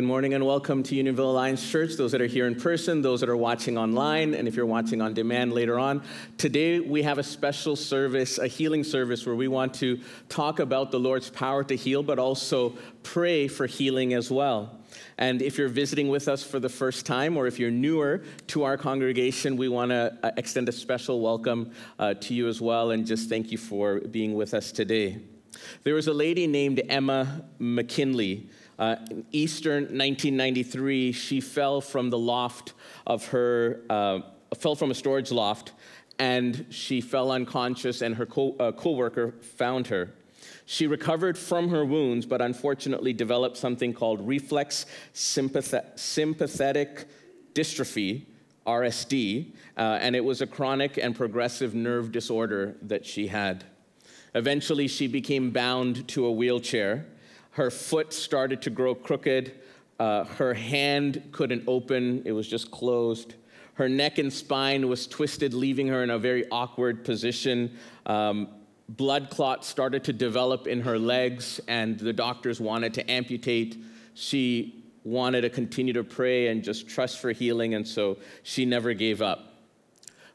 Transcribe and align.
Good 0.00 0.06
morning 0.06 0.32
and 0.32 0.46
welcome 0.46 0.82
to 0.84 0.94
Unionville 0.94 1.30
Alliance 1.30 1.70
Church. 1.70 1.96
Those 1.96 2.12
that 2.12 2.22
are 2.22 2.26
here 2.26 2.46
in 2.46 2.54
person, 2.54 3.02
those 3.02 3.20
that 3.20 3.28
are 3.28 3.36
watching 3.36 3.76
online, 3.76 4.32
and 4.32 4.48
if 4.48 4.56
you're 4.56 4.64
watching 4.64 5.02
on 5.02 5.12
demand 5.12 5.52
later 5.52 5.78
on. 5.78 6.02
Today 6.38 6.80
we 6.80 7.02
have 7.02 7.18
a 7.18 7.22
special 7.22 7.76
service, 7.76 8.38
a 8.38 8.46
healing 8.46 8.82
service, 8.82 9.26
where 9.26 9.34
we 9.34 9.46
want 9.46 9.74
to 9.74 10.00
talk 10.30 10.58
about 10.58 10.90
the 10.90 10.98
Lord's 10.98 11.28
power 11.28 11.62
to 11.64 11.76
heal, 11.76 12.02
but 12.02 12.18
also 12.18 12.78
pray 13.02 13.46
for 13.46 13.66
healing 13.66 14.14
as 14.14 14.30
well. 14.30 14.80
And 15.18 15.42
if 15.42 15.58
you're 15.58 15.68
visiting 15.68 16.08
with 16.08 16.28
us 16.28 16.42
for 16.42 16.58
the 16.58 16.70
first 16.70 17.04
time, 17.04 17.36
or 17.36 17.46
if 17.46 17.58
you're 17.58 17.70
newer 17.70 18.22
to 18.46 18.62
our 18.62 18.78
congregation, 18.78 19.58
we 19.58 19.68
want 19.68 19.90
to 19.90 20.16
uh, 20.22 20.30
extend 20.38 20.70
a 20.70 20.72
special 20.72 21.20
welcome 21.20 21.72
uh, 21.98 22.14
to 22.14 22.32
you 22.32 22.48
as 22.48 22.58
well, 22.58 22.92
and 22.92 23.06
just 23.06 23.28
thank 23.28 23.52
you 23.52 23.58
for 23.58 24.00
being 24.00 24.32
with 24.32 24.54
us 24.54 24.72
today. 24.72 25.18
There 25.82 25.94
was 25.94 26.06
a 26.06 26.14
lady 26.14 26.46
named 26.46 26.80
Emma 26.88 27.44
McKinley. 27.58 28.48
Uh, 28.80 28.96
in 29.10 29.26
Eastern 29.30 29.82
1993, 29.82 31.12
she 31.12 31.38
fell 31.38 31.82
from 31.82 32.08
the 32.08 32.16
loft 32.16 32.72
of 33.06 33.26
her, 33.26 33.82
uh, 33.90 34.20
fell 34.56 34.74
from 34.74 34.90
a 34.90 34.94
storage 34.94 35.30
loft, 35.30 35.72
and 36.18 36.64
she 36.70 37.02
fell 37.02 37.30
unconscious, 37.30 38.00
and 38.00 38.16
her 38.16 38.24
co- 38.24 38.56
uh, 38.58 38.72
coworker 38.72 39.34
found 39.42 39.88
her. 39.88 40.10
She 40.64 40.86
recovered 40.86 41.36
from 41.36 41.68
her 41.68 41.84
wounds, 41.84 42.24
but 42.24 42.40
unfortunately 42.40 43.12
developed 43.12 43.58
something 43.58 43.92
called 43.92 44.26
reflex 44.26 44.86
sympathet- 45.12 45.98
sympathetic 45.98 47.06
dystrophy, 47.52 48.22
RSD, 48.66 49.52
uh, 49.76 49.98
and 50.00 50.16
it 50.16 50.24
was 50.24 50.40
a 50.40 50.46
chronic 50.46 50.96
and 50.96 51.14
progressive 51.14 51.74
nerve 51.74 52.12
disorder 52.12 52.76
that 52.80 53.04
she 53.04 53.26
had. 53.26 53.64
Eventually, 54.34 54.88
she 54.88 55.06
became 55.06 55.50
bound 55.50 56.08
to 56.08 56.24
a 56.24 56.32
wheelchair 56.32 57.04
her 57.52 57.70
foot 57.70 58.12
started 58.12 58.62
to 58.62 58.70
grow 58.70 58.94
crooked. 58.94 59.52
Uh, 59.98 60.24
her 60.24 60.54
hand 60.54 61.28
couldn't 61.32 61.64
open, 61.66 62.22
it 62.24 62.32
was 62.32 62.48
just 62.48 62.70
closed. 62.70 63.34
Her 63.74 63.88
neck 63.88 64.18
and 64.18 64.32
spine 64.32 64.88
was 64.88 65.06
twisted, 65.06 65.54
leaving 65.54 65.88
her 65.88 66.02
in 66.02 66.10
a 66.10 66.18
very 66.18 66.48
awkward 66.50 67.04
position. 67.04 67.76
Um, 68.06 68.48
blood 68.88 69.30
clots 69.30 69.68
started 69.68 70.04
to 70.04 70.12
develop 70.12 70.66
in 70.66 70.82
her 70.82 70.98
legs, 70.98 71.60
and 71.68 71.98
the 71.98 72.12
doctors 72.12 72.60
wanted 72.60 72.94
to 72.94 73.10
amputate. 73.10 73.82
She 74.14 74.84
wanted 75.04 75.42
to 75.42 75.50
continue 75.50 75.92
to 75.94 76.04
pray 76.04 76.48
and 76.48 76.62
just 76.62 76.88
trust 76.88 77.20
for 77.20 77.32
healing, 77.32 77.74
and 77.74 77.86
so 77.86 78.18
she 78.42 78.64
never 78.64 78.92
gave 78.92 79.22
up. 79.22 79.54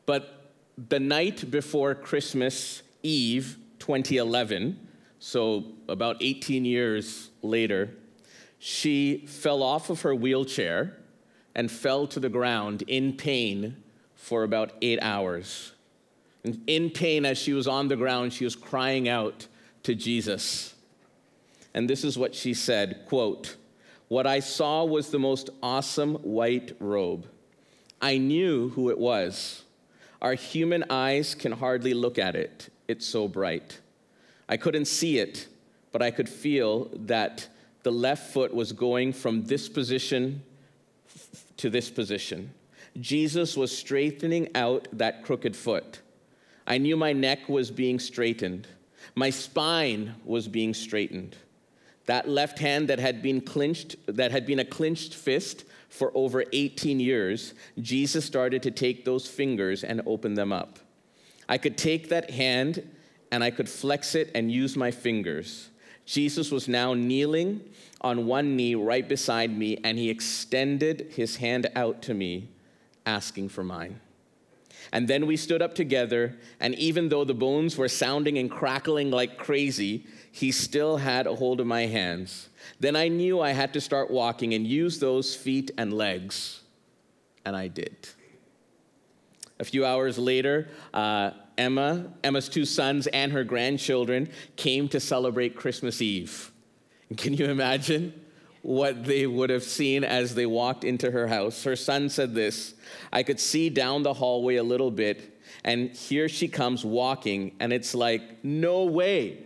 But 0.05 0.51
the 0.77 0.99
night 0.99 1.49
before 1.51 1.95
Christmas 1.95 2.81
Eve 3.03 3.57
2011, 3.79 4.79
so 5.19 5.65
about 5.87 6.17
18 6.21 6.65
years 6.65 7.29
later, 7.41 7.91
she 8.59 9.25
fell 9.27 9.63
off 9.63 9.89
of 9.89 10.01
her 10.01 10.15
wheelchair 10.15 10.97
and 11.53 11.71
fell 11.71 12.07
to 12.07 12.19
the 12.19 12.29
ground 12.29 12.83
in 12.87 13.13
pain 13.13 13.77
for 14.15 14.43
about 14.43 14.73
eight 14.81 14.99
hours. 15.01 15.73
And 16.43 16.61
in 16.67 16.89
pain, 16.89 17.25
as 17.25 17.37
she 17.37 17.53
was 17.53 17.67
on 17.67 17.87
the 17.87 17.95
ground, 17.95 18.33
she 18.33 18.43
was 18.43 18.55
crying 18.55 19.07
out 19.09 19.47
to 19.83 19.95
Jesus. 19.95 20.75
And 21.73 21.89
this 21.89 22.03
is 22.03 22.17
what 22.17 22.35
she 22.35 22.53
said 22.53 23.05
quote, 23.07 23.55
What 24.07 24.27
I 24.27 24.39
saw 24.39 24.83
was 24.83 25.09
the 25.09 25.19
most 25.19 25.49
awesome 25.63 26.15
white 26.15 26.75
robe. 26.79 27.27
I 28.01 28.17
knew 28.17 28.69
who 28.69 28.89
it 28.89 28.97
was. 28.97 29.63
Our 30.21 30.33
human 30.33 30.85
eyes 30.89 31.35
can 31.35 31.51
hardly 31.51 31.93
look 31.93 32.17
at 32.17 32.35
it, 32.35 32.69
it's 32.87 33.05
so 33.05 33.27
bright. 33.27 33.79
I 34.47 34.57
couldn't 34.57 34.85
see 34.85 35.17
it, 35.19 35.47
but 35.91 36.01
I 36.01 36.11
could 36.11 36.29
feel 36.29 36.89
that 36.93 37.47
the 37.83 37.91
left 37.91 38.33
foot 38.33 38.53
was 38.53 38.71
going 38.71 39.13
from 39.13 39.45
this 39.45 39.69
position 39.69 40.43
to 41.57 41.69
this 41.69 41.89
position. 41.89 42.51
Jesus 42.99 43.57
was 43.57 43.75
straightening 43.75 44.49
out 44.55 44.87
that 44.93 45.23
crooked 45.23 45.55
foot. 45.55 46.01
I 46.67 46.77
knew 46.77 46.97
my 46.97 47.13
neck 47.13 47.47
was 47.47 47.71
being 47.71 47.99
straightened, 47.99 48.67
my 49.13 49.29
spine 49.29 50.15
was 50.25 50.47
being 50.47 50.73
straightened. 50.73 51.35
That 52.07 52.29
left 52.29 52.59
hand 52.59 52.87
that 52.89 52.99
had 52.99 53.21
been 53.21 53.41
clenched, 53.41 53.95
that 54.07 54.31
had 54.31 54.45
been 54.45 54.59
a 54.59 54.65
clenched 54.65 55.15
fist 55.15 55.63
for 55.89 56.11
over 56.13 56.43
18 56.51 56.99
years, 56.99 57.53
Jesus 57.79 58.25
started 58.25 58.61
to 58.63 58.71
take 58.71 59.05
those 59.05 59.27
fingers 59.27 59.83
and 59.83 60.01
open 60.05 60.33
them 60.33 60.51
up. 60.51 60.77
I 61.47 61.57
could 61.57 61.77
take 61.77 62.09
that 62.09 62.31
hand 62.31 62.87
and 63.35 63.43
I 63.43 63.51
could 63.51 63.67
flex 63.67 64.15
it 64.15 64.31
and 64.33 64.49
use 64.49 64.77
my 64.77 64.91
fingers. 64.91 65.69
Jesus 66.05 66.51
was 66.51 66.69
now 66.69 66.93
kneeling 66.93 67.59
on 67.99 68.27
one 68.27 68.55
knee 68.55 68.75
right 68.75 69.05
beside 69.05 69.51
me, 69.51 69.77
and 69.83 69.97
he 69.97 70.09
extended 70.09 71.11
his 71.13 71.35
hand 71.35 71.67
out 71.75 72.01
to 72.03 72.13
me, 72.13 72.47
asking 73.05 73.49
for 73.49 73.61
mine. 73.61 73.99
And 74.93 75.09
then 75.09 75.25
we 75.25 75.35
stood 75.35 75.61
up 75.61 75.75
together, 75.75 76.37
and 76.61 76.75
even 76.75 77.09
though 77.09 77.25
the 77.25 77.33
bones 77.33 77.77
were 77.77 77.89
sounding 77.89 78.37
and 78.37 78.49
crackling 78.49 79.11
like 79.11 79.37
crazy, 79.37 80.05
he 80.31 80.53
still 80.53 80.95
had 80.95 81.27
a 81.27 81.35
hold 81.35 81.59
of 81.59 81.67
my 81.67 81.87
hands. 81.87 82.47
Then 82.79 82.95
I 82.95 83.09
knew 83.09 83.41
I 83.41 83.51
had 83.51 83.73
to 83.73 83.81
start 83.81 84.09
walking 84.09 84.53
and 84.53 84.65
use 84.65 84.99
those 84.99 85.35
feet 85.35 85.71
and 85.77 85.91
legs, 85.91 86.61
and 87.43 87.53
I 87.53 87.67
did. 87.67 88.07
A 89.59 89.65
few 89.65 89.85
hours 89.85 90.17
later, 90.17 90.69
uh, 90.93 91.31
Emma, 91.57 92.11
Emma's 92.23 92.49
two 92.49 92.65
sons, 92.65 93.07
and 93.07 93.31
her 93.31 93.43
grandchildren 93.43 94.29
came 94.55 94.87
to 94.89 94.99
celebrate 94.99 95.55
Christmas 95.55 96.01
Eve. 96.01 96.51
Can 97.17 97.33
you 97.33 97.45
imagine 97.45 98.13
what 98.61 99.05
they 99.05 99.27
would 99.27 99.49
have 99.49 99.63
seen 99.63 100.03
as 100.03 100.33
they 100.35 100.45
walked 100.45 100.83
into 100.83 101.11
her 101.11 101.27
house? 101.27 101.63
Her 101.63 101.75
son 101.75 102.09
said 102.09 102.33
this 102.33 102.73
I 103.11 103.23
could 103.23 103.39
see 103.39 103.69
down 103.69 104.03
the 104.03 104.13
hallway 104.13 104.55
a 104.55 104.63
little 104.63 104.91
bit, 104.91 105.39
and 105.63 105.91
here 105.91 106.27
she 106.27 106.47
comes 106.47 106.83
walking, 106.83 107.55
and 107.59 107.71
it's 107.71 107.93
like, 107.93 108.43
no 108.43 108.85
way. 108.85 109.39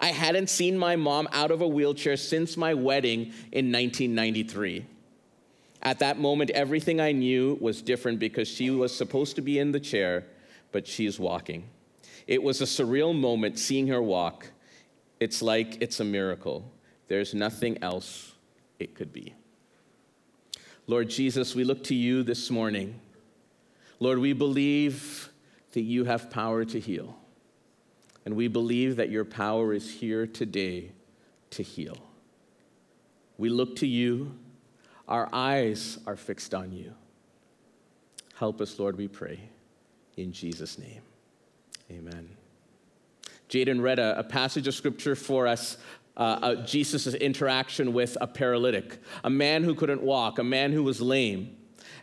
I 0.00 0.08
hadn't 0.08 0.48
seen 0.48 0.78
my 0.78 0.94
mom 0.94 1.28
out 1.32 1.50
of 1.50 1.60
a 1.60 1.66
wheelchair 1.66 2.16
since 2.16 2.56
my 2.56 2.74
wedding 2.74 3.32
in 3.50 3.72
1993. 3.72 4.86
At 5.82 5.98
that 6.00 6.18
moment, 6.18 6.50
everything 6.50 7.00
I 7.00 7.12
knew 7.12 7.58
was 7.60 7.82
different 7.82 8.20
because 8.20 8.46
she 8.46 8.70
was 8.70 8.94
supposed 8.94 9.36
to 9.36 9.42
be 9.42 9.58
in 9.58 9.72
the 9.72 9.80
chair 9.80 10.24
but 10.72 10.86
she's 10.86 11.18
walking. 11.18 11.68
It 12.26 12.42
was 12.42 12.60
a 12.60 12.64
surreal 12.64 13.18
moment 13.18 13.58
seeing 13.58 13.86
her 13.88 14.02
walk. 14.02 14.50
It's 15.20 15.42
like 15.42 15.80
it's 15.80 16.00
a 16.00 16.04
miracle. 16.04 16.70
There's 17.08 17.34
nothing 17.34 17.82
else 17.82 18.32
it 18.78 18.94
could 18.94 19.12
be. 19.12 19.34
Lord 20.86 21.08
Jesus, 21.08 21.54
we 21.54 21.64
look 21.64 21.84
to 21.84 21.94
you 21.94 22.22
this 22.22 22.50
morning. 22.50 23.00
Lord, 23.98 24.18
we 24.18 24.32
believe 24.32 25.30
that 25.72 25.82
you 25.82 26.04
have 26.04 26.30
power 26.30 26.64
to 26.64 26.78
heal. 26.78 27.18
And 28.24 28.36
we 28.36 28.48
believe 28.48 28.96
that 28.96 29.10
your 29.10 29.24
power 29.24 29.72
is 29.72 29.90
here 29.90 30.26
today 30.26 30.92
to 31.50 31.62
heal. 31.62 31.96
We 33.38 33.48
look 33.48 33.76
to 33.76 33.86
you. 33.86 34.34
Our 35.06 35.28
eyes 35.32 35.98
are 36.06 36.16
fixed 36.16 36.54
on 36.54 36.72
you. 36.72 36.92
Help 38.34 38.60
us, 38.60 38.78
Lord, 38.78 38.96
we 38.96 39.08
pray 39.08 39.48
in 40.18 40.32
Jesus' 40.32 40.78
name. 40.78 41.02
Amen. 41.90 42.28
Jaden 43.48 43.80
read 43.80 43.98
a, 43.98 44.18
a 44.18 44.24
passage 44.24 44.66
of 44.66 44.74
scripture 44.74 45.14
for 45.14 45.46
us 45.46 45.78
uh, 46.16 46.20
uh, 46.42 46.54
Jesus' 46.66 47.14
interaction 47.14 47.92
with 47.92 48.18
a 48.20 48.26
paralytic, 48.26 48.98
a 49.22 49.30
man 49.30 49.62
who 49.62 49.74
couldn't 49.74 50.02
walk, 50.02 50.40
a 50.40 50.44
man 50.44 50.72
who 50.72 50.82
was 50.82 51.00
lame. 51.00 51.56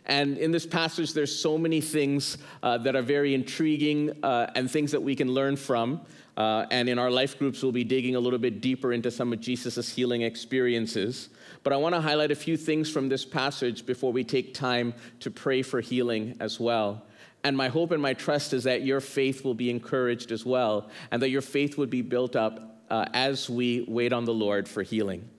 And 0.06 0.38
in 0.38 0.52
this 0.52 0.64
passage, 0.64 1.12
there's 1.12 1.36
so 1.36 1.58
many 1.58 1.80
things 1.80 2.38
uh, 2.62 2.78
that 2.78 2.96
are 2.96 3.02
very 3.02 3.34
intriguing 3.34 4.12
uh, 4.22 4.50
and 4.54 4.70
things 4.70 4.92
that 4.92 5.02
we 5.02 5.14
can 5.14 5.28
learn 5.28 5.56
from. 5.56 6.00
Uh, 6.36 6.64
and 6.70 6.88
in 6.88 6.98
our 6.98 7.10
life 7.10 7.38
groups, 7.38 7.62
we'll 7.62 7.72
be 7.72 7.84
digging 7.84 8.14
a 8.14 8.20
little 8.20 8.38
bit 8.38 8.60
deeper 8.60 8.92
into 8.92 9.10
some 9.10 9.32
of 9.32 9.40
Jesus' 9.40 9.94
healing 9.94 10.22
experiences. 10.22 11.28
But 11.62 11.72
I 11.72 11.76
want 11.76 11.94
to 11.94 12.00
highlight 12.00 12.30
a 12.30 12.36
few 12.36 12.56
things 12.56 12.90
from 12.90 13.08
this 13.08 13.24
passage 13.24 13.84
before 13.84 14.12
we 14.12 14.24
take 14.24 14.54
time 14.54 14.94
to 15.20 15.30
pray 15.30 15.62
for 15.62 15.80
healing 15.80 16.36
as 16.40 16.58
well. 16.58 17.02
And 17.46 17.56
my 17.56 17.68
hope 17.68 17.92
and 17.92 18.02
my 18.02 18.12
trust 18.12 18.52
is 18.52 18.64
that 18.64 18.82
your 18.82 19.00
faith 19.00 19.44
will 19.44 19.54
be 19.54 19.70
encouraged 19.70 20.32
as 20.32 20.44
well, 20.44 20.90
and 21.12 21.22
that 21.22 21.28
your 21.28 21.42
faith 21.42 21.78
would 21.78 21.90
be 21.90 22.02
built 22.02 22.34
up 22.34 22.80
uh, 22.90 23.04
as 23.14 23.48
we 23.48 23.84
wait 23.86 24.12
on 24.12 24.24
the 24.24 24.34
Lord 24.34 24.68
for 24.68 24.82
healing. 24.82 25.30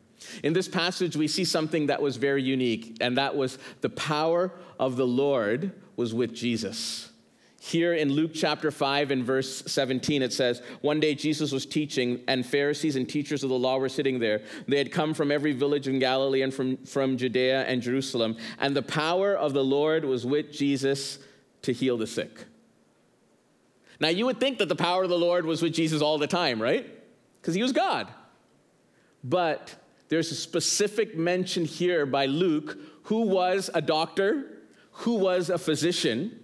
In 0.41 0.53
this 0.53 0.69
passage, 0.69 1.17
we 1.17 1.27
see 1.27 1.43
something 1.43 1.87
that 1.87 2.01
was 2.01 2.15
very 2.15 2.41
unique, 2.41 2.95
and 3.01 3.17
that 3.17 3.35
was 3.35 3.59
the 3.81 3.89
power 3.89 4.53
of 4.79 4.95
the 4.95 5.05
Lord 5.05 5.73
was 5.97 6.13
with 6.13 6.33
Jesus. 6.33 7.11
Here 7.59 7.93
in 7.93 8.13
Luke 8.13 8.31
chapter 8.33 8.71
5 8.71 9.11
and 9.11 9.25
verse 9.25 9.63
17, 9.67 10.21
it 10.21 10.31
says, 10.31 10.61
One 10.79 11.01
day 11.01 11.13
Jesus 11.13 11.51
was 11.51 11.65
teaching, 11.65 12.21
and 12.29 12.45
Pharisees 12.45 12.95
and 12.95 13.09
teachers 13.09 13.43
of 13.43 13.49
the 13.49 13.59
law 13.59 13.79
were 13.79 13.89
sitting 13.89 14.19
there. 14.19 14.43
They 14.65 14.77
had 14.77 14.93
come 14.93 15.13
from 15.13 15.29
every 15.29 15.51
village 15.51 15.89
in 15.89 15.99
Galilee 15.99 16.43
and 16.43 16.53
from, 16.53 16.77
from 16.85 17.17
Judea 17.17 17.65
and 17.65 17.81
Jerusalem. 17.81 18.37
And 18.59 18.73
the 18.73 18.81
power 18.81 19.35
of 19.35 19.51
the 19.51 19.65
Lord 19.65 20.05
was 20.05 20.25
with 20.25 20.53
Jesus 20.53 21.19
to 21.67 21.73
heal 21.73 21.97
the 21.97 22.07
sick. 22.07 22.45
Now, 23.99 24.07
you 24.07 24.25
would 24.25 24.39
think 24.39 24.59
that 24.59 24.69
the 24.69 24.75
power 24.75 25.03
of 25.03 25.09
the 25.09 25.17
Lord 25.17 25.45
was 25.45 25.61
with 25.61 25.73
Jesus 25.73 26.01
all 26.01 26.17
the 26.17 26.25
time, 26.25 26.61
right? 26.61 26.89
Because 27.41 27.55
he 27.55 27.61
was 27.61 27.73
God. 27.73 28.07
But 29.21 29.75
there's 30.07 30.31
a 30.31 30.35
specific 30.35 31.17
mention 31.17 31.65
here 31.65 32.05
by 32.05 32.27
Luke 32.27 32.77
who 33.03 33.23
was 33.23 33.69
a 33.73 33.81
doctor, 33.81 34.59
who 34.91 35.15
was 35.15 35.49
a 35.49 35.57
physician. 35.57 36.39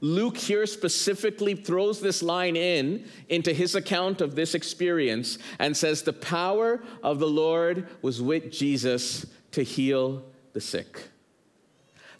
Luke 0.00 0.36
here 0.36 0.66
specifically 0.66 1.54
throws 1.54 2.00
this 2.00 2.20
line 2.20 2.56
in 2.56 3.04
into 3.28 3.52
his 3.52 3.76
account 3.76 4.20
of 4.20 4.34
this 4.34 4.56
experience 4.56 5.38
and 5.60 5.76
says, 5.76 6.02
The 6.02 6.12
power 6.12 6.82
of 7.00 7.20
the 7.20 7.28
Lord 7.28 7.86
was 8.02 8.20
with 8.20 8.50
Jesus 8.50 9.24
to 9.52 9.62
heal 9.62 10.24
the 10.52 10.60
sick. 10.60 11.10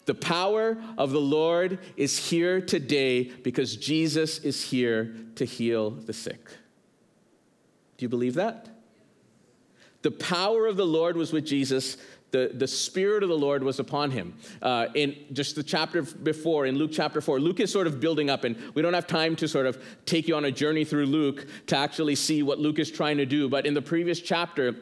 The 0.05 0.13
power 0.13 0.77
of 0.97 1.11
the 1.11 1.21
Lord 1.21 1.79
is 1.97 2.29
here 2.29 2.61
today 2.61 3.23
because 3.23 3.75
Jesus 3.75 4.39
is 4.39 4.61
here 4.69 5.15
to 5.35 5.45
heal 5.45 5.89
the 5.89 6.13
sick. 6.13 6.47
Do 7.97 8.05
you 8.05 8.09
believe 8.09 8.35
that? 8.35 8.69
The 10.03 10.11
power 10.11 10.67
of 10.67 10.77
the 10.77 10.85
Lord 10.85 11.17
was 11.17 11.33
with 11.33 11.45
Jesus. 11.45 11.97
The, 12.29 12.51
the 12.53 12.67
Spirit 12.67 13.23
of 13.23 13.29
the 13.29 13.37
Lord 13.37 13.63
was 13.63 13.79
upon 13.79 14.11
him. 14.11 14.35
Uh, 14.61 14.87
in 14.93 15.15
just 15.33 15.55
the 15.55 15.63
chapter 15.63 16.03
before, 16.03 16.67
in 16.67 16.77
Luke 16.77 16.91
chapter 16.93 17.21
4, 17.21 17.39
Luke 17.39 17.59
is 17.59 17.71
sort 17.71 17.87
of 17.87 17.99
building 17.99 18.29
up, 18.29 18.43
and 18.43 18.55
we 18.75 18.83
don't 18.83 18.93
have 18.93 19.07
time 19.07 19.35
to 19.37 19.47
sort 19.47 19.65
of 19.65 19.83
take 20.05 20.27
you 20.27 20.35
on 20.35 20.45
a 20.45 20.51
journey 20.51 20.85
through 20.85 21.07
Luke 21.07 21.47
to 21.67 21.77
actually 21.77 22.15
see 22.15 22.43
what 22.43 22.59
Luke 22.59 22.77
is 22.77 22.91
trying 22.91 23.17
to 23.17 23.25
do. 23.25 23.49
But 23.49 23.65
in 23.65 23.73
the 23.73 23.81
previous 23.81 24.19
chapter, 24.19 24.75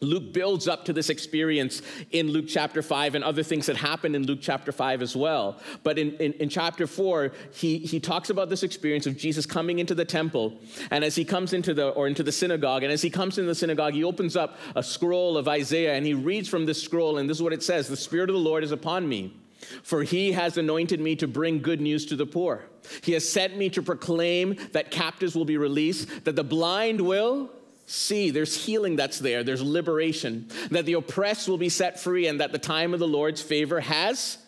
Luke 0.00 0.32
builds 0.32 0.66
up 0.66 0.86
to 0.86 0.94
this 0.94 1.10
experience 1.10 1.82
in 2.10 2.28
Luke 2.30 2.46
chapter 2.48 2.80
5 2.80 3.14
and 3.14 3.22
other 3.22 3.42
things 3.42 3.66
that 3.66 3.76
happen 3.76 4.14
in 4.14 4.26
Luke 4.26 4.38
chapter 4.40 4.72
5 4.72 5.02
as 5.02 5.14
well. 5.14 5.60
But 5.82 5.98
in, 5.98 6.12
in, 6.14 6.32
in, 6.34 6.48
chapter 6.48 6.86
4, 6.86 7.32
he, 7.52 7.78
he 7.78 8.00
talks 8.00 8.30
about 8.30 8.48
this 8.48 8.62
experience 8.62 9.06
of 9.06 9.18
Jesus 9.18 9.44
coming 9.44 9.78
into 9.78 9.94
the 9.94 10.06
temple. 10.06 10.58
And 10.90 11.04
as 11.04 11.16
he 11.16 11.24
comes 11.24 11.52
into 11.52 11.74
the, 11.74 11.90
or 11.90 12.08
into 12.08 12.22
the 12.22 12.32
synagogue, 12.32 12.82
and 12.82 12.90
as 12.90 13.02
he 13.02 13.10
comes 13.10 13.36
into 13.36 13.48
the 13.48 13.54
synagogue, 13.54 13.92
he 13.92 14.02
opens 14.02 14.36
up 14.36 14.56
a 14.74 14.82
scroll 14.82 15.36
of 15.36 15.48
Isaiah 15.48 15.94
and 15.94 16.06
he 16.06 16.14
reads 16.14 16.48
from 16.48 16.64
this 16.64 16.82
scroll. 16.82 17.18
And 17.18 17.28
this 17.28 17.36
is 17.36 17.42
what 17.42 17.52
it 17.52 17.62
says 17.62 17.86
The 17.86 17.96
Spirit 17.96 18.30
of 18.30 18.34
the 18.34 18.40
Lord 18.40 18.64
is 18.64 18.72
upon 18.72 19.06
me. 19.06 19.36
For 19.82 20.02
he 20.02 20.32
has 20.32 20.56
anointed 20.56 21.00
me 21.00 21.14
to 21.16 21.28
bring 21.28 21.60
good 21.60 21.82
news 21.82 22.06
to 22.06 22.16
the 22.16 22.24
poor. 22.24 22.64
He 23.02 23.12
has 23.12 23.28
sent 23.28 23.58
me 23.58 23.68
to 23.70 23.82
proclaim 23.82 24.56
that 24.72 24.90
captives 24.90 25.34
will 25.34 25.44
be 25.44 25.58
released, 25.58 26.24
that 26.24 26.36
the 26.36 26.44
blind 26.44 27.02
will 27.02 27.50
see. 27.90 28.30
There's 28.30 28.64
healing 28.64 28.96
that's 28.96 29.18
there, 29.18 29.42
there's 29.42 29.62
liberation, 29.62 30.48
that 30.70 30.86
the 30.86 30.94
oppressed 30.94 31.48
will 31.48 31.58
be 31.58 31.68
set 31.68 32.00
free, 32.00 32.26
and 32.26 32.40
that 32.40 32.52
the 32.52 32.58
time 32.58 32.94
of 32.94 33.00
the 33.00 33.08
Lord's 33.08 33.42
favor 33.42 33.80
has 33.80 34.38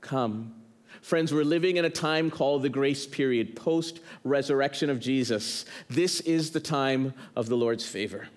come. 0.00 0.54
Friends, 1.02 1.32
we're 1.32 1.44
living 1.44 1.76
in 1.76 1.84
a 1.84 1.90
time 1.90 2.30
called 2.30 2.62
the 2.62 2.68
grace 2.68 3.06
period, 3.06 3.54
post 3.56 4.00
resurrection 4.24 4.90
of 4.90 5.00
Jesus. 5.00 5.64
This 5.88 6.20
is 6.20 6.50
the 6.50 6.60
time 6.60 7.14
of 7.36 7.48
the 7.48 7.56
Lord's 7.56 7.86
favor. 7.86 8.28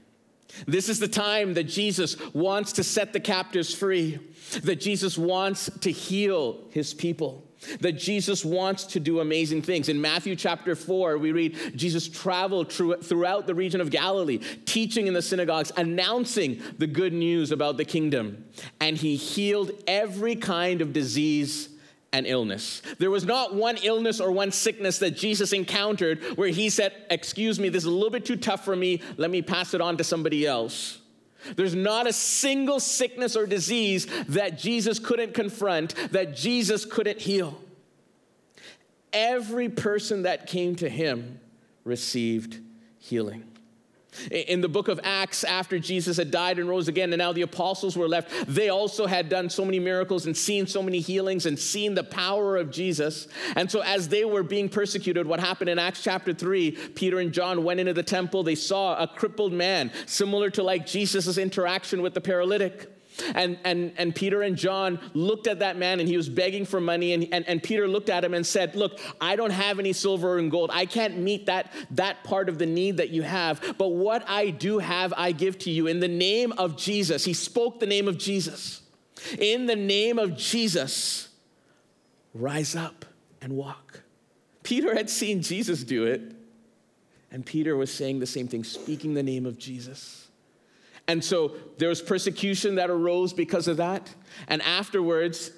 This 0.67 0.89
is 0.89 0.99
the 0.99 1.07
time 1.07 1.53
that 1.53 1.63
Jesus 1.63 2.17
wants 2.33 2.73
to 2.73 2.83
set 2.83 3.13
the 3.13 3.19
captives 3.19 3.73
free, 3.73 4.19
that 4.63 4.81
Jesus 4.81 5.17
wants 5.17 5.69
to 5.79 5.91
heal 5.91 6.59
his 6.71 6.93
people 6.93 7.43
that 7.79 7.93
Jesus 7.93 8.43
wants 8.43 8.85
to 8.85 8.99
do 8.99 9.19
amazing 9.19 9.61
things. 9.61 9.89
In 9.89 10.01
Matthew 10.01 10.35
chapter 10.35 10.75
4, 10.75 11.17
we 11.17 11.31
read 11.31 11.57
Jesus 11.75 12.07
traveled 12.07 12.71
throughout 12.71 13.47
the 13.47 13.55
region 13.55 13.81
of 13.81 13.89
Galilee, 13.89 14.39
teaching 14.65 15.07
in 15.07 15.13
the 15.13 15.21
synagogues, 15.21 15.71
announcing 15.77 16.61
the 16.77 16.87
good 16.87 17.13
news 17.13 17.51
about 17.51 17.77
the 17.77 17.85
kingdom. 17.85 18.45
And 18.79 18.97
he 18.97 19.15
healed 19.15 19.71
every 19.87 20.35
kind 20.35 20.81
of 20.81 20.93
disease 20.93 21.69
and 22.13 22.27
illness. 22.27 22.81
There 22.99 23.11
was 23.11 23.25
not 23.25 23.55
one 23.55 23.77
illness 23.83 24.19
or 24.19 24.31
one 24.31 24.51
sickness 24.51 24.99
that 24.99 25.11
Jesus 25.11 25.53
encountered 25.53 26.21
where 26.37 26.49
he 26.49 26.69
said, 26.69 26.93
Excuse 27.09 27.59
me, 27.59 27.69
this 27.69 27.83
is 27.83 27.89
a 27.89 27.91
little 27.91 28.09
bit 28.09 28.25
too 28.25 28.35
tough 28.35 28.65
for 28.65 28.75
me. 28.75 29.01
Let 29.17 29.31
me 29.31 29.41
pass 29.41 29.73
it 29.73 29.81
on 29.81 29.97
to 29.97 30.03
somebody 30.03 30.45
else. 30.45 31.00
There's 31.55 31.75
not 31.75 32.07
a 32.07 32.13
single 32.13 32.79
sickness 32.79 33.35
or 33.35 33.45
disease 33.45 34.07
that 34.29 34.57
Jesus 34.57 34.99
couldn't 34.99 35.33
confront, 35.33 35.95
that 36.11 36.35
Jesus 36.35 36.85
couldn't 36.85 37.19
heal. 37.19 37.61
Every 39.13 39.69
person 39.69 40.23
that 40.23 40.47
came 40.47 40.75
to 40.77 40.87
him 40.89 41.39
received 41.83 42.59
healing. 42.99 43.50
In 44.29 44.59
the 44.59 44.67
book 44.67 44.89
of 44.89 44.99
Acts, 45.03 45.43
after 45.45 45.79
Jesus 45.79 46.17
had 46.17 46.31
died 46.31 46.59
and 46.59 46.67
rose 46.67 46.89
again, 46.89 47.13
and 47.13 47.19
now 47.19 47.31
the 47.31 47.43
apostles 47.43 47.95
were 47.95 48.09
left, 48.09 48.29
they 48.45 48.67
also 48.69 49.07
had 49.07 49.29
done 49.29 49.49
so 49.49 49.63
many 49.63 49.79
miracles 49.79 50.25
and 50.25 50.35
seen 50.35 50.67
so 50.67 50.83
many 50.83 50.99
healings 50.99 51.45
and 51.45 51.57
seen 51.57 51.95
the 51.95 52.03
power 52.03 52.57
of 52.57 52.71
Jesus. 52.71 53.27
And 53.55 53.71
so, 53.71 53.81
as 53.81 54.09
they 54.09 54.25
were 54.25 54.43
being 54.43 54.67
persecuted, 54.67 55.25
what 55.25 55.39
happened 55.39 55.69
in 55.69 55.79
Acts 55.79 56.03
chapter 56.03 56.33
3, 56.33 56.71
Peter 56.93 57.19
and 57.19 57.31
John 57.31 57.63
went 57.63 57.79
into 57.79 57.93
the 57.93 58.03
temple. 58.03 58.43
They 58.43 58.55
saw 58.55 59.01
a 59.01 59.07
crippled 59.07 59.53
man, 59.53 59.91
similar 60.05 60.49
to 60.51 60.63
like 60.63 60.85
Jesus' 60.85 61.37
interaction 61.37 62.01
with 62.01 62.13
the 62.13 62.21
paralytic. 62.21 62.89
And, 63.35 63.57
and, 63.63 63.93
and 63.97 64.15
Peter 64.15 64.41
and 64.41 64.55
John 64.55 64.99
looked 65.13 65.47
at 65.47 65.59
that 65.59 65.77
man 65.77 65.99
and 65.99 66.07
he 66.07 66.17
was 66.17 66.29
begging 66.29 66.65
for 66.65 66.79
money. 66.79 67.13
And, 67.13 67.27
and, 67.31 67.47
and 67.47 67.61
Peter 67.61 67.87
looked 67.87 68.09
at 68.09 68.23
him 68.23 68.33
and 68.33 68.45
said, 68.45 68.75
Look, 68.75 68.99
I 69.19 69.35
don't 69.35 69.51
have 69.51 69.79
any 69.79 69.93
silver 69.93 70.37
and 70.37 70.49
gold. 70.49 70.71
I 70.73 70.85
can't 70.85 71.17
meet 71.17 71.45
that, 71.47 71.71
that 71.91 72.23
part 72.23 72.49
of 72.49 72.57
the 72.57 72.65
need 72.65 72.97
that 72.97 73.09
you 73.09 73.21
have. 73.21 73.75
But 73.77 73.89
what 73.89 74.27
I 74.27 74.49
do 74.49 74.79
have, 74.79 75.13
I 75.15 75.31
give 75.31 75.57
to 75.59 75.69
you 75.69 75.87
in 75.87 75.99
the 75.99 76.07
name 76.07 76.51
of 76.53 76.77
Jesus. 76.77 77.25
He 77.25 77.33
spoke 77.33 77.79
the 77.79 77.85
name 77.85 78.07
of 78.07 78.17
Jesus. 78.17 78.81
In 79.37 79.67
the 79.67 79.75
name 79.75 80.17
of 80.17 80.35
Jesus, 80.35 81.29
rise 82.33 82.75
up 82.75 83.05
and 83.41 83.53
walk. 83.53 84.01
Peter 84.63 84.95
had 84.95 85.09
seen 85.09 85.41
Jesus 85.41 85.83
do 85.83 86.05
it. 86.05 86.35
And 87.31 87.45
Peter 87.45 87.77
was 87.77 87.91
saying 87.91 88.19
the 88.19 88.25
same 88.25 88.47
thing, 88.47 88.63
speaking 88.63 89.13
the 89.13 89.23
name 89.23 89.45
of 89.45 89.57
Jesus. 89.57 90.27
And 91.11 91.21
so 91.21 91.51
there 91.77 91.89
was 91.89 92.01
persecution 92.01 92.75
that 92.75 92.89
arose 92.89 93.33
because 93.33 93.67
of 93.67 93.75
that. 93.77 94.15
And 94.47 94.61
afterwards, 94.61 95.51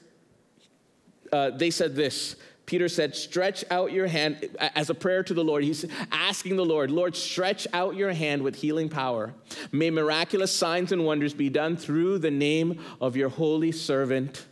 uh, 1.32 1.52
they 1.52 1.70
said 1.70 1.96
this 1.96 2.36
Peter 2.66 2.90
said, 2.90 3.16
Stretch 3.16 3.64
out 3.70 3.92
your 3.92 4.08
hand 4.08 4.50
as 4.74 4.90
a 4.90 4.96
prayer 4.96 5.22
to 5.22 5.34
the 5.36 5.44
Lord. 5.44 5.64
He's 5.64 5.86
asking 6.12 6.56
the 6.56 6.66
Lord, 6.66 6.90
Lord, 6.90 7.16
stretch 7.16 7.68
out 7.72 7.96
your 7.96 8.14
hand 8.14 8.42
with 8.42 8.56
healing 8.56 8.90
power. 8.90 9.36
May 9.72 9.92
miraculous 9.92 10.52
signs 10.52 10.92
and 10.92 11.06
wonders 11.06 11.36
be 11.36 11.50
done 11.50 11.78
through 11.78 12.18
the 12.18 12.32
name 12.32 12.80
of 13.00 13.16
your 13.16 13.30
holy 13.30 13.72
servant, 13.72 14.48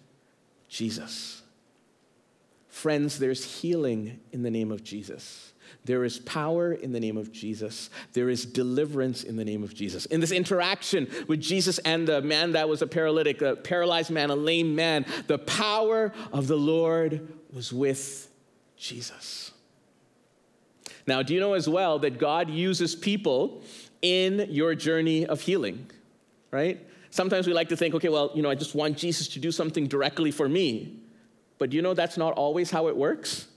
Jesus. 0.69 1.41
Friends, 2.67 3.17
there's 3.17 3.59
healing 3.59 4.19
in 4.31 4.43
the 4.43 4.51
name 4.51 4.71
of 4.71 4.83
Jesus. 4.83 5.50
There 5.83 6.03
is 6.03 6.19
power 6.19 6.73
in 6.73 6.91
the 6.91 6.99
name 6.99 7.17
of 7.17 7.31
Jesus. 7.31 7.89
There 8.13 8.29
is 8.29 8.45
deliverance 8.45 9.23
in 9.23 9.35
the 9.35 9.45
name 9.45 9.63
of 9.63 9.73
Jesus. 9.73 10.05
In 10.05 10.19
this 10.19 10.31
interaction 10.31 11.07
with 11.27 11.41
Jesus 11.41 11.79
and 11.79 12.07
the 12.07 12.21
man 12.21 12.51
that 12.51 12.69
was 12.69 12.83
a 12.83 12.87
paralytic, 12.87 13.41
a 13.41 13.55
paralyzed 13.55 14.11
man, 14.11 14.29
a 14.29 14.35
lame 14.35 14.75
man, 14.75 15.05
the 15.25 15.39
power 15.39 16.13
of 16.31 16.47
the 16.47 16.57
Lord 16.57 17.33
was 17.51 17.73
with 17.73 18.29
Jesus. 18.77 19.51
Now, 21.07 21.23
do 21.23 21.33
you 21.33 21.39
know 21.39 21.53
as 21.53 21.67
well 21.67 21.97
that 21.99 22.19
God 22.19 22.49
uses 22.49 22.95
people 22.95 23.63
in 24.03 24.47
your 24.49 24.75
journey 24.75 25.25
of 25.25 25.41
healing, 25.41 25.89
right? 26.51 26.79
Sometimes 27.09 27.47
we 27.47 27.53
like 27.53 27.69
to 27.69 27.75
think, 27.75 27.95
okay, 27.95 28.09
well, 28.09 28.31
you 28.35 28.43
know, 28.43 28.49
I 28.49 28.55
just 28.55 28.75
want 28.75 28.97
Jesus 28.97 29.27
to 29.29 29.39
do 29.39 29.51
something 29.51 29.87
directly 29.87 30.31
for 30.31 30.47
me. 30.47 30.99
But 31.57 31.71
do 31.71 31.75
you 31.75 31.81
know 31.81 31.93
that's 31.93 32.17
not 32.17 32.33
always 32.33 32.71
how 32.71 32.87
it 32.87 32.95
works? 32.95 33.47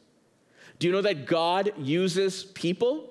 Do 0.78 0.87
you 0.87 0.93
know 0.93 1.02
that 1.02 1.26
God 1.26 1.73
uses 1.78 2.45
people? 2.45 3.11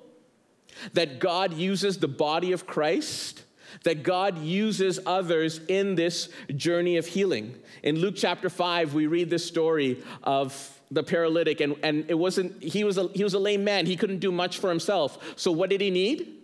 That 0.94 1.20
God 1.20 1.54
uses 1.54 1.98
the 1.98 2.08
body 2.08 2.52
of 2.52 2.66
Christ? 2.66 3.44
That 3.84 4.04
God 4.04 4.38
uses 4.40 5.00
others 5.06 5.60
in 5.68 5.96
this 5.96 6.30
journey 6.56 6.98
of 6.98 7.08
healing. 7.08 7.56
In 7.82 8.00
Luke 8.00 8.16
chapter 8.18 8.50
5, 8.50 8.94
we 8.94 9.08
read 9.08 9.30
this 9.30 9.46
story 9.46 10.04
of 10.24 10.82
the 10.92 11.04
paralytic, 11.04 11.60
and, 11.60 11.76
and 11.82 12.06
it 12.08 12.14
wasn't, 12.14 12.62
he 12.64 12.84
was, 12.84 12.98
a, 12.98 13.08
he 13.10 13.24
was 13.24 13.34
a 13.34 13.40
lame 13.40 13.64
man. 13.64 13.86
He 13.86 13.96
couldn't 13.96 14.20
do 14.20 14.32
much 14.32 14.60
for 14.60 14.70
himself. 14.70 15.34
So, 15.36 15.52
what 15.52 15.70
did 15.70 15.82
he 15.82 15.90
need? 15.90 16.43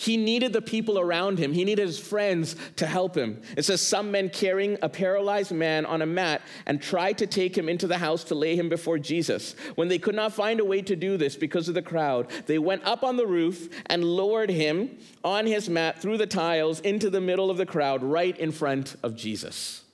He 0.00 0.16
needed 0.16 0.54
the 0.54 0.62
people 0.62 0.98
around 0.98 1.38
him. 1.38 1.52
He 1.52 1.62
needed 1.62 1.86
his 1.86 1.98
friends 1.98 2.56
to 2.76 2.86
help 2.86 3.14
him. 3.14 3.42
It 3.54 3.66
says, 3.66 3.82
Some 3.82 4.10
men 4.10 4.30
carrying 4.30 4.78
a 4.80 4.88
paralyzed 4.88 5.52
man 5.52 5.84
on 5.84 6.00
a 6.00 6.06
mat 6.06 6.40
and 6.64 6.80
tried 6.80 7.18
to 7.18 7.26
take 7.26 7.56
him 7.56 7.68
into 7.68 7.86
the 7.86 7.98
house 7.98 8.24
to 8.24 8.34
lay 8.34 8.56
him 8.56 8.70
before 8.70 8.98
Jesus. 8.98 9.54
When 9.74 9.88
they 9.88 9.98
could 9.98 10.14
not 10.14 10.32
find 10.32 10.58
a 10.58 10.64
way 10.64 10.80
to 10.80 10.96
do 10.96 11.18
this 11.18 11.36
because 11.36 11.68
of 11.68 11.74
the 11.74 11.82
crowd, 11.82 12.30
they 12.46 12.58
went 12.58 12.82
up 12.86 13.04
on 13.04 13.18
the 13.18 13.26
roof 13.26 13.68
and 13.90 14.02
lowered 14.02 14.48
him 14.48 14.96
on 15.22 15.44
his 15.44 15.68
mat 15.68 16.00
through 16.00 16.16
the 16.16 16.26
tiles 16.26 16.80
into 16.80 17.10
the 17.10 17.20
middle 17.20 17.50
of 17.50 17.58
the 17.58 17.66
crowd, 17.66 18.02
right 18.02 18.38
in 18.38 18.52
front 18.52 18.96
of 19.02 19.16
Jesus. 19.16 19.84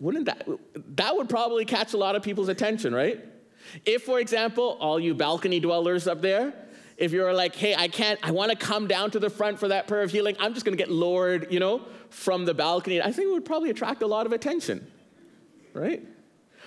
Wouldn't 0.00 0.24
that, 0.24 0.48
that 0.96 1.14
would 1.14 1.28
probably 1.28 1.66
catch 1.66 1.92
a 1.92 1.98
lot 1.98 2.16
of 2.16 2.22
people's 2.22 2.48
attention, 2.48 2.94
right? 2.94 3.22
If, 3.84 4.04
for 4.04 4.18
example, 4.18 4.78
all 4.80 4.98
you 4.98 5.14
balcony 5.14 5.60
dwellers 5.60 6.06
up 6.06 6.22
there, 6.22 6.54
if 6.96 7.12
you're 7.12 7.32
like, 7.32 7.54
hey, 7.54 7.74
I 7.74 7.88
can't, 7.88 8.18
I 8.22 8.30
want 8.30 8.50
to 8.50 8.56
come 8.56 8.86
down 8.86 9.10
to 9.12 9.18
the 9.18 9.30
front 9.30 9.58
for 9.58 9.68
that 9.68 9.88
prayer 9.88 10.02
of 10.02 10.10
healing, 10.10 10.36
I'm 10.38 10.54
just 10.54 10.64
going 10.64 10.76
to 10.76 10.82
get 10.82 10.90
lowered, 10.90 11.52
you 11.52 11.60
know, 11.60 11.82
from 12.10 12.44
the 12.44 12.54
balcony. 12.54 13.00
I 13.00 13.10
think 13.12 13.28
it 13.28 13.32
would 13.32 13.44
probably 13.44 13.70
attract 13.70 14.02
a 14.02 14.06
lot 14.06 14.26
of 14.26 14.32
attention, 14.32 14.86
right? 15.72 16.02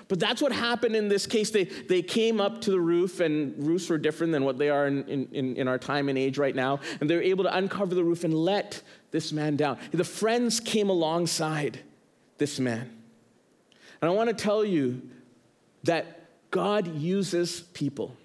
But 0.07 0.19
that's 0.19 0.41
what 0.41 0.51
happened 0.51 0.95
in 0.95 1.09
this 1.09 1.25
case. 1.25 1.51
They, 1.51 1.65
they 1.65 2.01
came 2.01 2.39
up 2.39 2.61
to 2.61 2.71
the 2.71 2.79
roof, 2.79 3.19
and 3.19 3.55
roofs 3.65 3.89
were 3.89 3.97
different 3.97 4.31
than 4.31 4.45
what 4.45 4.57
they 4.57 4.69
are 4.69 4.87
in, 4.87 5.03
in, 5.05 5.55
in 5.57 5.67
our 5.67 5.77
time 5.77 6.07
and 6.07 6.17
age 6.17 6.37
right 6.37 6.55
now. 6.55 6.79
And 7.01 7.09
they 7.09 7.15
were 7.15 7.21
able 7.21 7.43
to 7.43 7.55
uncover 7.55 7.93
the 7.93 8.03
roof 8.03 8.23
and 8.23 8.33
let 8.33 8.81
this 9.11 9.33
man 9.33 9.55
down. 9.55 9.77
The 9.91 10.05
friends 10.05 10.59
came 10.59 10.89
alongside 10.89 11.79
this 12.37 12.59
man. 12.59 12.93
And 14.01 14.09
I 14.09 14.13
want 14.13 14.29
to 14.29 14.35
tell 14.35 14.63
you 14.63 15.01
that 15.83 16.29
God 16.51 16.87
uses 16.87 17.61
people. 17.61 18.15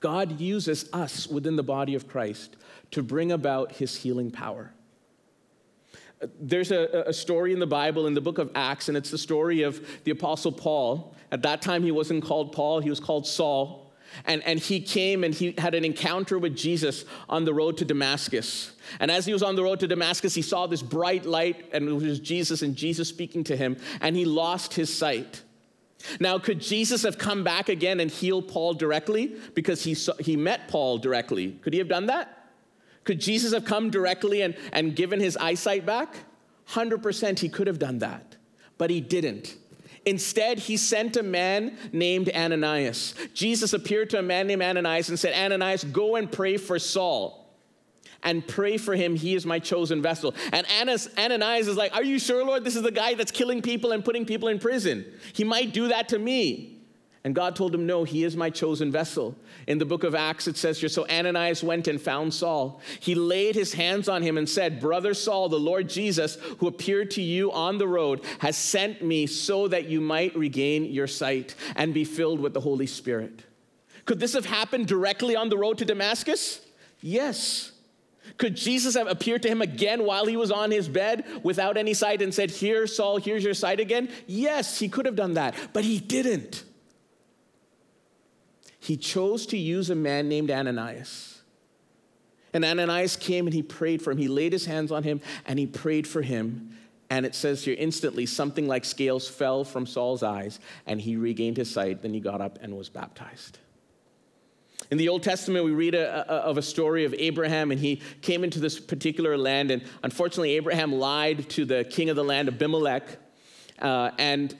God 0.00 0.40
uses 0.40 0.88
us 0.92 1.26
within 1.26 1.56
the 1.56 1.62
body 1.62 1.94
of 1.94 2.08
Christ 2.08 2.56
to 2.92 3.02
bring 3.02 3.32
about 3.32 3.72
his 3.72 3.96
healing 3.96 4.30
power. 4.30 4.72
There's 6.40 6.72
a, 6.72 7.04
a, 7.06 7.12
story 7.12 7.52
in 7.52 7.60
the 7.60 7.66
Bible 7.66 8.06
in 8.06 8.14
the 8.14 8.20
book 8.20 8.38
of 8.38 8.50
Acts, 8.54 8.88
and 8.88 8.96
it's 8.96 9.10
the 9.10 9.18
story 9.18 9.62
of 9.62 9.86
the 10.02 10.10
Apostle 10.10 10.50
Paul. 10.50 11.14
At 11.30 11.42
that 11.42 11.62
time, 11.62 11.84
he 11.84 11.92
wasn't 11.92 12.24
called 12.24 12.52
Paul, 12.52 12.80
he 12.80 12.90
was 12.90 12.98
called 12.98 13.26
Saul. 13.26 13.88
And, 14.24 14.42
and 14.44 14.58
he 14.58 14.80
came 14.80 15.22
and 15.22 15.34
he 15.34 15.54
had 15.58 15.74
an 15.74 15.84
encounter 15.84 16.38
with 16.38 16.56
Jesus 16.56 17.04
on 17.28 17.44
the 17.44 17.52
road 17.52 17.76
to 17.76 17.84
Damascus. 17.84 18.72
And 19.00 19.10
as 19.10 19.26
he 19.26 19.34
was 19.34 19.42
on 19.42 19.54
the 19.54 19.62
road 19.62 19.80
to 19.80 19.86
Damascus, 19.86 20.34
he 20.34 20.42
saw 20.42 20.66
this 20.66 20.82
bright 20.82 21.26
light, 21.26 21.66
and 21.72 21.88
it 21.88 21.92
was 21.92 22.18
Jesus 22.18 22.62
and 22.62 22.74
Jesus 22.74 23.08
speaking 23.08 23.44
to 23.44 23.56
him, 23.56 23.76
and 24.00 24.16
he 24.16 24.24
lost 24.24 24.74
his 24.74 24.94
sight. 24.94 25.42
Now, 26.20 26.38
could 26.38 26.60
Jesus 26.60 27.02
have 27.02 27.18
come 27.18 27.42
back 27.44 27.68
again 27.68 28.00
and 28.00 28.10
healed 28.10 28.48
Paul 28.48 28.74
directly 28.74 29.34
because 29.54 29.82
he, 29.82 29.94
saw, 29.94 30.14
he 30.20 30.36
met 30.36 30.68
Paul 30.68 30.98
directly? 30.98 31.52
Could 31.62 31.72
he 31.72 31.78
have 31.78 31.88
done 31.88 32.06
that? 32.06 32.50
Could 33.04 33.20
Jesus 33.20 33.52
have 33.52 33.64
come 33.64 33.90
directly 33.90 34.42
and, 34.42 34.56
and 34.72 34.94
given 34.94 35.18
his 35.18 35.36
eyesight 35.36 35.84
back? 35.84 36.16
100% 36.70 37.38
he 37.38 37.48
could 37.48 37.66
have 37.66 37.78
done 37.78 37.98
that, 37.98 38.36
but 38.76 38.90
he 38.90 39.00
didn't. 39.00 39.56
Instead, 40.04 40.58
he 40.58 40.76
sent 40.76 41.16
a 41.16 41.22
man 41.22 41.76
named 41.92 42.30
Ananias. 42.34 43.14
Jesus 43.34 43.72
appeared 43.72 44.10
to 44.10 44.18
a 44.18 44.22
man 44.22 44.46
named 44.46 44.62
Ananias 44.62 45.08
and 45.08 45.18
said, 45.18 45.34
Ananias, 45.34 45.84
go 45.84 46.16
and 46.16 46.30
pray 46.30 46.56
for 46.56 46.78
Saul 46.78 47.47
and 48.22 48.46
pray 48.46 48.76
for 48.76 48.94
him. 48.94 49.14
He 49.14 49.34
is 49.34 49.46
my 49.46 49.58
chosen 49.58 50.02
vessel. 50.02 50.34
And 50.52 50.66
Ananias 50.66 51.68
is 51.68 51.76
like, 51.76 51.94
Are 51.94 52.02
you 52.02 52.18
sure, 52.18 52.44
Lord? 52.44 52.64
This 52.64 52.76
is 52.76 52.82
the 52.82 52.90
guy 52.90 53.14
that's 53.14 53.32
killing 53.32 53.62
people 53.62 53.92
and 53.92 54.04
putting 54.04 54.26
people 54.26 54.48
in 54.48 54.58
prison. 54.58 55.04
He 55.32 55.44
might 55.44 55.72
do 55.72 55.88
that 55.88 56.08
to 56.10 56.18
me. 56.18 56.78
And 57.24 57.34
God 57.34 57.56
told 57.56 57.74
him, 57.74 57.86
No, 57.86 58.04
he 58.04 58.24
is 58.24 58.36
my 58.36 58.48
chosen 58.48 58.90
vessel. 58.90 59.36
In 59.66 59.78
the 59.78 59.84
book 59.84 60.04
of 60.04 60.14
Acts, 60.14 60.48
it 60.48 60.56
says 60.56 60.80
here 60.80 60.88
So 60.88 61.06
Ananias 61.08 61.62
went 61.62 61.88
and 61.88 62.00
found 62.00 62.32
Saul. 62.32 62.80
He 63.00 63.14
laid 63.14 63.54
his 63.54 63.74
hands 63.74 64.08
on 64.08 64.22
him 64.22 64.38
and 64.38 64.48
said, 64.48 64.80
Brother 64.80 65.14
Saul, 65.14 65.48
the 65.48 65.58
Lord 65.58 65.88
Jesus, 65.88 66.38
who 66.58 66.68
appeared 66.68 67.10
to 67.12 67.22
you 67.22 67.52
on 67.52 67.78
the 67.78 67.88
road, 67.88 68.24
has 68.38 68.56
sent 68.56 69.02
me 69.02 69.26
so 69.26 69.68
that 69.68 69.88
you 69.88 70.00
might 70.00 70.36
regain 70.36 70.84
your 70.86 71.06
sight 71.06 71.54
and 71.76 71.92
be 71.92 72.04
filled 72.04 72.40
with 72.40 72.54
the 72.54 72.60
Holy 72.60 72.86
Spirit. 72.86 73.44
Could 74.06 74.20
this 74.20 74.32
have 74.32 74.46
happened 74.46 74.86
directly 74.86 75.36
on 75.36 75.50
the 75.50 75.58
road 75.58 75.78
to 75.78 75.84
Damascus? 75.84 76.64
Yes. 77.00 77.72
Could 78.38 78.54
Jesus 78.54 78.94
have 78.94 79.08
appeared 79.08 79.42
to 79.42 79.48
him 79.48 79.60
again 79.60 80.04
while 80.04 80.24
he 80.24 80.36
was 80.36 80.52
on 80.52 80.70
his 80.70 80.88
bed 80.88 81.24
without 81.42 81.76
any 81.76 81.92
sight 81.92 82.22
and 82.22 82.32
said, 82.32 82.50
Here, 82.50 82.86
Saul, 82.86 83.18
here's 83.18 83.44
your 83.44 83.54
sight 83.54 83.80
again? 83.80 84.08
Yes, 84.26 84.78
he 84.78 84.88
could 84.88 85.06
have 85.06 85.16
done 85.16 85.34
that, 85.34 85.54
but 85.72 85.84
he 85.84 85.98
didn't. 85.98 86.62
He 88.78 88.96
chose 88.96 89.44
to 89.46 89.58
use 89.58 89.90
a 89.90 89.96
man 89.96 90.28
named 90.28 90.50
Ananias. 90.50 91.42
And 92.54 92.64
Ananias 92.64 93.16
came 93.16 93.46
and 93.46 93.52
he 93.52 93.62
prayed 93.62 94.00
for 94.00 94.12
him. 94.12 94.18
He 94.18 94.28
laid 94.28 94.52
his 94.52 94.64
hands 94.64 94.90
on 94.90 95.02
him 95.02 95.20
and 95.44 95.58
he 95.58 95.66
prayed 95.66 96.06
for 96.06 96.22
him. 96.22 96.70
And 97.10 97.26
it 97.26 97.34
says 97.34 97.64
here 97.64 97.76
instantly 97.78 98.24
something 98.24 98.66
like 98.66 98.84
scales 98.84 99.28
fell 99.28 99.64
from 99.64 99.84
Saul's 99.84 100.22
eyes 100.22 100.60
and 100.86 101.00
he 101.00 101.16
regained 101.16 101.56
his 101.56 101.70
sight. 101.70 102.02
Then 102.02 102.14
he 102.14 102.20
got 102.20 102.40
up 102.40 102.58
and 102.62 102.76
was 102.76 102.88
baptized. 102.88 103.58
In 104.90 104.96
the 104.96 105.08
Old 105.10 105.22
Testament, 105.22 105.64
we 105.64 105.72
read 105.72 105.94
a, 105.94 106.32
a, 106.32 106.36
of 106.36 106.56
a 106.56 106.62
story 106.62 107.04
of 107.04 107.14
Abraham, 107.18 107.70
and 107.70 107.78
he 107.78 108.00
came 108.22 108.42
into 108.42 108.58
this 108.58 108.80
particular 108.80 109.36
land. 109.36 109.70
And 109.70 109.82
unfortunately, 110.02 110.52
Abraham 110.52 110.92
lied 110.92 111.48
to 111.50 111.66
the 111.66 111.84
king 111.84 112.08
of 112.08 112.16
the 112.16 112.24
land, 112.24 112.48
Abimelech. 112.48 113.04
Uh, 113.78 114.10
and 114.18 114.56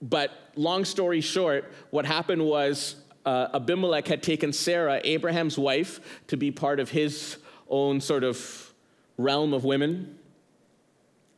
but 0.00 0.30
long 0.56 0.84
story 0.84 1.20
short, 1.20 1.72
what 1.90 2.06
happened 2.06 2.44
was 2.44 2.96
uh, 3.24 3.48
Abimelech 3.54 4.06
had 4.06 4.22
taken 4.22 4.52
Sarah, 4.52 5.00
Abraham's 5.04 5.58
wife, 5.58 6.00
to 6.28 6.36
be 6.36 6.50
part 6.50 6.80
of 6.80 6.90
his 6.90 7.38
own 7.68 8.00
sort 8.00 8.24
of 8.24 8.72
realm 9.16 9.52
of 9.52 9.64
women. 9.64 10.18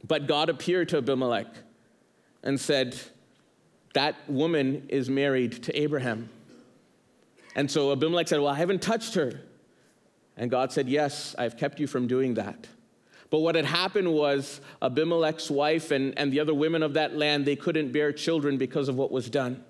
But 0.07 0.27
God 0.27 0.49
appeared 0.51 0.91
to 0.91 0.99
Abimelech 0.99 1.47
and 2.43 2.61
said, 2.61 2.97
That 3.95 4.17
woman 4.29 4.87
is 4.89 5.09
married 5.09 5.63
to 5.65 5.79
Abraham. 5.79 6.29
And 7.55 7.71
so 7.71 7.93
Abimelech 7.93 8.29
said, 8.29 8.41
Well, 8.41 8.53
I 8.53 8.57
haven't 8.57 8.83
touched 8.83 9.15
her. 9.15 9.41
And 10.37 10.51
God 10.51 10.73
said, 10.73 10.89
Yes, 10.89 11.35
I've 11.39 11.57
kept 11.57 11.81
you 11.81 11.87
from 11.87 12.07
doing 12.07 12.35
that. 12.35 12.67
But 13.31 13.41
what 13.41 13.55
had 13.55 13.65
happened 13.65 14.13
was 14.13 14.61
Abimelech's 14.81 15.51
wife 15.51 15.91
and, 15.91 16.17
and 16.19 16.33
the 16.33 16.41
other 16.41 16.55
women 16.55 16.83
of 16.83 16.95
that 16.95 17.17
land, 17.17 17.45
they 17.45 17.57
couldn't 17.57 17.93
bear 17.93 18.13
children 18.13 18.59
because 18.59 18.89
of 18.89 18.97
what 18.97 19.11
was 19.11 19.29
done. 19.29 19.65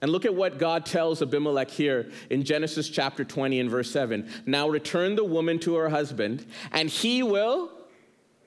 And 0.00 0.12
look 0.12 0.24
at 0.24 0.34
what 0.34 0.58
God 0.58 0.86
tells 0.86 1.22
Abimelech 1.22 1.70
here 1.70 2.10
in 2.30 2.44
Genesis 2.44 2.88
chapter 2.88 3.24
20 3.24 3.58
and 3.58 3.70
verse 3.70 3.90
7. 3.90 4.28
Now 4.46 4.68
return 4.68 5.16
the 5.16 5.24
woman 5.24 5.58
to 5.60 5.74
her 5.76 5.88
husband, 5.88 6.44
and 6.70 6.88
he 6.88 7.22
will, 7.22 7.70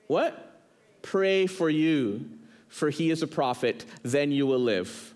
what? 0.06 0.60
Pray 1.02 1.46
for 1.46 1.68
you, 1.68 2.30
for 2.68 2.88
he 2.88 3.10
is 3.10 3.22
a 3.22 3.26
prophet, 3.26 3.84
then 4.02 4.32
you 4.32 4.46
will 4.46 4.60
live. 4.60 5.11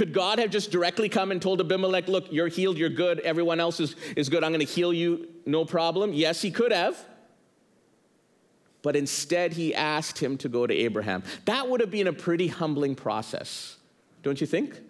Could 0.00 0.14
God 0.14 0.38
have 0.38 0.48
just 0.48 0.70
directly 0.70 1.10
come 1.10 1.30
and 1.30 1.42
told 1.42 1.60
Abimelech, 1.60 2.08
look, 2.08 2.32
you're 2.32 2.48
healed, 2.48 2.78
you're 2.78 2.88
good, 2.88 3.20
everyone 3.20 3.60
else 3.60 3.80
is, 3.80 3.96
is 4.16 4.30
good, 4.30 4.42
I'm 4.42 4.50
going 4.50 4.66
to 4.66 4.72
heal 4.72 4.94
you, 4.94 5.28
no 5.44 5.66
problem? 5.66 6.14
Yes, 6.14 6.40
he 6.40 6.50
could 6.50 6.72
have. 6.72 6.96
But 8.80 8.96
instead, 8.96 9.52
he 9.52 9.74
asked 9.74 10.18
him 10.18 10.38
to 10.38 10.48
go 10.48 10.66
to 10.66 10.72
Abraham. 10.72 11.22
That 11.44 11.68
would 11.68 11.82
have 11.82 11.90
been 11.90 12.06
a 12.06 12.14
pretty 12.14 12.46
humbling 12.46 12.94
process, 12.94 13.76
don't 14.22 14.40
you 14.40 14.46
think? 14.46 14.80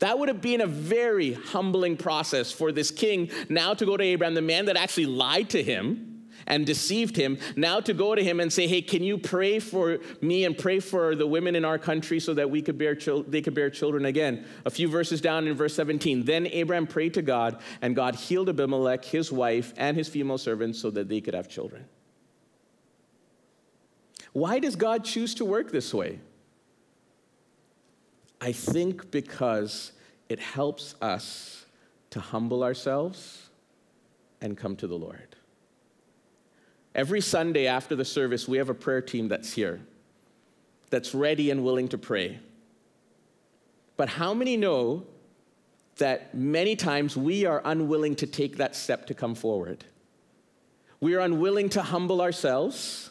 That 0.00 0.18
would 0.18 0.28
have 0.28 0.42
been 0.42 0.62
a 0.62 0.66
very 0.66 1.34
humbling 1.34 1.96
process 1.96 2.50
for 2.50 2.72
this 2.72 2.90
king 2.90 3.30
now 3.48 3.72
to 3.72 3.86
go 3.86 3.96
to 3.96 4.02
Abraham, 4.02 4.34
the 4.34 4.42
man 4.42 4.64
that 4.64 4.76
actually 4.76 5.06
lied 5.06 5.48
to 5.50 5.62
him 5.62 6.11
and 6.52 6.66
deceived 6.66 7.16
him, 7.16 7.38
now 7.56 7.80
to 7.80 7.94
go 7.94 8.14
to 8.14 8.22
him 8.22 8.38
and 8.38 8.52
say, 8.52 8.66
"Hey, 8.66 8.82
can 8.82 9.02
you 9.02 9.16
pray 9.16 9.58
for 9.58 9.98
me 10.20 10.44
and 10.44 10.56
pray 10.56 10.80
for 10.80 11.14
the 11.14 11.26
women 11.26 11.56
in 11.56 11.64
our 11.64 11.78
country 11.78 12.20
so 12.20 12.34
that 12.34 12.50
we 12.50 12.60
could 12.60 12.76
bear 12.76 12.94
chil- 12.94 13.22
they 13.22 13.40
could 13.40 13.54
bear 13.54 13.70
children 13.70 14.04
again?" 14.04 14.44
A 14.66 14.70
few 14.70 14.86
verses 14.86 15.22
down 15.22 15.48
in 15.48 15.54
verse 15.54 15.72
17, 15.74 16.26
then 16.26 16.46
Abraham 16.46 16.86
prayed 16.86 17.14
to 17.14 17.22
God, 17.22 17.58
and 17.80 17.96
God 17.96 18.16
healed 18.16 18.50
Abimelech, 18.50 19.02
his 19.06 19.32
wife, 19.32 19.72
and 19.78 19.96
his 19.96 20.08
female 20.08 20.36
servants 20.36 20.78
so 20.78 20.90
that 20.90 21.08
they 21.08 21.22
could 21.22 21.32
have 21.32 21.48
children. 21.48 21.86
Why 24.34 24.58
does 24.58 24.76
God 24.76 25.06
choose 25.06 25.34
to 25.36 25.46
work 25.46 25.72
this 25.72 25.94
way? 25.94 26.18
I 28.42 28.52
think 28.52 29.10
because 29.10 29.92
it 30.28 30.38
helps 30.38 30.96
us 31.00 31.64
to 32.10 32.20
humble 32.20 32.62
ourselves 32.62 33.48
and 34.42 34.54
come 34.58 34.76
to 34.76 34.86
the 34.86 34.98
Lord. 34.98 35.31
Every 36.94 37.20
Sunday 37.20 37.66
after 37.66 37.96
the 37.96 38.04
service, 38.04 38.46
we 38.46 38.58
have 38.58 38.68
a 38.68 38.74
prayer 38.74 39.00
team 39.00 39.28
that's 39.28 39.52
here, 39.52 39.80
that's 40.90 41.14
ready 41.14 41.50
and 41.50 41.64
willing 41.64 41.88
to 41.88 41.98
pray. 41.98 42.38
But 43.96 44.10
how 44.10 44.34
many 44.34 44.56
know 44.56 45.04
that 45.96 46.34
many 46.34 46.76
times 46.76 47.16
we 47.16 47.46
are 47.46 47.62
unwilling 47.64 48.16
to 48.16 48.26
take 48.26 48.58
that 48.58 48.76
step 48.76 49.06
to 49.06 49.14
come 49.14 49.34
forward? 49.34 49.84
We 51.00 51.14
are 51.14 51.20
unwilling 51.20 51.70
to 51.70 51.82
humble 51.82 52.20
ourselves, 52.20 53.10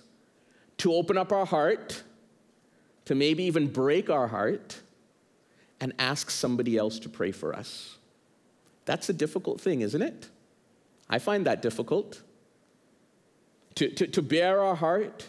to 0.78 0.94
open 0.94 1.18
up 1.18 1.32
our 1.32 1.46
heart, 1.46 2.04
to 3.06 3.16
maybe 3.16 3.44
even 3.44 3.68
break 3.68 4.10
our 4.10 4.28
heart, 4.28 4.80
and 5.80 5.94
ask 5.98 6.30
somebody 6.30 6.78
else 6.78 7.00
to 7.00 7.10
pray 7.10 7.32
for 7.32 7.56
us. 7.56 7.98
That's 8.86 9.10
a 9.10 9.14
difficult 9.14 9.60
thing, 9.60 9.82
isn't 9.82 10.02
it? 10.02 10.30
I 11.10 11.18
find 11.18 11.46
that 11.48 11.62
difficult 11.62 12.22
to, 13.76 13.90
to, 13.90 14.08
to 14.08 14.22
bare 14.22 14.62
our 14.62 14.76
heart, 14.76 15.26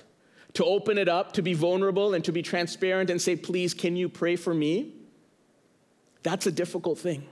to 0.54 0.64
open 0.64 0.98
it 0.98 1.08
up, 1.08 1.32
to 1.32 1.42
be 1.42 1.54
vulnerable, 1.54 2.14
and 2.14 2.24
to 2.24 2.32
be 2.32 2.42
transparent 2.42 3.10
and 3.10 3.20
say, 3.20 3.36
Please, 3.36 3.74
can 3.74 3.96
you 3.96 4.08
pray 4.08 4.36
for 4.36 4.52
me? 4.52 4.94
That's 6.22 6.46
a 6.46 6.52
difficult 6.52 6.98
thing. 6.98 7.24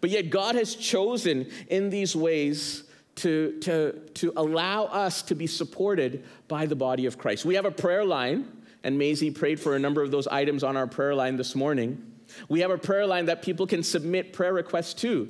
But 0.00 0.10
yet, 0.10 0.30
God 0.30 0.54
has 0.54 0.74
chosen 0.74 1.50
in 1.68 1.90
these 1.90 2.14
ways 2.14 2.84
to, 3.16 3.58
to, 3.60 3.92
to 4.14 4.32
allow 4.36 4.84
us 4.84 5.22
to 5.22 5.34
be 5.34 5.46
supported 5.46 6.24
by 6.48 6.66
the 6.66 6.76
body 6.76 7.06
of 7.06 7.18
Christ. 7.18 7.44
We 7.44 7.56
have 7.56 7.64
a 7.64 7.70
prayer 7.70 8.04
line, 8.04 8.48
and 8.84 8.98
Maisie 8.98 9.30
prayed 9.30 9.60
for 9.60 9.76
a 9.76 9.78
number 9.78 10.02
of 10.02 10.10
those 10.10 10.26
items 10.26 10.64
on 10.64 10.76
our 10.76 10.86
prayer 10.86 11.14
line 11.14 11.36
this 11.36 11.54
morning. 11.54 12.12
We 12.48 12.60
have 12.60 12.70
a 12.70 12.78
prayer 12.78 13.06
line 13.06 13.26
that 13.26 13.42
people 13.42 13.66
can 13.66 13.82
submit 13.82 14.32
prayer 14.32 14.54
requests 14.54 14.94
to 14.94 15.28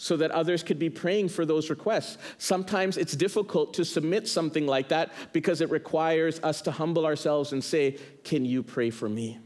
so 0.00 0.16
that 0.16 0.30
others 0.30 0.62
could 0.62 0.78
be 0.78 0.88
praying 0.88 1.28
for 1.28 1.44
those 1.44 1.68
requests. 1.68 2.16
Sometimes 2.38 2.96
it's 2.96 3.14
difficult 3.14 3.74
to 3.74 3.84
submit 3.84 4.26
something 4.26 4.66
like 4.66 4.88
that 4.88 5.12
because 5.34 5.60
it 5.60 5.68
requires 5.68 6.40
us 6.40 6.62
to 6.62 6.70
humble 6.70 7.04
ourselves 7.04 7.52
and 7.52 7.62
say, 7.62 7.98
Can 8.24 8.46
you 8.46 8.62
pray 8.62 8.88
for 8.88 9.10
me? 9.10 9.38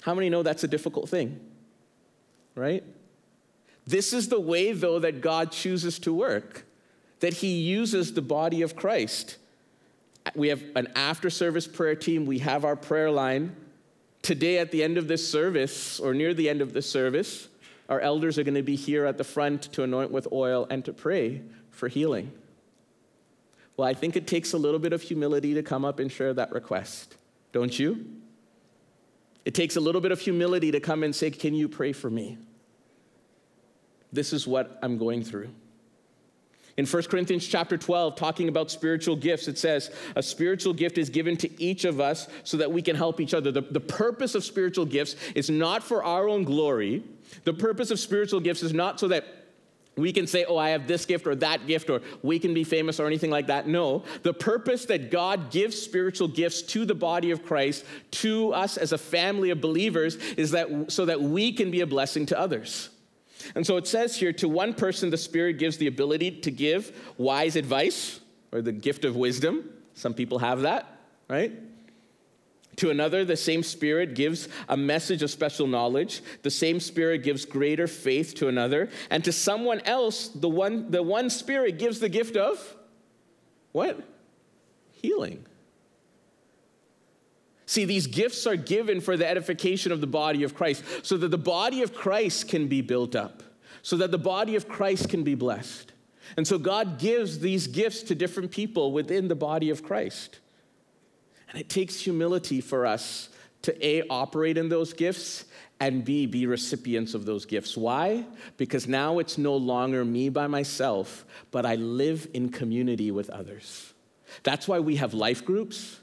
How 0.00 0.12
many 0.12 0.28
know 0.28 0.42
that's 0.42 0.64
a 0.64 0.68
difficult 0.68 1.08
thing? 1.08 1.38
Right? 2.56 2.82
This 3.86 4.12
is 4.12 4.28
the 4.28 4.40
way, 4.40 4.72
though, 4.72 4.98
that 4.98 5.20
God 5.20 5.52
chooses 5.52 6.00
to 6.00 6.12
work, 6.12 6.66
that 7.20 7.34
He 7.34 7.60
uses 7.60 8.12
the 8.12 8.22
body 8.22 8.62
of 8.62 8.74
Christ. 8.74 9.36
We 10.34 10.48
have 10.48 10.64
an 10.74 10.88
after 10.96 11.30
service 11.30 11.68
prayer 11.68 11.94
team, 11.94 12.26
we 12.26 12.40
have 12.40 12.64
our 12.64 12.74
prayer 12.74 13.12
line. 13.12 13.54
Today, 14.22 14.58
at 14.58 14.72
the 14.72 14.82
end 14.82 14.98
of 14.98 15.06
this 15.06 15.30
service, 15.30 16.00
or 16.00 16.12
near 16.12 16.34
the 16.34 16.48
end 16.50 16.60
of 16.60 16.72
this 16.72 16.90
service, 16.90 17.46
our 17.88 18.00
elders 18.00 18.38
are 18.38 18.42
going 18.42 18.54
to 18.54 18.62
be 18.62 18.76
here 18.76 19.04
at 19.06 19.18
the 19.18 19.24
front 19.24 19.62
to 19.72 19.82
anoint 19.82 20.10
with 20.10 20.28
oil 20.32 20.66
and 20.70 20.84
to 20.84 20.92
pray 20.92 21.42
for 21.70 21.88
healing. 21.88 22.32
Well, 23.76 23.86
I 23.86 23.94
think 23.94 24.16
it 24.16 24.26
takes 24.26 24.52
a 24.52 24.58
little 24.58 24.80
bit 24.80 24.92
of 24.92 25.02
humility 25.02 25.54
to 25.54 25.62
come 25.62 25.84
up 25.84 26.00
and 26.00 26.10
share 26.10 26.32
that 26.34 26.52
request, 26.52 27.16
don't 27.52 27.78
you? 27.78 28.06
It 29.44 29.54
takes 29.54 29.76
a 29.76 29.80
little 29.80 30.00
bit 30.00 30.12
of 30.12 30.20
humility 30.20 30.72
to 30.72 30.80
come 30.80 31.02
and 31.02 31.14
say, 31.14 31.30
Can 31.30 31.54
you 31.54 31.68
pray 31.68 31.92
for 31.92 32.10
me? 32.10 32.38
This 34.12 34.32
is 34.32 34.46
what 34.46 34.78
I'm 34.82 34.98
going 34.98 35.22
through. 35.22 35.50
In 36.76 36.84
1 36.84 37.02
Corinthians 37.04 37.46
chapter 37.46 37.78
12, 37.78 38.16
talking 38.16 38.48
about 38.48 38.70
spiritual 38.70 39.16
gifts, 39.16 39.48
it 39.48 39.56
says, 39.56 39.90
A 40.14 40.22
spiritual 40.22 40.74
gift 40.74 40.98
is 40.98 41.08
given 41.08 41.36
to 41.38 41.62
each 41.62 41.86
of 41.86 42.00
us 42.00 42.28
so 42.44 42.58
that 42.58 42.70
we 42.70 42.82
can 42.82 42.96
help 42.96 43.18
each 43.18 43.32
other. 43.32 43.50
The, 43.50 43.62
the 43.62 43.80
purpose 43.80 44.34
of 44.34 44.44
spiritual 44.44 44.84
gifts 44.84 45.16
is 45.34 45.48
not 45.48 45.82
for 45.82 46.04
our 46.04 46.28
own 46.28 46.44
glory. 46.44 47.02
The 47.44 47.54
purpose 47.54 47.90
of 47.90 47.98
spiritual 47.98 48.40
gifts 48.40 48.62
is 48.62 48.74
not 48.74 49.00
so 49.00 49.08
that 49.08 49.24
we 49.96 50.12
can 50.12 50.26
say, 50.26 50.44
oh, 50.44 50.58
I 50.58 50.70
have 50.70 50.86
this 50.86 51.06
gift 51.06 51.26
or 51.26 51.34
that 51.36 51.66
gift, 51.66 51.88
or 51.88 52.02
we 52.22 52.38
can 52.38 52.52
be 52.52 52.64
famous 52.64 53.00
or 53.00 53.06
anything 53.06 53.30
like 53.30 53.46
that. 53.46 53.66
No. 53.66 54.04
The 54.22 54.34
purpose 54.34 54.84
that 54.86 55.10
God 55.10 55.50
gives 55.50 55.80
spiritual 55.80 56.28
gifts 56.28 56.60
to 56.62 56.84
the 56.84 56.94
body 56.94 57.30
of 57.30 57.42
Christ, 57.42 57.86
to 58.10 58.52
us 58.52 58.76
as 58.76 58.92
a 58.92 58.98
family 58.98 59.48
of 59.48 59.62
believers, 59.62 60.16
is 60.36 60.50
that 60.50 60.92
so 60.92 61.06
that 61.06 61.22
we 61.22 61.52
can 61.52 61.70
be 61.70 61.80
a 61.80 61.86
blessing 61.86 62.26
to 62.26 62.38
others. 62.38 62.90
And 63.54 63.66
so 63.66 63.76
it 63.76 63.86
says 63.86 64.16
here 64.16 64.32
to 64.34 64.48
one 64.48 64.74
person, 64.74 65.10
the 65.10 65.16
Spirit 65.16 65.58
gives 65.58 65.76
the 65.76 65.86
ability 65.86 66.30
to 66.42 66.50
give 66.50 66.96
wise 67.18 67.56
advice 67.56 68.20
or 68.52 68.62
the 68.62 68.72
gift 68.72 69.04
of 69.04 69.16
wisdom. 69.16 69.70
Some 69.94 70.14
people 70.14 70.38
have 70.38 70.62
that, 70.62 70.98
right? 71.28 71.52
To 72.76 72.90
another, 72.90 73.24
the 73.24 73.36
same 73.36 73.62
Spirit 73.62 74.14
gives 74.14 74.48
a 74.68 74.76
message 74.76 75.22
of 75.22 75.30
special 75.30 75.66
knowledge. 75.66 76.22
The 76.42 76.50
same 76.50 76.78
Spirit 76.78 77.22
gives 77.22 77.44
greater 77.46 77.86
faith 77.86 78.34
to 78.36 78.48
another. 78.48 78.90
And 79.10 79.24
to 79.24 79.32
someone 79.32 79.80
else, 79.80 80.28
the 80.28 80.48
one, 80.48 80.90
the 80.90 81.02
one 81.02 81.30
Spirit 81.30 81.78
gives 81.78 82.00
the 82.00 82.10
gift 82.10 82.36
of 82.36 82.76
what? 83.72 84.00
Healing. 84.92 85.44
See, 87.66 87.84
these 87.84 88.06
gifts 88.06 88.46
are 88.46 88.56
given 88.56 89.00
for 89.00 89.16
the 89.16 89.28
edification 89.28 89.90
of 89.90 90.00
the 90.00 90.06
body 90.06 90.44
of 90.44 90.54
Christ, 90.54 90.84
so 91.02 91.16
that 91.16 91.28
the 91.28 91.38
body 91.38 91.82
of 91.82 91.92
Christ 91.92 92.48
can 92.48 92.68
be 92.68 92.80
built 92.80 93.16
up, 93.16 93.42
so 93.82 93.96
that 93.96 94.12
the 94.12 94.18
body 94.18 94.54
of 94.54 94.68
Christ 94.68 95.08
can 95.08 95.24
be 95.24 95.34
blessed. 95.34 95.92
And 96.36 96.46
so 96.46 96.58
God 96.58 96.98
gives 96.98 97.40
these 97.40 97.66
gifts 97.66 98.02
to 98.04 98.14
different 98.14 98.50
people 98.50 98.92
within 98.92 99.28
the 99.28 99.34
body 99.34 99.70
of 99.70 99.82
Christ. 99.82 100.38
And 101.50 101.60
it 101.60 101.68
takes 101.68 102.00
humility 102.00 102.60
for 102.60 102.86
us 102.86 103.28
to 103.62 103.86
A, 103.86 104.02
operate 104.08 104.56
in 104.56 104.68
those 104.68 104.92
gifts, 104.92 105.44
and 105.80 106.04
B, 106.04 106.26
be 106.26 106.46
recipients 106.46 107.14
of 107.14 107.26
those 107.26 107.44
gifts. 107.44 107.76
Why? 107.76 108.24
Because 108.56 108.86
now 108.86 109.18
it's 109.18 109.38
no 109.38 109.56
longer 109.56 110.04
me 110.04 110.28
by 110.28 110.46
myself, 110.46 111.24
but 111.50 111.66
I 111.66 111.74
live 111.74 112.28
in 112.32 112.48
community 112.48 113.10
with 113.10 113.28
others. 113.30 113.92
That's 114.42 114.66
why 114.66 114.78
we 114.78 114.96
have 114.96 115.14
life 115.14 115.44
groups. 115.44 115.98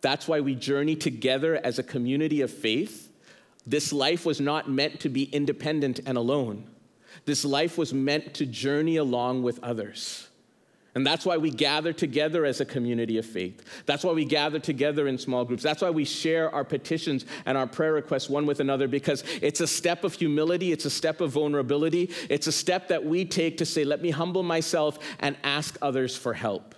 That's 0.00 0.28
why 0.28 0.40
we 0.40 0.54
journey 0.54 0.96
together 0.96 1.60
as 1.62 1.78
a 1.78 1.82
community 1.82 2.40
of 2.40 2.50
faith. 2.50 3.10
This 3.66 3.92
life 3.92 4.24
was 4.24 4.40
not 4.40 4.70
meant 4.70 5.00
to 5.00 5.08
be 5.08 5.24
independent 5.24 6.00
and 6.06 6.16
alone. 6.16 6.68
This 7.24 7.44
life 7.44 7.76
was 7.76 7.92
meant 7.92 8.34
to 8.34 8.46
journey 8.46 8.96
along 8.96 9.42
with 9.42 9.62
others. 9.62 10.28
And 10.94 11.06
that's 11.06 11.24
why 11.26 11.36
we 11.36 11.50
gather 11.50 11.92
together 11.92 12.44
as 12.44 12.60
a 12.60 12.64
community 12.64 13.18
of 13.18 13.26
faith. 13.26 13.62
That's 13.86 14.02
why 14.02 14.12
we 14.12 14.24
gather 14.24 14.58
together 14.58 15.06
in 15.06 15.18
small 15.18 15.44
groups. 15.44 15.62
That's 15.62 15.82
why 15.82 15.90
we 15.90 16.04
share 16.04 16.52
our 16.52 16.64
petitions 16.64 17.26
and 17.44 17.58
our 17.58 17.66
prayer 17.66 17.92
requests 17.92 18.28
one 18.28 18.46
with 18.46 18.58
another 18.58 18.88
because 18.88 19.22
it's 19.42 19.60
a 19.60 19.66
step 19.66 20.02
of 20.02 20.14
humility, 20.14 20.72
it's 20.72 20.86
a 20.86 20.90
step 20.90 21.20
of 21.20 21.30
vulnerability, 21.30 22.10
it's 22.30 22.46
a 22.46 22.52
step 22.52 22.88
that 22.88 23.04
we 23.04 23.24
take 23.24 23.58
to 23.58 23.66
say, 23.66 23.84
let 23.84 24.00
me 24.02 24.10
humble 24.10 24.42
myself 24.42 24.98
and 25.20 25.36
ask 25.44 25.76
others 25.82 26.16
for 26.16 26.34
help. 26.34 26.74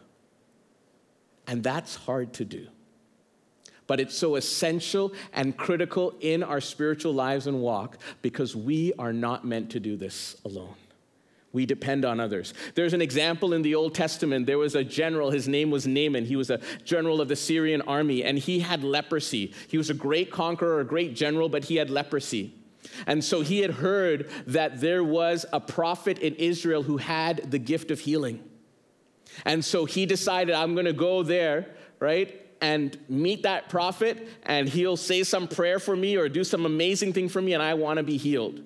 And 1.47 1.63
that's 1.63 1.95
hard 1.95 2.33
to 2.35 2.45
do 2.45 2.67
but 3.91 3.99
it's 3.99 4.17
so 4.17 4.37
essential 4.37 5.13
and 5.33 5.57
critical 5.57 6.15
in 6.21 6.45
our 6.45 6.61
spiritual 6.61 7.13
lives 7.13 7.49
and 7.49 7.61
walk 7.61 7.99
because 8.23 8.55
we 8.55 8.93
are 9.01 9.13
not 9.13 9.45
meant 9.45 9.69
to 9.69 9.81
do 9.81 9.97
this 9.97 10.37
alone. 10.45 10.77
We 11.53 11.67
depend 11.67 12.05
on 12.05 12.21
others. 12.21 12.55
There's 12.77 12.93
an 12.93 13.03
example 13.03 13.53
in 13.53 13.63
the 13.63 13.75
Old 13.75 13.97
Testament. 13.97 14.47
There 14.47 14.59
was 14.59 14.77
a 14.77 14.85
general, 14.85 15.33
his 15.33 15.49
name 15.49 15.73
was 15.73 15.89
Naaman. 15.89 16.25
He 16.25 16.37
was 16.37 16.51
a 16.51 16.61
general 16.85 17.21
of 17.21 17.27
the 17.27 17.35
Syrian 17.35 17.83
army, 17.83 18.23
and 18.23 18.39
he 18.39 18.61
had 18.61 18.85
leprosy. 18.85 19.53
He 19.67 19.77
was 19.77 19.91
a 19.91 19.95
great 19.95 20.31
conqueror, 20.31 20.79
a 20.79 20.85
great 20.85 21.17
general, 21.17 21.49
but 21.49 21.65
he 21.65 21.75
had 21.75 21.91
leprosy. 21.91 22.55
And 23.09 23.25
so 23.25 23.41
he 23.41 23.59
had 23.59 23.73
heard 23.73 24.31
that 24.47 24.81
there 24.81 25.03
was 25.03 25.47
a 25.53 25.59
prophet 25.59 26.21
in 26.21 26.37
Israel 26.37 26.85
who 26.85 26.99
had 26.99 27.51
the 27.51 27.59
gift 27.59 27.91
of 27.91 27.99
healing. 27.99 28.49
And 29.45 29.65
so 29.65 29.85
he 29.85 30.07
decided, 30.07 30.55
I'm 30.55 30.75
going 30.75 30.87
to 30.87 30.93
go 30.93 31.25
there, 31.25 31.75
right? 31.99 32.41
And 32.61 32.97
meet 33.09 33.43
that 33.45 33.69
prophet, 33.69 34.29
and 34.45 34.69
he'll 34.69 34.97
say 34.97 35.23
some 35.23 35.49
prayer 35.49 35.79
for 35.79 35.97
me 35.97 36.17
or 36.17 36.29
do 36.29 36.45
some 36.45 36.67
amazing 36.67 37.13
thing 37.13 37.29
for 37.29 37.41
me, 37.41 37.55
and 37.55 37.63
I 37.63 37.75
want 37.75 37.97
to 37.97 38.03
be 38.03 38.17
healed, 38.17 38.61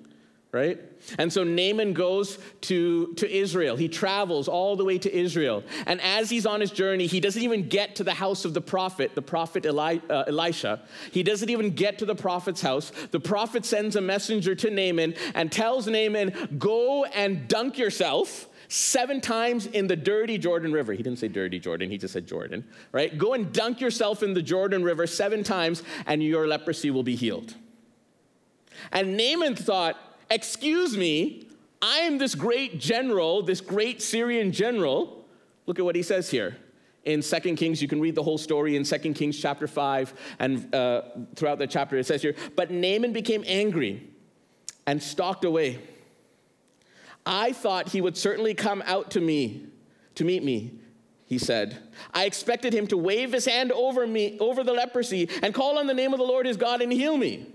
right? 0.51 0.79
And 1.17 1.31
so 1.31 1.43
Naaman 1.43 1.93
goes 1.93 2.39
to, 2.61 3.13
to 3.15 3.31
Israel. 3.31 3.75
He 3.75 3.87
travels 3.87 4.47
all 4.47 4.75
the 4.75 4.83
way 4.83 4.97
to 4.97 5.15
Israel. 5.15 5.63
And 5.85 6.01
as 6.01 6.29
he's 6.29 6.45
on 6.45 6.61
his 6.61 6.71
journey, 6.71 7.05
he 7.05 7.19
doesn't 7.19 7.41
even 7.41 7.67
get 7.69 7.95
to 7.97 8.03
the 8.03 8.13
house 8.13 8.43
of 8.43 8.53
the 8.53 8.61
prophet, 8.61 9.13
the 9.15 9.21
prophet 9.21 9.65
Eli, 9.65 9.99
uh, 10.09 10.23
Elisha. 10.27 10.81
He 11.11 11.23
doesn't 11.23 11.49
even 11.49 11.71
get 11.71 11.99
to 11.99 12.05
the 12.05 12.15
prophet's 12.15 12.61
house. 12.61 12.91
The 13.11 13.19
prophet 13.19 13.65
sends 13.65 13.95
a 13.95 14.01
messenger 14.01 14.55
to 14.55 14.69
Naaman 14.69 15.15
and 15.35 15.51
tells 15.51 15.87
Naaman, 15.87 16.57
Go 16.57 17.05
and 17.05 17.47
dunk 17.47 17.77
yourself 17.77 18.49
seven 18.75 19.21
times 19.21 19.67
in 19.67 19.87
the 19.87 19.95
dirty 19.95 20.37
Jordan 20.37 20.73
River. 20.73 20.91
He 20.91 21.01
didn't 21.01 21.19
say 21.19 21.29
dirty 21.29 21.59
Jordan, 21.59 21.89
he 21.89 21.97
just 21.97 22.11
said 22.13 22.27
Jordan, 22.27 22.65
right? 22.91 23.17
Go 23.17 23.33
and 23.33 23.53
dunk 23.53 23.79
yourself 23.79 24.21
in 24.21 24.33
the 24.33 24.41
Jordan 24.41 24.83
River 24.83 25.07
seven 25.07 25.43
times, 25.43 25.81
and 26.05 26.21
your 26.21 26.45
leprosy 26.45 26.91
will 26.91 27.03
be 27.03 27.15
healed. 27.15 27.55
And 28.91 29.15
Naaman 29.15 29.55
thought, 29.55 29.97
Excuse 30.29 30.97
me, 30.97 31.47
I 31.81 31.99
am 31.99 32.17
this 32.17 32.35
great 32.35 32.79
general, 32.79 33.43
this 33.43 33.61
great 33.61 34.01
Syrian 34.01 34.51
general. 34.51 35.25
Look 35.67 35.79
at 35.79 35.85
what 35.85 35.95
he 35.95 36.01
says 36.01 36.29
here. 36.29 36.57
In 37.03 37.21
2 37.21 37.39
Kings, 37.55 37.81
you 37.81 37.87
can 37.87 38.01
read 38.01 38.15
the 38.15 38.23
whole 38.23 38.39
story 38.39 38.75
in 38.75 38.83
2 38.83 38.97
Kings 39.13 39.39
chapter 39.39 39.67
5, 39.67 40.13
and 40.39 40.73
uh, 40.73 41.03
throughout 41.35 41.59
the 41.59 41.67
chapter 41.67 41.95
it 41.97 42.07
says 42.07 42.23
here, 42.23 42.35
But 42.55 42.71
Naaman 42.71 43.13
became 43.13 43.43
angry 43.45 44.09
and 44.87 45.01
stalked 45.01 45.45
away. 45.45 45.79
I 47.25 47.53
thought 47.53 47.89
he 47.89 48.01
would 48.01 48.17
certainly 48.17 48.53
come 48.53 48.83
out 48.85 49.11
to 49.11 49.21
me 49.21 49.67
to 50.15 50.23
meet 50.23 50.43
me, 50.43 50.79
he 51.25 51.37
said. 51.37 51.77
I 52.13 52.25
expected 52.25 52.73
him 52.73 52.87
to 52.87 52.97
wave 52.97 53.33
his 53.33 53.45
hand 53.45 53.71
over 53.71 54.05
me, 54.05 54.37
over 54.39 54.63
the 54.63 54.73
leprosy, 54.73 55.29
and 55.41 55.53
call 55.53 55.77
on 55.77 55.87
the 55.87 55.93
name 55.93 56.13
of 56.13 56.19
the 56.19 56.25
Lord 56.25 56.45
his 56.45 56.57
God 56.57 56.81
and 56.81 56.91
heal 56.91 57.17
me. 57.17 57.47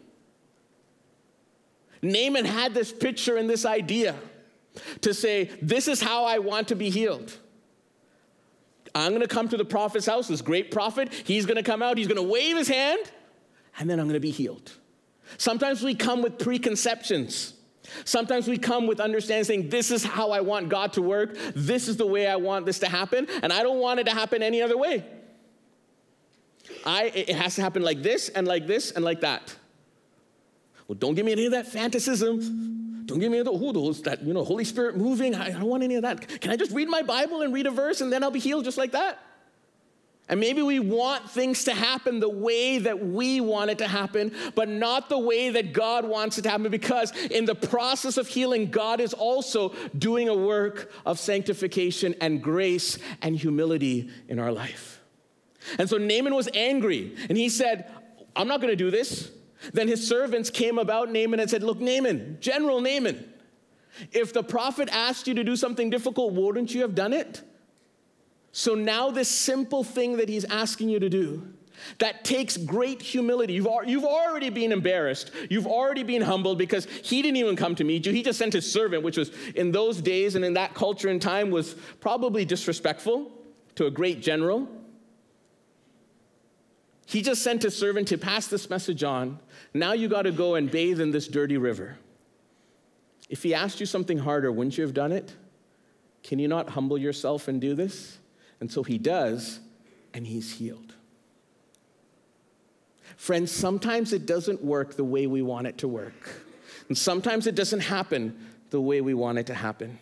Naaman 2.03 2.45
had 2.45 2.75
this 2.75 2.93
picture 2.93 3.37
and 3.37 3.49
this 3.49 3.65
idea 3.65 4.17
to 5.03 5.13
say, 5.15 5.51
This 5.61 5.87
is 5.87 6.01
how 6.01 6.25
I 6.25 6.39
want 6.39 6.69
to 6.69 6.75
be 6.75 6.91
healed. 6.91 7.37
I'm 8.95 9.11
going 9.11 9.23
to 9.23 9.29
come 9.29 9.49
to 9.49 9.57
the 9.57 9.65
prophet's 9.65 10.07
house, 10.07 10.29
this 10.29 10.43
great 10.43 10.71
prophet. 10.71 11.13
He's 11.13 11.47
going 11.47 11.57
to 11.57 11.63
come 11.63 11.83
out, 11.83 11.97
he's 11.99 12.09
going 12.09 12.17
to 12.17 12.23
wave 12.23 12.57
his 12.57 12.69
hand, 12.69 13.01
and 13.79 13.89
then 13.89 14.01
I'm 14.01 14.07
going 14.07 14.15
to 14.15 14.21
be 14.21 14.31
healed. 14.31 14.73
Sometimes 15.39 15.83
we 15.83 15.95
come 15.95 16.23
with 16.23 16.39
preconceptions. 16.39 17.55
Sometimes 18.05 18.49
we 18.49 18.59
come 18.59 18.87
with 18.87 19.01
understanding 19.01 19.45
saying, 19.45 19.69
This 19.69 19.91
is 19.91 20.05
how 20.05 20.31
I 20.31 20.41
want 20.41 20.69
God 20.69 20.93
to 20.95 21.03
work. 21.03 21.37
This 21.55 21.89
is 21.89 21.97
the 21.97 22.07
way 22.07 22.27
I 22.27 22.37
want 22.37 22.67
this 22.67 22.79
to 22.81 22.89
happen. 22.89 23.27
And 23.43 23.53
I 23.53 23.63
don't 23.63 23.79
want 23.79 24.01
it 24.01 24.05
to 24.05 24.13
happen 24.13 24.43
any 24.43 24.63
other 24.63 24.77
way. 24.77 25.05
I, 26.85 27.05
it 27.15 27.31
has 27.31 27.57
to 27.57 27.63
happen 27.63 27.83
like 27.83 28.03
this 28.03 28.29
and 28.29 28.47
like 28.47 28.67
this 28.67 28.91
and 28.91 29.05
like 29.05 29.21
that. 29.21 29.55
Well, 30.89 30.97
don't 30.97 31.15
give 31.15 31.25
me 31.25 31.33
any 31.33 31.47
of 31.47 31.53
that 31.53 31.67
fantasism. 31.67 33.07
Don't 33.07 33.19
give 33.19 33.33
me 33.33 33.43
the, 33.43 33.73
those, 33.73 34.03
that, 34.03 34.23
you 34.23 34.33
know, 34.33 34.45
Holy 34.45 34.65
Spirit 34.65 34.97
moving. 34.97 35.35
I, 35.35 35.47
I 35.47 35.51
don't 35.51 35.65
want 35.65 35.83
any 35.83 35.97
of 35.97 36.03
that. 36.03 36.41
Can 36.41 36.51
I 36.51 36.57
just 36.57 36.73
read 36.73 36.89
my 36.89 37.03
Bible 37.03 37.43
and 37.43 37.53
read 37.53 37.67
a 37.67 37.71
verse 37.71 38.01
and 38.01 38.13
then 38.13 38.23
I'll 38.23 38.31
be 38.31 38.41
healed 38.41 38.65
just 38.65 38.79
like 38.79 38.93
that? 38.93 39.19
And 40.31 40.39
maybe 40.39 40.63
we 40.63 40.79
want 40.79 41.29
things 41.29 41.65
to 41.65 41.75
happen 41.75 42.21
the 42.21 42.29
way 42.29 42.79
that 42.79 43.05
we 43.05 43.41
want 43.41 43.73
it 43.73 43.79
to 43.79 43.89
happen, 43.89 44.33
but 44.55 44.69
not 44.69 45.09
the 45.09 45.19
way 45.19 45.51
that 45.51 45.73
God 45.73 46.05
wants 46.05 46.39
it 46.39 46.43
to 46.43 46.51
happen, 46.51 46.71
because 46.71 47.11
in 47.27 47.47
the 47.47 47.57
process 47.57 48.17
of 48.17 48.29
healing, 48.29 48.71
God 48.71 49.01
is 49.01 49.13
also 49.13 49.75
doing 49.99 50.29
a 50.29 50.35
work 50.35 50.93
of 51.05 51.19
sanctification 51.19 52.15
and 52.21 52.41
grace 52.41 52.97
and 53.21 53.37
humility 53.37 54.09
in 54.29 54.39
our 54.39 54.53
life. 54.53 55.01
And 55.79 55.91
so 55.91 55.99
Naaman 55.99 56.37
was 56.37 56.49
angry, 56.55 57.17
and 57.29 57.37
he 57.37 57.49
said, 57.49 57.93
I'm 58.37 58.47
not 58.47 58.61
gonna 58.61 58.77
do 58.77 58.93
this. 58.93 59.33
Then 59.73 59.89
his 59.89 60.07
servants 60.07 60.49
came 60.49 60.79
about 60.79 61.11
Naaman 61.11 61.41
and 61.41 61.51
said, 61.51 61.65
Look, 61.65 61.81
Naaman, 61.81 62.39
General 62.41 62.81
Naaman, 62.81 63.29
if 64.13 64.33
the 64.33 64.45
prophet 64.45 64.89
asked 64.93 65.27
you 65.27 65.35
to 65.35 65.43
do 65.43 65.57
something 65.57 65.91
difficult, 65.91 66.35
wouldn't 66.35 66.73
you 66.73 66.83
have 66.83 66.95
done 66.95 67.13
it? 67.13 67.43
So 68.53 68.75
now, 68.75 69.11
this 69.11 69.29
simple 69.29 69.85
thing 69.85 70.17
that 70.17 70.29
he's 70.29 70.45
asking 70.45 70.89
you 70.89 70.99
to 70.99 71.09
do, 71.09 71.47
that 71.99 72.25
takes 72.25 72.57
great 72.57 73.01
humility. 73.01 73.55
You've, 73.55 73.69
you've 73.87 74.05
already 74.05 74.51
been 74.51 74.73
embarrassed. 74.73 75.31
You've 75.49 75.67
already 75.67 76.03
been 76.03 76.23
humbled 76.23 76.59
because 76.59 76.87
he 76.87 77.23
didn't 77.23 77.37
even 77.37 77.57
come 77.57 77.75
to 77.77 77.85
meet 77.85 78.07
you. 78.07 78.13
He 78.13 78.23
just 78.23 78.39
sent 78.39 78.53
his 78.53 78.71
servant, 78.71 79.03
which 79.03 79.17
was 79.17 79.31
in 79.55 79.73
those 79.73 80.01
days 80.01 80.35
and 80.35 80.45
in 80.45 80.55
that 80.55 80.75
culture 80.75 81.09
and 81.09 81.21
time 81.23 81.51
was 81.51 81.75
probably 82.01 82.45
disrespectful 82.45 83.31
to 83.77 83.87
a 83.87 83.91
great 83.91 84.21
general. 84.21 84.69
He 87.07 87.23
just 87.23 87.43
sent 87.43 87.63
his 87.63 87.77
servant 87.77 88.09
to 88.09 88.19
pass 88.19 88.47
this 88.47 88.71
message 88.71 89.03
on. 89.03 89.41
Now 89.75 89.95
you 89.95 90.09
got 90.09 90.23
to 90.23 90.33
go 90.33 90.55
and 90.55 90.71
bathe 90.71 91.01
in 91.01 91.11
this 91.11 91.27
dirty 91.27 91.57
river. 91.57 91.99
If 93.29 93.43
he 93.43 93.55
asked 93.55 93.81
you 93.81 93.87
something 93.87 94.19
harder, 94.19 94.53
wouldn't 94.53 94.77
you 94.77 94.85
have 94.85 94.95
done 94.95 95.13
it? 95.13 95.35
Can 96.23 96.39
you 96.39 96.47
not 96.47 96.71
humble 96.71 96.99
yourself 96.99 97.49
and 97.49 97.61
do 97.61 97.75
this? 97.75 98.20
And 98.61 98.71
so 98.71 98.83
he 98.83 98.99
does, 98.99 99.61
and 100.13 100.27
he's 100.27 100.53
healed. 100.53 100.95
Friends, 103.17 103.51
sometimes 103.51 104.13
it 104.13 104.27
doesn't 104.27 104.63
work 104.63 104.97
the 104.97 105.05
way 105.05 105.27
we 105.27 105.43
want 105.43 105.67
it 105.67 105.79
to 105.79 105.89
work. 105.89 106.43
And 106.89 106.97
sometimes 106.97 107.47
it 107.47 107.55
doesn't 107.55 107.81
happen 107.81 108.37
the 108.71 108.81
way 108.81 109.01
we 109.01 109.15
want 109.15 109.39
it 109.39 109.47
to 109.47 109.55
happen. 109.55 109.99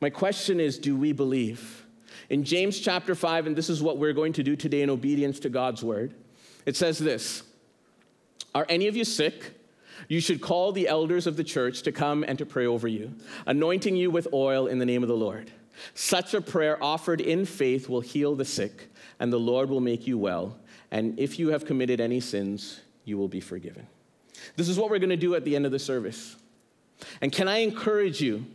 My 0.00 0.10
question 0.10 0.60
is 0.60 0.78
do 0.78 0.96
we 0.96 1.12
believe? 1.12 1.84
In 2.30 2.44
James 2.44 2.78
chapter 2.80 3.14
5, 3.14 3.46
and 3.46 3.56
this 3.56 3.68
is 3.68 3.82
what 3.82 3.98
we're 3.98 4.12
going 4.12 4.32
to 4.34 4.42
do 4.42 4.56
today 4.56 4.82
in 4.82 4.90
obedience 4.90 5.40
to 5.40 5.48
God's 5.48 5.82
word, 5.82 6.14
it 6.66 6.76
says 6.76 6.98
this 6.98 7.42
Are 8.54 8.66
any 8.68 8.88
of 8.88 8.96
you 8.96 9.04
sick? 9.04 9.60
You 10.08 10.20
should 10.20 10.40
call 10.40 10.72
the 10.72 10.88
elders 10.88 11.26
of 11.26 11.36
the 11.36 11.44
church 11.44 11.82
to 11.82 11.92
come 11.92 12.24
and 12.24 12.36
to 12.38 12.46
pray 12.46 12.66
over 12.66 12.88
you, 12.88 13.14
anointing 13.46 13.96
you 13.96 14.10
with 14.10 14.28
oil 14.32 14.66
in 14.66 14.78
the 14.78 14.86
name 14.86 15.02
of 15.02 15.08
the 15.08 15.16
Lord. 15.16 15.50
Such 15.94 16.34
a 16.34 16.40
prayer 16.40 16.82
offered 16.82 17.20
in 17.20 17.44
faith 17.44 17.88
will 17.88 18.00
heal 18.00 18.34
the 18.34 18.44
sick, 18.44 18.88
and 19.18 19.32
the 19.32 19.40
Lord 19.40 19.68
will 19.68 19.80
make 19.80 20.06
you 20.06 20.18
well. 20.18 20.58
And 20.90 21.18
if 21.18 21.38
you 21.38 21.48
have 21.48 21.64
committed 21.64 22.00
any 22.00 22.20
sins, 22.20 22.80
you 23.04 23.18
will 23.18 23.28
be 23.28 23.40
forgiven. 23.40 23.86
This 24.56 24.68
is 24.68 24.78
what 24.78 24.90
we're 24.90 24.98
going 24.98 25.10
to 25.10 25.16
do 25.16 25.34
at 25.34 25.44
the 25.44 25.56
end 25.56 25.66
of 25.66 25.72
the 25.72 25.78
service. 25.78 26.36
And 27.20 27.32
can 27.32 27.48
I 27.48 27.58
encourage 27.58 28.20
you 28.20 28.46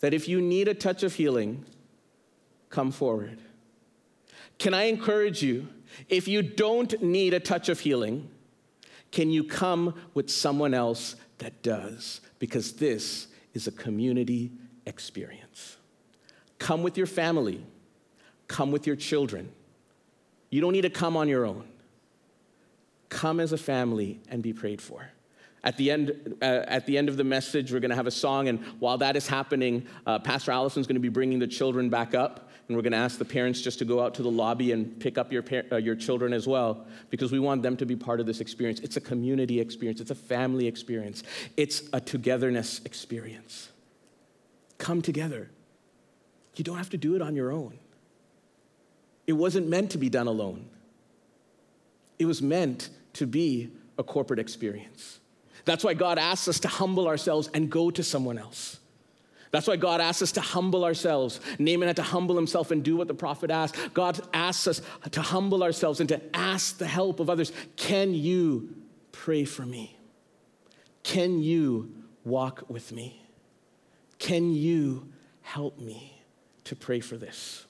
that 0.00 0.14
if 0.14 0.28
you 0.28 0.40
need 0.40 0.68
a 0.68 0.74
touch 0.74 1.02
of 1.02 1.14
healing, 1.14 1.64
come 2.70 2.90
forward? 2.90 3.38
Can 4.58 4.74
I 4.74 4.84
encourage 4.84 5.42
you, 5.42 5.68
if 6.08 6.26
you 6.28 6.42
don't 6.42 7.02
need 7.02 7.34
a 7.34 7.40
touch 7.40 7.68
of 7.68 7.80
healing, 7.80 8.30
can 9.10 9.30
you 9.30 9.44
come 9.44 9.94
with 10.14 10.30
someone 10.30 10.72
else 10.72 11.16
that 11.38 11.62
does? 11.62 12.20
Because 12.38 12.72
this 12.74 13.28
is 13.54 13.66
a 13.66 13.72
community 13.72 14.52
experience. 14.86 15.76
Come 16.62 16.84
with 16.84 16.96
your 16.96 17.08
family, 17.08 17.66
come 18.46 18.70
with 18.70 18.86
your 18.86 18.94
children. 18.94 19.50
You 20.48 20.60
don't 20.60 20.72
need 20.72 20.82
to 20.82 20.90
come 20.90 21.16
on 21.16 21.26
your 21.26 21.44
own. 21.44 21.64
Come 23.08 23.40
as 23.40 23.52
a 23.52 23.58
family 23.58 24.20
and 24.28 24.44
be 24.44 24.52
prayed 24.52 24.80
for. 24.80 25.10
At 25.64 25.76
the 25.76 25.90
end, 25.90 26.36
uh, 26.40 26.44
at 26.44 26.86
the 26.86 26.98
end 26.98 27.08
of 27.08 27.16
the 27.16 27.24
message, 27.24 27.72
we're 27.72 27.80
going 27.80 27.90
to 27.90 27.96
have 27.96 28.06
a 28.06 28.12
song, 28.12 28.46
and 28.46 28.64
while 28.78 28.96
that 28.98 29.16
is 29.16 29.26
happening, 29.26 29.88
uh, 30.06 30.20
Pastor 30.20 30.52
Allison's 30.52 30.86
going 30.86 30.94
to 30.94 31.00
be 31.00 31.08
bringing 31.08 31.40
the 31.40 31.48
children 31.48 31.90
back 31.90 32.14
up, 32.14 32.48
and 32.68 32.76
we're 32.76 32.82
going 32.82 32.92
to 32.92 32.98
ask 32.98 33.18
the 33.18 33.24
parents 33.24 33.60
just 33.60 33.80
to 33.80 33.84
go 33.84 34.00
out 34.00 34.14
to 34.14 34.22
the 34.22 34.30
lobby 34.30 34.70
and 34.70 35.00
pick 35.00 35.18
up 35.18 35.32
your, 35.32 35.42
par- 35.42 35.64
uh, 35.72 35.76
your 35.78 35.96
children 35.96 36.32
as 36.32 36.46
well, 36.46 36.86
because 37.10 37.32
we 37.32 37.40
want 37.40 37.64
them 37.64 37.76
to 37.76 37.84
be 37.84 37.96
part 37.96 38.20
of 38.20 38.26
this 38.26 38.40
experience. 38.40 38.78
It's 38.78 38.96
a 38.96 39.00
community 39.00 39.58
experience, 39.58 40.00
it's 40.00 40.12
a 40.12 40.14
family 40.14 40.68
experience, 40.68 41.24
it's 41.56 41.82
a 41.92 42.00
togetherness 42.00 42.82
experience. 42.84 43.68
Come 44.78 45.02
together. 45.02 45.50
You 46.56 46.64
don't 46.64 46.76
have 46.76 46.90
to 46.90 46.98
do 46.98 47.14
it 47.16 47.22
on 47.22 47.34
your 47.34 47.50
own. 47.50 47.78
It 49.26 49.32
wasn't 49.34 49.68
meant 49.68 49.90
to 49.92 49.98
be 49.98 50.08
done 50.08 50.26
alone, 50.26 50.68
it 52.18 52.26
was 52.26 52.42
meant 52.42 52.90
to 53.14 53.26
be 53.26 53.70
a 53.98 54.02
corporate 54.02 54.38
experience. 54.38 55.20
That's 55.64 55.84
why 55.84 55.94
God 55.94 56.18
asks 56.18 56.48
us 56.48 56.60
to 56.60 56.68
humble 56.68 57.06
ourselves 57.06 57.48
and 57.54 57.70
go 57.70 57.90
to 57.90 58.02
someone 58.02 58.36
else. 58.36 58.78
That's 59.52 59.68
why 59.68 59.76
God 59.76 60.00
asks 60.00 60.22
us 60.22 60.32
to 60.32 60.40
humble 60.40 60.82
ourselves. 60.82 61.38
Naaman 61.58 61.86
had 61.86 61.96
to 61.96 62.02
humble 62.02 62.36
himself 62.36 62.70
and 62.70 62.82
do 62.82 62.96
what 62.96 63.06
the 63.06 63.14
prophet 63.14 63.50
asked. 63.50 63.76
God 63.92 64.18
asks 64.32 64.66
us 64.66 64.82
to 65.10 65.20
humble 65.20 65.62
ourselves 65.62 66.00
and 66.00 66.08
to 66.08 66.20
ask 66.34 66.78
the 66.78 66.86
help 66.86 67.20
of 67.20 67.28
others. 67.28 67.52
Can 67.76 68.14
you 68.14 68.74
pray 69.12 69.44
for 69.44 69.64
me? 69.64 69.96
Can 71.02 71.42
you 71.42 71.92
walk 72.24 72.64
with 72.68 72.92
me? 72.92 73.22
Can 74.18 74.54
you 74.54 75.12
help 75.42 75.78
me? 75.78 76.21
To 76.64 76.76
pray 76.76 77.00
for 77.00 77.16
this. 77.16 77.66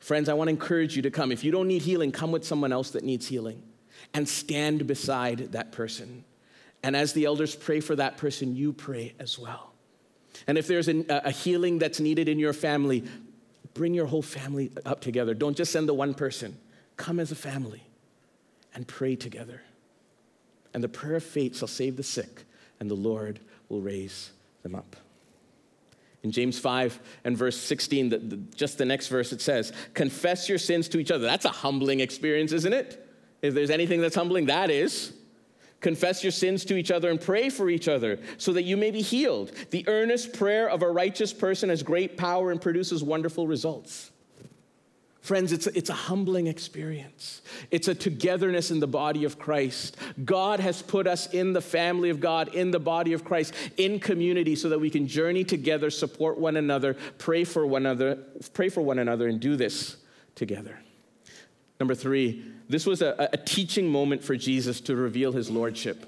Friends, 0.00 0.28
I 0.28 0.34
want 0.34 0.48
to 0.48 0.52
encourage 0.52 0.96
you 0.96 1.02
to 1.02 1.10
come. 1.10 1.32
If 1.32 1.44
you 1.44 1.52
don't 1.52 1.68
need 1.68 1.82
healing, 1.82 2.12
come 2.12 2.32
with 2.32 2.44
someone 2.44 2.72
else 2.72 2.90
that 2.90 3.04
needs 3.04 3.26
healing 3.26 3.62
and 4.14 4.28
stand 4.28 4.86
beside 4.86 5.52
that 5.52 5.72
person. 5.72 6.24
And 6.82 6.96
as 6.96 7.12
the 7.12 7.24
elders 7.24 7.54
pray 7.54 7.80
for 7.80 7.96
that 7.96 8.16
person, 8.16 8.54
you 8.54 8.72
pray 8.72 9.14
as 9.18 9.38
well. 9.38 9.72
And 10.46 10.56
if 10.56 10.66
there's 10.66 10.88
a, 10.88 11.04
a 11.08 11.30
healing 11.30 11.78
that's 11.78 12.00
needed 12.00 12.28
in 12.28 12.38
your 12.38 12.52
family, 12.52 13.04
bring 13.74 13.94
your 13.94 14.06
whole 14.06 14.22
family 14.22 14.70
up 14.86 15.00
together. 15.00 15.34
Don't 15.34 15.56
just 15.56 15.72
send 15.72 15.88
the 15.88 15.94
one 15.94 16.14
person. 16.14 16.56
Come 16.96 17.20
as 17.20 17.32
a 17.32 17.36
family 17.36 17.82
and 18.74 18.86
pray 18.86 19.16
together. 19.16 19.62
And 20.72 20.82
the 20.82 20.88
prayer 20.88 21.16
of 21.16 21.24
faith 21.24 21.56
shall 21.58 21.68
save 21.68 21.96
the 21.96 22.02
sick, 22.02 22.44
and 22.78 22.90
the 22.90 22.94
Lord 22.94 23.40
will 23.68 23.80
raise 23.80 24.30
them 24.62 24.74
up. 24.74 24.96
In 26.22 26.32
James 26.32 26.58
5 26.58 27.00
and 27.24 27.36
verse 27.36 27.56
16, 27.56 28.08
the, 28.08 28.18
the, 28.18 28.36
just 28.56 28.78
the 28.78 28.84
next 28.84 29.08
verse, 29.08 29.32
it 29.32 29.40
says, 29.40 29.72
Confess 29.94 30.48
your 30.48 30.58
sins 30.58 30.88
to 30.88 30.98
each 30.98 31.10
other. 31.10 31.24
That's 31.24 31.44
a 31.44 31.50
humbling 31.50 32.00
experience, 32.00 32.52
isn't 32.52 32.72
it? 32.72 33.06
If 33.40 33.54
there's 33.54 33.70
anything 33.70 34.00
that's 34.00 34.16
humbling, 34.16 34.46
that 34.46 34.70
is. 34.70 35.12
Confess 35.80 36.24
your 36.24 36.32
sins 36.32 36.64
to 36.64 36.76
each 36.76 36.90
other 36.90 37.08
and 37.08 37.20
pray 37.20 37.50
for 37.50 37.70
each 37.70 37.86
other 37.86 38.18
so 38.36 38.52
that 38.54 38.64
you 38.64 38.76
may 38.76 38.90
be 38.90 39.00
healed. 39.00 39.52
The 39.70 39.86
earnest 39.86 40.32
prayer 40.32 40.68
of 40.68 40.82
a 40.82 40.90
righteous 40.90 41.32
person 41.32 41.68
has 41.68 41.84
great 41.84 42.16
power 42.16 42.50
and 42.50 42.60
produces 42.60 43.04
wonderful 43.04 43.46
results. 43.46 44.10
Friends, 45.20 45.52
it's 45.52 45.66
a, 45.66 45.76
it's 45.76 45.90
a 45.90 45.94
humbling 45.94 46.46
experience. 46.46 47.42
It's 47.70 47.88
a 47.88 47.94
togetherness 47.94 48.70
in 48.70 48.80
the 48.80 48.86
body 48.86 49.24
of 49.24 49.38
Christ. 49.38 49.96
God 50.24 50.60
has 50.60 50.80
put 50.80 51.06
us 51.06 51.26
in 51.34 51.52
the 51.52 51.60
family 51.60 52.10
of 52.10 52.20
God, 52.20 52.54
in 52.54 52.70
the 52.70 52.78
body 52.78 53.12
of 53.12 53.24
Christ, 53.24 53.52
in 53.76 54.00
community, 54.00 54.54
so 54.54 54.68
that 54.68 54.78
we 54.78 54.90
can 54.90 55.06
journey 55.08 55.44
together, 55.44 55.90
support 55.90 56.38
one 56.38 56.56
another, 56.56 56.96
pray 57.18 57.44
for 57.44 57.66
one 57.66 57.84
another, 57.84 58.16
pray 58.54 58.68
for 58.68 58.80
one 58.80 58.98
another, 58.98 59.26
and 59.28 59.40
do 59.40 59.56
this 59.56 59.96
together. 60.34 60.78
Number 61.80 61.94
three, 61.94 62.44
this 62.68 62.86
was 62.86 63.02
a, 63.02 63.28
a 63.32 63.36
teaching 63.36 63.88
moment 63.88 64.22
for 64.22 64.36
Jesus 64.36 64.80
to 64.82 64.96
reveal 64.96 65.32
his 65.32 65.50
lordship. 65.50 66.06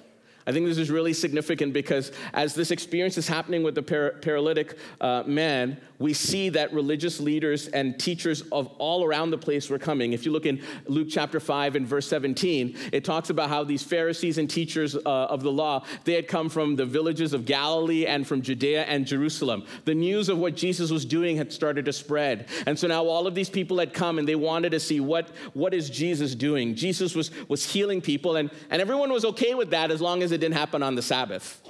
I 0.51 0.53
think 0.53 0.67
this 0.67 0.79
is 0.79 0.91
really 0.91 1.13
significant 1.13 1.73
because 1.73 2.11
as 2.35 2.57
this 2.57 2.73
experience 2.73 3.17
is 3.17 3.29
happening 3.29 3.63
with 3.63 3.77
the 3.77 3.85
par- 3.85 4.17
paralytic 4.21 4.77
uh, 5.01 5.23
man, 5.25 5.81
we 6.01 6.13
see 6.13 6.49
that 6.49 6.73
religious 6.73 7.21
leaders 7.21 7.69
and 7.69 8.01
teachers 8.01 8.41
of 8.51 8.67
all 8.79 9.05
around 9.05 9.31
the 9.31 9.39
place 9.39 9.71
were 9.71 9.79
coming. 9.79 10.13
If 10.13 10.25
you 10.27 10.33
look 10.33 10.47
in 10.47 10.61
Luke 10.87 11.07
chapter 11.09 11.39
5 11.39 11.77
and 11.77 11.87
verse 11.87 12.09
17, 12.09 12.77
it 12.91 13.05
talks 13.05 13.31
about 13.31 13.49
how 13.49 13.63
these 13.63 13.85
Pharisees 13.85 14.39
and 14.39 14.51
teachers 14.51 14.97
uh, 14.97 15.01
of 15.05 15.45
the 15.45 15.53
law, 15.53 15.85
they 16.03 16.15
had 16.15 16.27
come 16.27 16.49
from 16.49 16.75
the 16.75 16.87
villages 16.87 17.33
of 17.33 17.45
Galilee 17.45 18.07
and 18.07 18.27
from 18.27 18.43
Judea 18.43 18.85
and 18.85 19.07
Jerusalem. 19.07 19.65
The 19.85 19.95
news 19.95 20.29
of 20.29 20.39
what 20.39 20.57
Jesus 20.57 20.91
was 20.91 21.05
doing 21.05 21.37
had 21.37 21.53
started 21.53 21.85
to 21.85 21.93
spread. 21.93 22.49
And 22.67 22.77
so 22.77 22.89
now 22.89 23.05
all 23.05 23.29
of 23.29 23.37
these 23.37 23.51
people 23.51 23.79
had 23.79 23.93
come 23.93 24.19
and 24.19 24.27
they 24.27 24.35
wanted 24.35 24.71
to 24.71 24.81
see 24.81 24.99
what, 24.99 25.29
what 25.53 25.75
is 25.75 25.91
Jesus 25.91 26.35
doing? 26.35 26.75
Jesus 26.75 27.15
was, 27.15 27.31
was 27.47 27.71
healing 27.71 28.01
people 28.01 28.35
and, 28.37 28.51
and 28.71 28.83
everyone 28.83 29.13
was 29.13 29.25
okay 29.27 29.55
with 29.55 29.71
that 29.71 29.93
as 29.93 30.01
long 30.01 30.25
as 30.25 30.33
it 30.33 30.40
didn't 30.41 30.55
happen 30.55 30.83
on 30.83 30.95
the 30.95 31.03
Sabbath. 31.03 31.63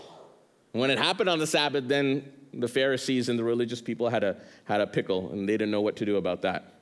When 0.72 0.90
it 0.90 0.98
happened 0.98 1.28
on 1.28 1.38
the 1.38 1.46
Sabbath, 1.46 1.88
then 1.88 2.30
the 2.52 2.68
Pharisees 2.68 3.28
and 3.28 3.38
the 3.38 3.44
religious 3.44 3.80
people 3.80 4.08
had 4.08 4.24
a, 4.24 4.36
had 4.64 4.80
a 4.80 4.86
pickle 4.86 5.30
and 5.32 5.48
they 5.48 5.54
didn't 5.54 5.70
know 5.70 5.80
what 5.80 5.96
to 5.96 6.06
do 6.06 6.16
about 6.16 6.42
that. 6.42 6.74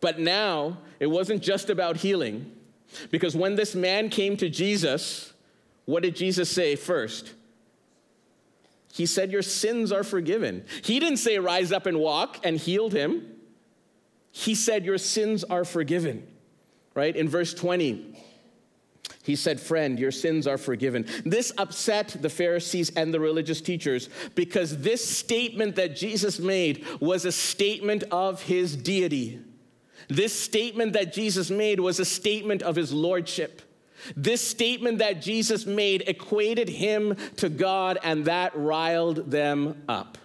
But 0.00 0.18
now, 0.18 0.78
it 0.98 1.06
wasn't 1.06 1.42
just 1.42 1.68
about 1.68 1.98
healing, 1.98 2.52
because 3.10 3.36
when 3.36 3.54
this 3.54 3.74
man 3.74 4.08
came 4.08 4.36
to 4.38 4.48
Jesus, 4.48 5.32
what 5.84 6.02
did 6.02 6.16
Jesus 6.16 6.50
say 6.50 6.74
first? 6.74 7.34
He 8.92 9.06
said, 9.06 9.30
Your 9.30 9.42
sins 9.42 9.92
are 9.92 10.02
forgiven. 10.02 10.64
He 10.82 10.98
didn't 11.00 11.18
say, 11.18 11.38
Rise 11.38 11.70
up 11.70 11.86
and 11.86 11.98
walk, 12.00 12.38
and 12.44 12.56
healed 12.56 12.92
him. 12.92 13.26
He 14.32 14.54
said, 14.54 14.84
Your 14.84 14.98
sins 14.98 15.44
are 15.44 15.64
forgiven, 15.64 16.26
right? 16.94 17.14
In 17.14 17.28
verse 17.28 17.52
20, 17.52 18.16
he 19.30 19.36
said, 19.36 19.60
Friend, 19.60 19.96
your 19.96 20.10
sins 20.10 20.48
are 20.48 20.58
forgiven. 20.58 21.06
This 21.24 21.52
upset 21.56 22.16
the 22.20 22.28
Pharisees 22.28 22.90
and 22.96 23.14
the 23.14 23.20
religious 23.20 23.60
teachers 23.60 24.08
because 24.34 24.78
this 24.78 25.08
statement 25.08 25.76
that 25.76 25.94
Jesus 25.94 26.40
made 26.40 26.84
was 26.98 27.24
a 27.24 27.30
statement 27.30 28.02
of 28.10 28.42
his 28.42 28.74
deity. 28.74 29.38
This 30.08 30.38
statement 30.38 30.94
that 30.94 31.12
Jesus 31.12 31.48
made 31.48 31.78
was 31.78 32.00
a 32.00 32.04
statement 32.04 32.62
of 32.62 32.74
his 32.74 32.92
lordship. 32.92 33.62
This 34.16 34.40
statement 34.46 34.98
that 34.98 35.22
Jesus 35.22 35.64
made 35.64 36.02
equated 36.08 36.68
him 36.68 37.16
to 37.36 37.48
God, 37.48 37.98
and 38.02 38.24
that 38.24 38.50
riled 38.56 39.30
them 39.30 39.84
up. 39.88 40.18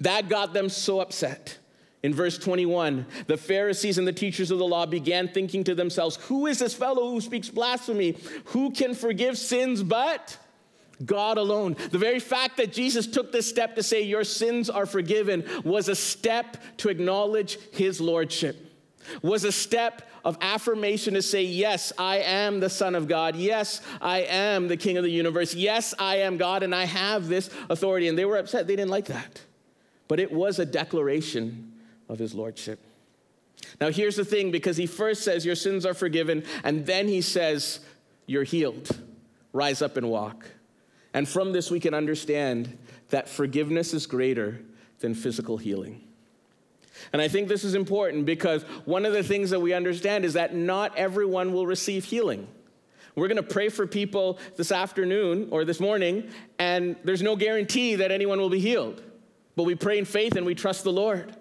That 0.00 0.28
got 0.28 0.52
them 0.52 0.68
so 0.68 1.00
upset. 1.00 1.58
In 2.02 2.12
verse 2.12 2.36
21, 2.36 3.06
the 3.28 3.36
Pharisees 3.36 3.96
and 3.96 4.06
the 4.06 4.12
teachers 4.12 4.50
of 4.50 4.58
the 4.58 4.66
law 4.66 4.86
began 4.86 5.28
thinking 5.28 5.62
to 5.64 5.74
themselves, 5.74 6.16
Who 6.26 6.46
is 6.46 6.58
this 6.58 6.74
fellow 6.74 7.10
who 7.10 7.20
speaks 7.20 7.48
blasphemy? 7.48 8.16
Who 8.46 8.72
can 8.72 8.94
forgive 8.94 9.38
sins 9.38 9.84
but 9.84 10.36
God 11.04 11.38
alone? 11.38 11.76
The 11.90 11.98
very 11.98 12.18
fact 12.18 12.56
that 12.56 12.72
Jesus 12.72 13.06
took 13.06 13.30
this 13.30 13.48
step 13.48 13.76
to 13.76 13.84
say, 13.84 14.02
Your 14.02 14.24
sins 14.24 14.68
are 14.68 14.86
forgiven, 14.86 15.44
was 15.64 15.88
a 15.88 15.94
step 15.94 16.56
to 16.78 16.88
acknowledge 16.88 17.58
his 17.70 18.00
lordship 18.00 18.68
was 19.20 19.44
a 19.44 19.52
step 19.52 20.02
of 20.24 20.38
affirmation 20.40 21.14
to 21.14 21.22
say, 21.22 21.42
Yes, 21.42 21.92
I 21.98 22.18
am 22.18 22.60
the 22.60 22.70
Son 22.70 22.94
of 22.94 23.08
God. 23.08 23.36
Yes, 23.36 23.80
I 24.00 24.20
am 24.20 24.68
the 24.68 24.76
King 24.76 24.96
of 24.96 25.04
the 25.04 25.10
universe. 25.10 25.54
Yes, 25.54 25.94
I 25.98 26.18
am 26.18 26.36
God 26.36 26.62
and 26.62 26.74
I 26.74 26.84
have 26.84 27.28
this 27.28 27.50
authority. 27.68 28.08
And 28.08 28.16
they 28.16 28.24
were 28.24 28.36
upset. 28.36 28.66
They 28.66 28.76
didn't 28.76 28.90
like 28.90 29.06
that. 29.06 29.42
But 30.08 30.20
it 30.20 30.32
was 30.32 30.58
a 30.58 30.66
declaration 30.66 31.71
of 32.12 32.18
his 32.18 32.34
lordship. 32.34 32.78
Now, 33.80 33.90
here's 33.90 34.16
the 34.16 34.24
thing 34.24 34.50
because 34.50 34.76
he 34.76 34.86
first 34.86 35.22
says, 35.22 35.46
Your 35.46 35.54
sins 35.54 35.86
are 35.86 35.94
forgiven, 35.94 36.44
and 36.62 36.86
then 36.86 37.08
he 37.08 37.20
says, 37.20 37.80
You're 38.26 38.44
healed. 38.44 38.88
Rise 39.52 39.82
up 39.82 39.96
and 39.96 40.08
walk. 40.08 40.46
And 41.14 41.28
from 41.28 41.52
this, 41.52 41.70
we 41.70 41.80
can 41.80 41.94
understand 41.94 42.78
that 43.10 43.28
forgiveness 43.28 43.92
is 43.92 44.06
greater 44.06 44.60
than 45.00 45.14
physical 45.14 45.58
healing. 45.58 46.02
And 47.12 47.20
I 47.20 47.28
think 47.28 47.48
this 47.48 47.64
is 47.64 47.74
important 47.74 48.26
because 48.26 48.62
one 48.84 49.04
of 49.04 49.12
the 49.12 49.22
things 49.22 49.50
that 49.50 49.60
we 49.60 49.72
understand 49.72 50.24
is 50.24 50.34
that 50.34 50.54
not 50.54 50.96
everyone 50.96 51.52
will 51.52 51.66
receive 51.66 52.04
healing. 52.04 52.46
We're 53.14 53.28
going 53.28 53.36
to 53.36 53.42
pray 53.42 53.68
for 53.68 53.86
people 53.86 54.38
this 54.56 54.72
afternoon 54.72 55.48
or 55.50 55.64
this 55.64 55.80
morning, 55.80 56.30
and 56.58 56.96
there's 57.04 57.20
no 57.20 57.36
guarantee 57.36 57.96
that 57.96 58.10
anyone 58.10 58.40
will 58.40 58.48
be 58.48 58.60
healed. 58.60 59.02
But 59.54 59.64
we 59.64 59.74
pray 59.74 59.98
in 59.98 60.06
faith 60.06 60.36
and 60.36 60.46
we 60.46 60.54
trust 60.54 60.84
the 60.84 60.92
Lord. 60.92 61.36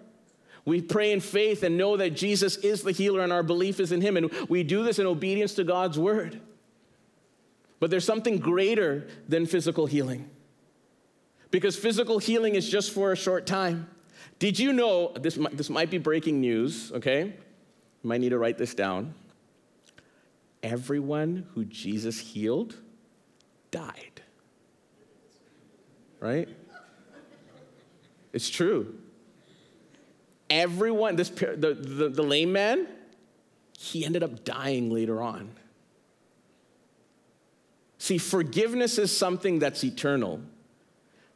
We 0.65 0.81
pray 0.81 1.11
in 1.11 1.19
faith 1.19 1.63
and 1.63 1.77
know 1.77 1.97
that 1.97 2.11
Jesus 2.11 2.57
is 2.57 2.83
the 2.83 2.91
healer 2.91 3.21
and 3.21 3.33
our 3.33 3.43
belief 3.43 3.79
is 3.79 3.91
in 3.91 4.01
him. 4.01 4.17
And 4.17 4.31
we 4.47 4.63
do 4.63 4.83
this 4.83 4.99
in 4.99 5.07
obedience 5.07 5.55
to 5.55 5.63
God's 5.63 5.97
word. 5.97 6.39
But 7.79 7.89
there's 7.89 8.05
something 8.05 8.37
greater 8.37 9.07
than 9.27 9.47
physical 9.47 9.87
healing. 9.87 10.29
Because 11.49 11.75
physical 11.75 12.19
healing 12.19 12.55
is 12.55 12.69
just 12.69 12.91
for 12.91 13.11
a 13.11 13.15
short 13.15 13.47
time. 13.47 13.89
Did 14.37 14.59
you 14.59 14.71
know, 14.71 15.11
this 15.19 15.35
might, 15.37 15.57
this 15.57 15.69
might 15.69 15.89
be 15.89 15.97
breaking 15.97 16.41
news, 16.41 16.91
okay? 16.91 17.23
You 17.23 18.07
might 18.07 18.21
need 18.21 18.29
to 18.29 18.37
write 18.37 18.57
this 18.57 18.73
down. 18.73 19.15
Everyone 20.61 21.47
who 21.55 21.65
Jesus 21.65 22.19
healed 22.19 22.75
died. 23.71 24.21
Right? 26.19 26.47
It's 28.31 28.49
true. 28.49 28.95
Everyone, 30.51 31.15
this 31.15 31.29
the, 31.29 31.77
the, 31.81 32.09
the 32.09 32.21
lame 32.21 32.51
man, 32.51 32.85
he 33.79 34.05
ended 34.05 34.21
up 34.21 34.43
dying 34.43 34.89
later 34.89 35.21
on. 35.21 35.49
See, 37.97 38.17
forgiveness 38.17 38.97
is 38.97 39.15
something 39.15 39.59
that's 39.59 39.81
eternal. 39.83 40.41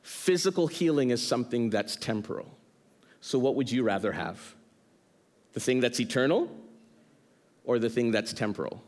Physical 0.01 0.67
healing 0.67 1.11
is 1.11 1.25
something 1.25 1.69
that's 1.69 1.95
temporal. 1.95 2.57
So, 3.21 3.39
what 3.39 3.55
would 3.55 3.71
you 3.71 3.83
rather 3.83 4.11
have? 4.11 4.55
The 5.53 5.61
thing 5.61 5.79
that's 5.79 5.99
eternal 6.01 6.49
or 7.63 7.79
the 7.79 7.89
thing 7.89 8.11
that's 8.11 8.33
temporal? 8.33 8.83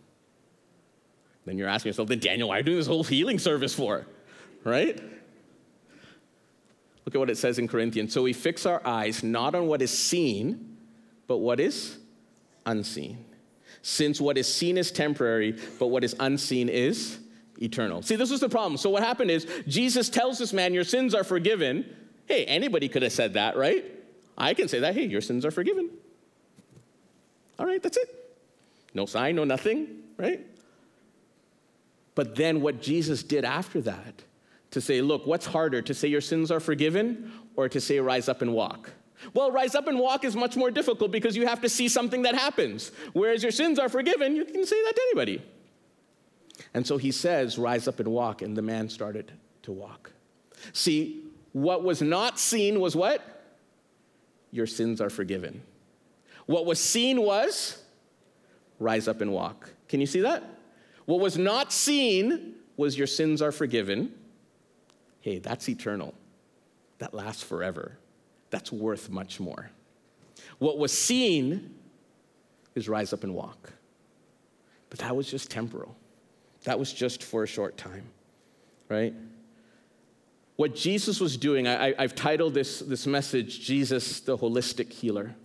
Then 1.45 1.57
you're 1.57 1.69
asking 1.69 1.91
yourself, 1.91 2.09
then 2.09 2.19
Daniel, 2.19 2.49
why 2.49 2.55
are 2.55 2.57
you 2.59 2.65
doing 2.65 2.77
this 2.77 2.87
whole 2.87 3.05
healing 3.05 3.39
service 3.39 3.73
for? 3.73 4.05
Right? 4.65 5.01
Look 7.07 7.15
at 7.15 7.19
what 7.19 7.29
it 7.29 7.37
says 7.37 7.57
in 7.57 7.69
Corinthians. 7.69 8.11
So 8.11 8.23
we 8.23 8.33
fix 8.33 8.65
our 8.65 8.85
eyes 8.85 9.23
not 9.23 9.55
on 9.55 9.67
what 9.67 9.81
is 9.81 9.97
seen, 9.97 10.75
but 11.25 11.37
what 11.37 11.57
is 11.57 11.97
unseen. 12.65 13.23
Since 13.81 14.19
what 14.19 14.37
is 14.37 14.53
seen 14.53 14.77
is 14.77 14.91
temporary, 14.91 15.57
but 15.79 15.87
what 15.87 16.03
is 16.03 16.17
unseen 16.19 16.67
is 16.67 17.17
eternal. 17.61 18.01
See, 18.01 18.17
this 18.17 18.29
was 18.29 18.41
the 18.41 18.49
problem. 18.49 18.75
So 18.75 18.89
what 18.89 19.03
happened 19.03 19.31
is 19.31 19.47
Jesus 19.69 20.09
tells 20.09 20.37
this 20.37 20.51
man, 20.51 20.73
Your 20.73 20.83
sins 20.83 21.15
are 21.15 21.23
forgiven. 21.23 21.85
Hey, 22.25 22.43
anybody 22.43 22.89
could 22.89 23.03
have 23.03 23.13
said 23.13 23.35
that, 23.35 23.55
right? 23.55 23.85
I 24.37 24.53
can 24.53 24.67
say 24.67 24.79
that, 24.79 24.93
hey, 24.93 25.05
your 25.05 25.21
sins 25.21 25.45
are 25.45 25.51
forgiven. 25.51 25.89
All 27.57 27.65
right, 27.65 27.81
that's 27.81 27.95
it. 27.95 28.37
No 28.93 29.05
sign, 29.05 29.37
no 29.37 29.45
nothing, 29.45 29.87
right? 30.17 30.45
But 32.15 32.35
then 32.35 32.59
what 32.59 32.81
Jesus 32.81 33.23
did 33.23 33.45
after 33.45 33.79
that, 33.79 34.23
to 34.71 34.81
say, 34.81 35.01
look, 35.01 35.25
what's 35.25 35.45
harder, 35.45 35.81
to 35.81 35.93
say 35.93 36.07
your 36.07 36.21
sins 36.21 36.51
are 36.51 36.59
forgiven 36.59 37.31
or 37.55 37.69
to 37.69 37.79
say 37.79 37.99
rise 37.99 38.29
up 38.29 38.41
and 38.41 38.53
walk? 38.53 38.91
Well, 39.33 39.51
rise 39.51 39.75
up 39.75 39.87
and 39.87 39.99
walk 39.99 40.23
is 40.23 40.35
much 40.35 40.55
more 40.55 40.69
difficult 40.69 41.11
because 41.11 41.35
you 41.35 41.47
have 41.47 41.61
to 41.61 41.69
see 41.69 41.87
something 41.87 42.21
that 42.23 42.35
happens. 42.35 42.91
Whereas 43.13 43.41
your 43.41 43.51
sins 43.51 43.79
are 43.79 43.89
forgiven, 43.89 44.35
you 44.35 44.45
can 44.45 44.65
say 44.65 44.83
that 44.83 44.95
to 44.95 45.01
anybody. 45.11 45.41
And 46.73 46.85
so 46.85 46.97
he 46.97 47.11
says, 47.11 47.57
rise 47.57 47.87
up 47.87 47.99
and 47.99 48.09
walk, 48.09 48.41
and 48.41 48.55
the 48.55 48.61
man 48.61 48.89
started 48.89 49.31
to 49.63 49.71
walk. 49.71 50.11
See, 50.73 51.23
what 51.53 51.83
was 51.83 52.01
not 52.01 52.39
seen 52.39 52.79
was 52.79 52.95
what? 52.95 53.37
your 54.51 54.67
sins 54.67 55.01
are 55.01 55.09
forgiven. 55.09 55.61
What 56.45 56.65
was 56.65 56.79
seen 56.79 57.21
was 57.21 57.81
rise 58.79 59.07
up 59.07 59.21
and 59.21 59.31
walk. 59.31 59.71
Can 59.87 59.99
you 59.99 60.07
see 60.07 60.21
that? 60.21 60.43
What 61.05 61.19
was 61.19 61.37
not 61.37 61.71
seen 61.71 62.55
was 62.75 62.97
your 62.97 63.07
sins 63.07 63.41
are 63.41 63.51
forgiven. 63.51 64.13
Hey, 65.27 65.39
that's 65.39 65.67
eternal. 65.67 66.13
That 66.99 67.13
lasts 67.13 67.43
forever. 67.43 67.97
That's 68.49 68.71
worth 68.71 69.09
much 69.09 69.41
more. 69.41 69.69
What 70.57 70.77
was 70.77 70.97
seen 70.97 71.75
is 72.75 72.87
rise 72.87 73.11
up 73.11 73.25
and 73.25 73.35
walk. 73.35 73.73
But 74.89 74.99
that 74.99 75.17
was 75.17 75.29
just 75.29 75.51
temporal. 75.51 75.97
That 76.63 76.79
was 76.79 76.93
just 76.93 77.23
for 77.23 77.43
a 77.43 77.45
short 77.45 77.75
time, 77.75 78.05
right? 78.87 79.13
What 80.55 80.73
Jesus 80.73 81.19
was 81.19 81.35
doing, 81.35 81.67
I, 81.67 81.93
have 82.01 82.15
titled 82.15 82.53
this, 82.53 82.79
this 82.79 83.05
message, 83.05 83.59
Jesus 83.59 84.21
the 84.21 84.37
Holistic 84.37 84.93
Healer. 84.93 85.35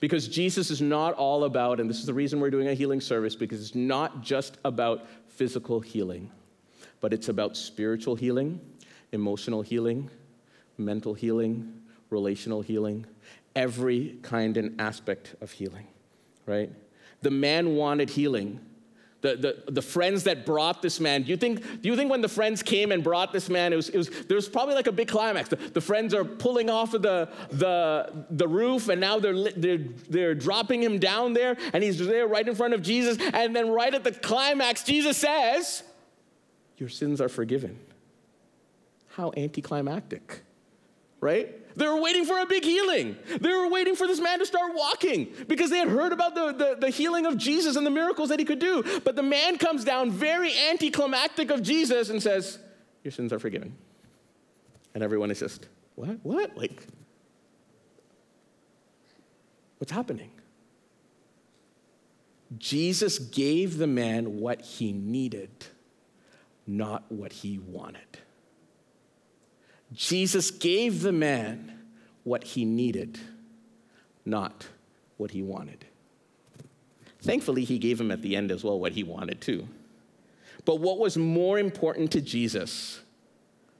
Because 0.00 0.26
Jesus 0.26 0.72
is 0.72 0.82
not 0.82 1.14
all 1.14 1.44
about, 1.44 1.78
and 1.78 1.88
this 1.88 2.00
is 2.00 2.06
the 2.06 2.14
reason 2.14 2.40
we're 2.40 2.50
doing 2.50 2.66
a 2.66 2.74
healing 2.74 3.00
service, 3.00 3.36
because 3.36 3.60
it's 3.60 3.76
not 3.76 4.22
just 4.22 4.58
about 4.64 5.06
physical 5.28 5.78
healing, 5.78 6.32
but 7.00 7.12
it's 7.12 7.28
about 7.28 7.56
spiritual 7.56 8.16
healing, 8.16 8.58
emotional 9.14 9.62
healing, 9.62 10.10
mental 10.76 11.14
healing, 11.14 11.80
relational 12.10 12.60
healing, 12.60 13.06
every 13.56 14.18
kind 14.22 14.56
and 14.56 14.80
aspect 14.80 15.34
of 15.40 15.50
healing, 15.52 15.86
right? 16.46 16.70
The 17.22 17.30
man 17.30 17.76
wanted 17.76 18.10
healing 18.10 18.60
the, 19.24 19.62
the, 19.64 19.72
the 19.72 19.80
friends 19.80 20.24
that 20.24 20.44
brought 20.44 20.82
this 20.82 21.00
man. 21.00 21.22
Do 21.22 21.30
you, 21.30 21.38
think, 21.38 21.80
do 21.80 21.88
you 21.88 21.96
think 21.96 22.10
when 22.10 22.20
the 22.20 22.28
friends 22.28 22.62
came 22.62 22.92
and 22.92 23.02
brought 23.02 23.32
this 23.32 23.48
man, 23.48 23.72
it 23.72 23.76
was, 23.76 23.88
it 23.88 23.96
was, 23.96 24.10
there 24.10 24.34
was 24.34 24.50
probably 24.50 24.74
like 24.74 24.86
a 24.86 24.92
big 24.92 25.08
climax. 25.08 25.48
The, 25.48 25.56
the 25.56 25.80
friends 25.80 26.12
are 26.12 26.26
pulling 26.26 26.68
off 26.68 26.92
of 26.92 27.00
the, 27.00 27.30
the, 27.50 28.26
the 28.28 28.46
roof, 28.46 28.90
and 28.90 29.00
now 29.00 29.18
they're, 29.18 29.50
they're, 29.52 29.78
they're 30.10 30.34
dropping 30.34 30.82
him 30.82 30.98
down 30.98 31.32
there, 31.32 31.56
and 31.72 31.82
he's 31.82 31.98
there 31.98 32.26
right 32.26 32.46
in 32.46 32.54
front 32.54 32.74
of 32.74 32.82
Jesus. 32.82 33.16
And 33.32 33.56
then, 33.56 33.70
right 33.70 33.94
at 33.94 34.04
the 34.04 34.12
climax, 34.12 34.84
Jesus 34.84 35.16
says, 35.16 35.84
Your 36.76 36.90
sins 36.90 37.18
are 37.18 37.30
forgiven. 37.30 37.78
How 39.16 39.32
anticlimactic, 39.36 40.42
right? 41.20 41.76
They 41.76 41.86
were 41.86 42.00
waiting 42.00 42.24
for 42.24 42.38
a 42.38 42.46
big 42.46 42.64
healing. 42.64 43.16
They 43.40 43.48
were 43.48 43.68
waiting 43.68 43.96
for 43.96 44.06
this 44.06 44.20
man 44.20 44.38
to 44.38 44.46
start 44.46 44.72
walking 44.74 45.32
because 45.48 45.70
they 45.70 45.78
had 45.78 45.88
heard 45.88 46.12
about 46.12 46.34
the, 46.34 46.52
the, 46.52 46.76
the, 46.80 46.90
healing 46.90 47.26
of 47.26 47.36
Jesus 47.36 47.76
and 47.76 47.84
the 47.86 47.90
miracles 47.90 48.28
that 48.28 48.38
he 48.38 48.44
could 48.44 48.58
do. 48.58 48.84
But 49.04 49.16
the 49.16 49.22
man 49.22 49.58
comes 49.58 49.84
down 49.84 50.10
very 50.10 50.52
anticlimactic 50.70 51.50
of 51.50 51.62
Jesus 51.62 52.10
and 52.10 52.22
says, 52.22 52.58
Your 53.02 53.12
sins 53.12 53.32
are 53.32 53.38
forgiven. 53.38 53.76
And 54.94 55.02
everyone 55.02 55.30
is 55.30 55.40
just, 55.40 55.68
What? 55.94 56.18
What? 56.22 56.56
Like, 56.56 56.86
what's 59.78 59.92
happening? 59.92 60.30
Jesus 62.58 63.18
gave 63.18 63.78
the 63.78 63.86
man 63.86 64.38
what 64.38 64.60
he 64.60 64.92
needed, 64.92 65.50
not 66.66 67.04
what 67.08 67.32
he 67.32 67.58
wanted. 67.58 68.18
Jesus 69.94 70.50
gave 70.50 71.02
the 71.02 71.12
man 71.12 71.72
what 72.24 72.44
he 72.44 72.64
needed, 72.64 73.18
not 74.24 74.66
what 75.16 75.30
he 75.30 75.42
wanted. 75.42 75.84
Thankfully, 77.22 77.64
he 77.64 77.78
gave 77.78 78.00
him 78.00 78.10
at 78.10 78.20
the 78.20 78.36
end 78.36 78.50
as 78.50 78.64
well 78.64 78.78
what 78.78 78.92
he 78.92 79.02
wanted 79.02 79.40
too. 79.40 79.66
But 80.64 80.80
what 80.80 80.98
was 80.98 81.16
more 81.16 81.58
important 81.58 82.10
to 82.12 82.20
Jesus 82.20 83.00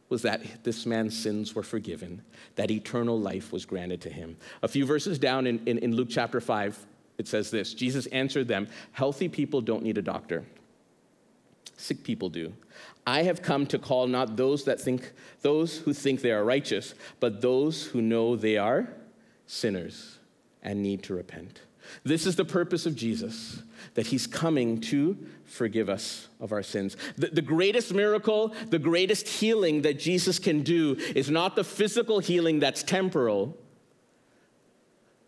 was 0.08 0.22
that 0.22 0.64
this 0.64 0.86
man's 0.86 1.18
sins 1.18 1.54
were 1.54 1.62
forgiven, 1.62 2.22
that 2.56 2.70
eternal 2.70 3.18
life 3.18 3.52
was 3.52 3.64
granted 3.64 4.00
to 4.02 4.10
him. 4.10 4.36
A 4.62 4.68
few 4.68 4.86
verses 4.86 5.18
down 5.18 5.46
in, 5.46 5.60
in, 5.66 5.78
in 5.78 5.96
Luke 5.96 6.08
chapter 6.10 6.40
5, 6.40 6.86
it 7.18 7.26
says 7.26 7.50
this 7.50 7.74
Jesus 7.74 8.06
answered 8.06 8.48
them, 8.48 8.68
Healthy 8.92 9.28
people 9.28 9.60
don't 9.60 9.82
need 9.82 9.98
a 9.98 10.02
doctor, 10.02 10.44
sick 11.76 12.04
people 12.04 12.28
do. 12.28 12.52
I 13.06 13.24
have 13.24 13.42
come 13.42 13.66
to 13.66 13.78
call 13.78 14.06
not 14.06 14.36
those 14.36 14.64
that 14.64 14.80
think 14.80 15.12
those 15.42 15.78
who 15.78 15.92
think 15.92 16.22
they 16.22 16.32
are 16.32 16.44
righteous, 16.44 16.94
but 17.20 17.40
those 17.40 17.86
who 17.86 18.00
know 18.00 18.34
they 18.34 18.56
are 18.56 18.88
sinners 19.46 20.18
and 20.62 20.82
need 20.82 21.02
to 21.04 21.14
repent. 21.14 21.60
This 22.02 22.26
is 22.26 22.36
the 22.36 22.44
purpose 22.44 22.86
of 22.86 22.96
Jesus, 22.96 23.62
that 23.92 24.06
he's 24.06 24.26
coming 24.26 24.80
to 24.82 25.18
forgive 25.44 25.90
us 25.90 26.28
of 26.40 26.52
our 26.52 26.62
sins. 26.62 26.96
The, 27.16 27.28
the, 27.28 27.42
greatest 27.42 27.92
miracle, 27.92 28.54
the 28.70 28.78
greatest 28.78 29.28
healing 29.28 29.82
that 29.82 29.98
Jesus 29.98 30.38
can 30.38 30.62
do 30.62 30.96
is 31.14 31.30
not 31.30 31.56
the 31.56 31.64
physical 31.64 32.20
healing 32.20 32.58
that's 32.58 32.82
temporal, 32.82 33.56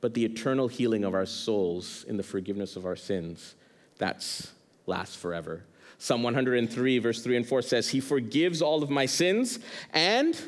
but 0.01 0.15
the 0.15 0.25
eternal 0.25 0.69
healing 0.69 1.05
of 1.05 1.15
our 1.15 1.27
souls 1.27 2.05
in 2.09 2.17
the 2.17 2.23
forgiveness 2.23 2.77
of 2.77 2.87
our 2.87 2.97
sins. 2.97 3.55
That's 3.99 4.53
lasts 4.87 5.17
forever. 5.17 5.65
Psalm 5.99 6.23
103, 6.23 6.99
verse 6.99 7.23
3 7.23 7.37
and 7.37 7.47
4 7.47 7.63
says, 7.63 7.89
He 7.89 8.01
forgives 8.01 8.61
all 8.61 8.83
of 8.83 8.91
my 8.91 9.07
sins 9.07 9.59
and 9.93 10.39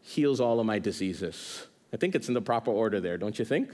heals 0.00 0.40
all 0.40 0.60
of 0.60 0.66
my 0.66 0.78
diseases. 0.78 1.66
I 1.92 1.96
think 1.96 2.14
it's 2.14 2.28
in 2.28 2.34
the 2.34 2.40
proper 2.40 2.70
order 2.70 3.00
there, 3.00 3.18
don't 3.18 3.38
you 3.38 3.44
think? 3.44 3.70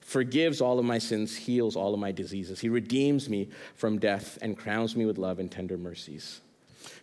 Forgives 0.00 0.60
all 0.60 0.78
of 0.78 0.84
my 0.84 0.98
sins, 0.98 1.36
heals 1.36 1.76
all 1.76 1.92
of 1.92 2.00
my 2.00 2.12
diseases. 2.12 2.60
He 2.60 2.68
redeems 2.68 3.28
me 3.28 3.48
from 3.74 3.98
death 3.98 4.38
and 4.40 4.56
crowns 4.56 4.96
me 4.96 5.04
with 5.04 5.18
love 5.18 5.38
and 5.38 5.50
tender 5.50 5.76
mercies. 5.76 6.40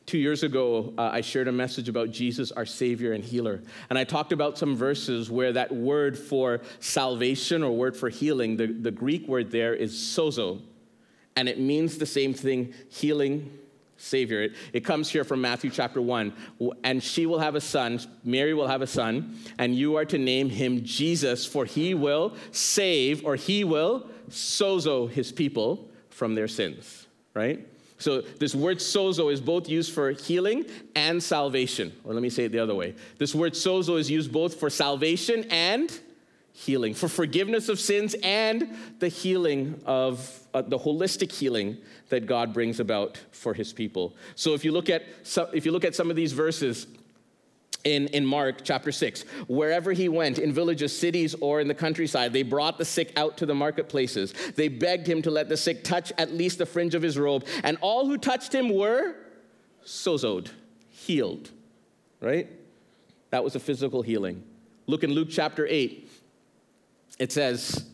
Two 0.06 0.18
years 0.18 0.44
ago, 0.44 0.94
uh, 0.98 1.10
I 1.12 1.22
shared 1.22 1.48
a 1.48 1.52
message 1.52 1.90
about 1.90 2.12
Jesus, 2.12 2.52
our 2.52 2.66
Savior 2.66 3.14
and 3.14 3.24
healer. 3.24 3.62
And 3.90 3.98
I 3.98 4.04
talked 4.04 4.32
about 4.32 4.58
some 4.58 4.76
verses 4.76 5.30
where 5.30 5.54
that 5.54 5.74
word 5.74 6.18
for 6.18 6.62
salvation 6.80 7.64
or 7.64 7.72
word 7.72 7.96
for 7.96 8.10
healing, 8.10 8.58
the, 8.58 8.68
the 8.68 8.92
Greek 8.92 9.28
word 9.28 9.52
there 9.52 9.74
is 9.74 9.94
sozo. 9.94 10.62
And 11.36 11.50
it 11.50 11.60
means 11.60 11.98
the 11.98 12.06
same 12.06 12.34
thing 12.34 12.74
healing, 12.90 13.58
Savior. 13.98 14.44
It, 14.44 14.56
it 14.74 14.86
comes 14.86 15.10
here 15.10 15.24
from 15.24 15.42
Matthew 15.42 15.70
chapter 15.70 16.02
1. 16.02 16.34
And 16.84 17.02
she 17.02 17.26
will 17.26 17.40
have 17.40 17.56
a 17.56 17.62
son, 17.62 18.00
Mary 18.24 18.54
will 18.54 18.68
have 18.68 18.82
a 18.82 18.88
son, 18.88 19.38
and 19.58 19.76
you 19.76 19.96
are 19.96 20.06
to 20.06 20.18
name 20.18 20.50
him 20.50 20.84
Jesus, 20.84 21.46
for 21.46 21.66
he 21.66 21.94
will 21.94 22.36
save 22.52 23.26
or 23.26 23.36
he 23.36 23.64
will 23.64 24.08
sozo 24.30 25.10
his 25.10 25.32
people 25.32 25.90
from 26.10 26.36
their 26.36 26.48
sins, 26.48 27.08
right? 27.34 27.68
So 27.98 28.20
this 28.22 28.54
word 28.54 28.80
sozo 28.80 29.32
is 29.32 29.40
both 29.40 29.70
used 29.70 29.94
for 29.94 30.12
healing 30.12 30.66
and 30.94 31.24
salvation. 31.24 31.94
Or 32.04 32.14
let 32.14 32.22
me 32.22 32.30
say 32.30 32.46
it 32.46 32.52
the 32.52 32.60
other 32.60 32.76
way. 32.76 32.96
This 33.18 33.34
word 33.34 33.54
sozo 33.54 33.98
is 33.98 34.12
used 34.12 34.32
both 34.32 34.60
for 34.60 34.70
salvation 34.70 35.46
and 35.50 35.90
healing, 36.54 36.94
for 36.94 37.08
forgiveness 37.08 37.68
of 37.68 37.80
sins 37.80 38.16
and 38.24 38.78
the 39.00 39.10
healing 39.10 39.82
of 39.86 40.40
uh, 40.54 40.62
the 40.62 40.78
holistic 40.78 41.32
healing 41.32 41.78
that 42.10 42.28
God 42.28 42.54
brings 42.54 42.80
about 42.80 43.20
for 43.32 43.54
his 43.54 43.74
people. 43.74 44.16
So 44.36 44.54
if 44.54 44.64
you 44.64 44.72
look 44.72 44.90
at 44.90 45.04
if 45.54 45.66
you 45.66 45.72
look 45.72 45.84
at 45.84 45.96
some 45.96 46.10
of 46.10 46.16
these 46.16 46.32
verses, 46.32 46.88
in, 47.84 48.08
in 48.08 48.26
Mark 48.26 48.64
chapter 48.64 48.92
6. 48.92 49.24
Wherever 49.48 49.92
he 49.92 50.08
went, 50.08 50.40
in 50.40 50.54
villages, 50.54 50.98
cities, 50.98 51.36
or 51.42 51.60
in 51.60 51.68
the 51.68 51.74
countryside, 51.74 52.32
they 52.32 52.44
brought 52.44 52.78
the 52.78 52.86
sick 52.86 53.12
out 53.18 53.38
to 53.38 53.46
the 53.46 53.56
marketplaces. 53.56 54.34
They 54.56 54.70
begged 54.70 55.08
him 55.08 55.22
to 55.24 55.32
let 55.32 55.50
the 55.50 55.58
sick 55.58 55.84
touch 55.84 56.14
at 56.18 56.32
least 56.32 56.60
the 56.60 56.66
fringe 56.66 56.96
of 56.96 57.02
his 57.02 57.18
robe. 57.18 57.46
And 57.64 57.78
all 57.82 58.08
who 58.08 58.18
touched 58.18 58.56
him 58.56 58.74
were 58.74 59.16
sozoed, 59.86 60.50
healed, 60.92 61.50
right? 62.22 62.48
That 63.32 63.44
was 63.44 63.56
a 63.56 63.60
physical 63.60 64.02
healing. 64.02 64.44
Look 64.88 65.04
in 65.04 65.12
Luke 65.12 65.30
chapter 65.30 65.68
8. 65.68 66.10
It 67.20 67.32
says, 67.32 67.86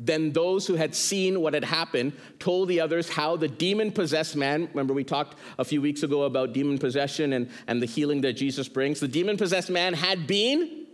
then 0.00 0.32
those 0.32 0.66
who 0.66 0.76
had 0.76 0.94
seen 0.94 1.40
what 1.40 1.54
had 1.54 1.64
happened 1.64 2.12
told 2.38 2.68
the 2.68 2.80
others 2.80 3.08
how 3.08 3.36
the 3.36 3.48
demon 3.48 3.90
possessed 3.90 4.36
man, 4.36 4.68
remember 4.68 4.94
we 4.94 5.02
talked 5.02 5.36
a 5.58 5.64
few 5.64 5.82
weeks 5.82 6.04
ago 6.04 6.22
about 6.22 6.52
demon 6.52 6.78
possession 6.78 7.32
and, 7.32 7.50
and 7.66 7.82
the 7.82 7.86
healing 7.86 8.20
that 8.20 8.34
Jesus 8.34 8.68
brings. 8.68 9.00
The 9.00 9.08
demon 9.08 9.36
possessed 9.36 9.70
man 9.70 9.94
had 9.94 10.28
been 10.28 10.86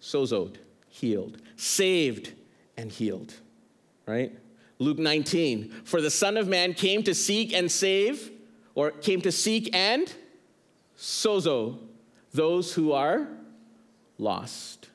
sozoed, 0.00 0.56
healed, 0.88 1.40
saved, 1.56 2.34
and 2.76 2.92
healed, 2.92 3.32
right? 4.06 4.32
Luke 4.78 4.98
19, 4.98 5.70
for 5.84 6.02
the 6.02 6.10
Son 6.10 6.36
of 6.36 6.46
Man 6.46 6.74
came 6.74 7.02
to 7.04 7.14
seek 7.14 7.54
and 7.54 7.70
save, 7.70 8.30
or 8.74 8.90
came 8.90 9.22
to 9.22 9.32
seek 9.32 9.74
and 9.74 10.12
sozo 10.98 11.78
those 12.32 12.74
who 12.74 12.92
are 12.92 13.28
lost, 14.18 14.89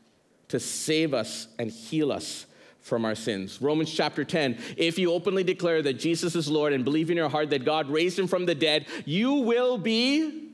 to 0.55 0.59
save 0.59 1.13
us 1.13 1.49
and 1.59 1.69
heal 1.69 2.13
us 2.13 2.45
from 2.79 3.03
our 3.03 3.15
sins. 3.15 3.61
Romans 3.61 3.93
chapter 3.93 4.23
10 4.23 4.57
If 4.77 4.97
you 4.97 5.11
openly 5.11 5.43
declare 5.43 5.81
that 5.81 5.95
Jesus 5.95 6.33
is 6.33 6.49
Lord 6.49 6.71
and 6.71 6.85
believe 6.85 7.09
in 7.09 7.17
your 7.17 7.27
heart 7.27 7.49
that 7.49 7.65
God 7.65 7.89
raised 7.89 8.17
him 8.17 8.27
from 8.27 8.45
the 8.45 8.55
dead, 8.55 8.87
you 9.03 9.33
will 9.33 9.77
be 9.77 10.51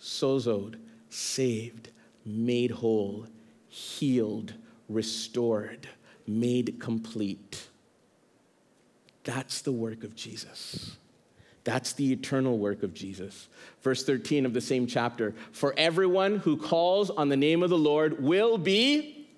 sozoed, 0.00 0.74
saved, 1.08 1.90
made 2.26 2.72
whole, 2.72 3.26
healed, 3.68 4.54
restored, 4.88 5.88
made 6.26 6.80
complete. 6.80 7.68
That's 9.22 9.60
the 9.60 9.72
work 9.72 10.02
of 10.02 10.16
Jesus. 10.16 10.96
That's 11.64 11.92
the 11.92 12.12
eternal 12.12 12.58
work 12.58 12.82
of 12.82 12.92
Jesus. 12.92 13.48
Verse 13.82 14.04
13 14.04 14.46
of 14.46 14.52
the 14.52 14.60
same 14.60 14.86
chapter 14.86 15.34
For 15.52 15.74
everyone 15.76 16.38
who 16.38 16.56
calls 16.56 17.10
on 17.10 17.28
the 17.28 17.36
name 17.36 17.62
of 17.62 17.70
the 17.70 17.78
Lord 17.78 18.22
will 18.22 18.58
be 18.58 19.28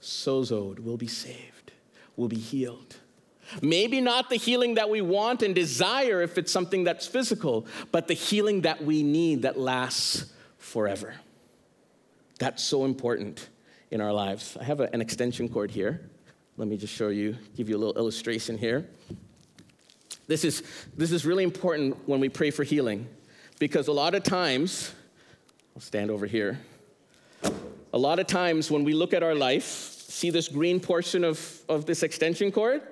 sozoed, 0.00 0.80
will 0.80 0.96
be 0.96 1.06
saved 1.06 1.50
will 2.20 2.28
be 2.28 2.36
healed. 2.36 2.96
Maybe 3.62 4.00
not 4.00 4.30
the 4.30 4.36
healing 4.36 4.74
that 4.74 4.90
we 4.90 5.00
want 5.00 5.42
and 5.42 5.54
desire 5.54 6.22
if 6.22 6.38
it's 6.38 6.52
something 6.52 6.84
that's 6.84 7.06
physical, 7.06 7.66
but 7.90 8.06
the 8.06 8.14
healing 8.14 8.60
that 8.60 8.84
we 8.84 9.02
need 9.02 9.42
that 9.42 9.58
lasts 9.58 10.32
forever. 10.58 11.14
That's 12.38 12.62
so 12.62 12.84
important 12.84 13.48
in 13.90 14.00
our 14.00 14.12
lives. 14.12 14.56
I 14.60 14.64
have 14.64 14.80
a, 14.80 14.92
an 14.94 15.00
extension 15.00 15.48
cord 15.48 15.70
here. 15.70 16.08
Let 16.56 16.68
me 16.68 16.76
just 16.76 16.94
show 16.94 17.08
you, 17.08 17.36
give 17.56 17.68
you 17.68 17.76
a 17.76 17.80
little 17.80 17.96
illustration 17.96 18.56
here. 18.56 18.86
This 20.30 20.44
is, 20.44 20.62
this 20.96 21.12
is 21.12 21.26
really 21.26 21.44
important 21.44 22.08
when 22.08 22.20
we 22.20 22.28
pray 22.28 22.50
for 22.50 22.64
healing 22.64 23.06
because 23.58 23.88
a 23.88 23.92
lot 23.92 24.14
of 24.14 24.22
times, 24.22 24.94
I'll 25.76 25.82
stand 25.82 26.10
over 26.10 26.26
here. 26.26 26.58
A 27.92 27.98
lot 27.98 28.18
of 28.18 28.26
times 28.26 28.70
when 28.70 28.84
we 28.84 28.94
look 28.94 29.12
at 29.12 29.22
our 29.22 29.34
life, 29.34 29.90
See 30.20 30.28
this 30.28 30.48
green 30.48 30.80
portion 30.80 31.24
of, 31.24 31.62
of 31.66 31.86
this 31.86 32.02
extension 32.02 32.52
cord? 32.52 32.82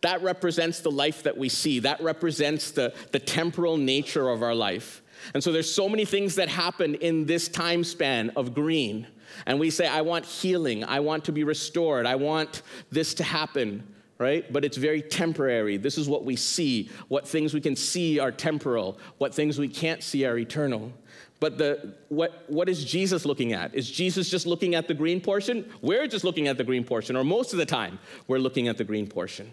That 0.00 0.22
represents 0.22 0.80
the 0.80 0.90
life 0.90 1.22
that 1.22 1.36
we 1.36 1.48
see. 1.48 1.78
That 1.78 2.00
represents 2.00 2.72
the, 2.72 2.92
the 3.12 3.20
temporal 3.20 3.76
nature 3.76 4.28
of 4.28 4.42
our 4.42 4.56
life. 4.56 5.00
And 5.34 5.44
so 5.44 5.52
there's 5.52 5.72
so 5.72 5.88
many 5.88 6.04
things 6.04 6.34
that 6.34 6.48
happen 6.48 6.96
in 6.96 7.26
this 7.26 7.46
time 7.46 7.84
span 7.84 8.30
of 8.30 8.54
green. 8.54 9.06
And 9.46 9.60
we 9.60 9.70
say, 9.70 9.86
I 9.86 10.00
want 10.00 10.24
healing. 10.24 10.82
I 10.82 10.98
want 10.98 11.26
to 11.26 11.32
be 11.32 11.44
restored. 11.44 12.06
I 12.06 12.16
want 12.16 12.62
this 12.90 13.14
to 13.14 13.22
happen, 13.22 13.86
right? 14.18 14.50
But 14.52 14.64
it's 14.64 14.76
very 14.76 15.02
temporary. 15.02 15.76
This 15.76 15.98
is 15.98 16.08
what 16.08 16.24
we 16.24 16.36
see. 16.36 16.90
What 17.08 17.26
things 17.26 17.52
we 17.52 17.60
can 17.60 17.76
see 17.76 18.18
are 18.18 18.30
temporal. 18.30 18.98
What 19.18 19.34
things 19.34 19.58
we 19.58 19.68
can't 19.68 20.02
see 20.02 20.24
are 20.24 20.38
eternal. 20.38 20.92
But 21.40 21.58
the, 21.58 21.94
what, 22.08 22.44
what 22.46 22.68
is 22.68 22.84
Jesus 22.84 23.26
looking 23.26 23.52
at? 23.52 23.74
Is 23.74 23.90
Jesus 23.90 24.30
just 24.30 24.46
looking 24.46 24.74
at 24.74 24.88
the 24.88 24.94
green 24.94 25.20
portion? 25.20 25.70
We're 25.82 26.06
just 26.06 26.24
looking 26.24 26.48
at 26.48 26.56
the 26.56 26.64
green 26.64 26.84
portion, 26.84 27.16
or 27.16 27.24
most 27.24 27.52
of 27.52 27.58
the 27.58 27.66
time, 27.66 27.98
we're 28.28 28.38
looking 28.38 28.68
at 28.68 28.78
the 28.78 28.84
green 28.84 29.06
portion. 29.06 29.52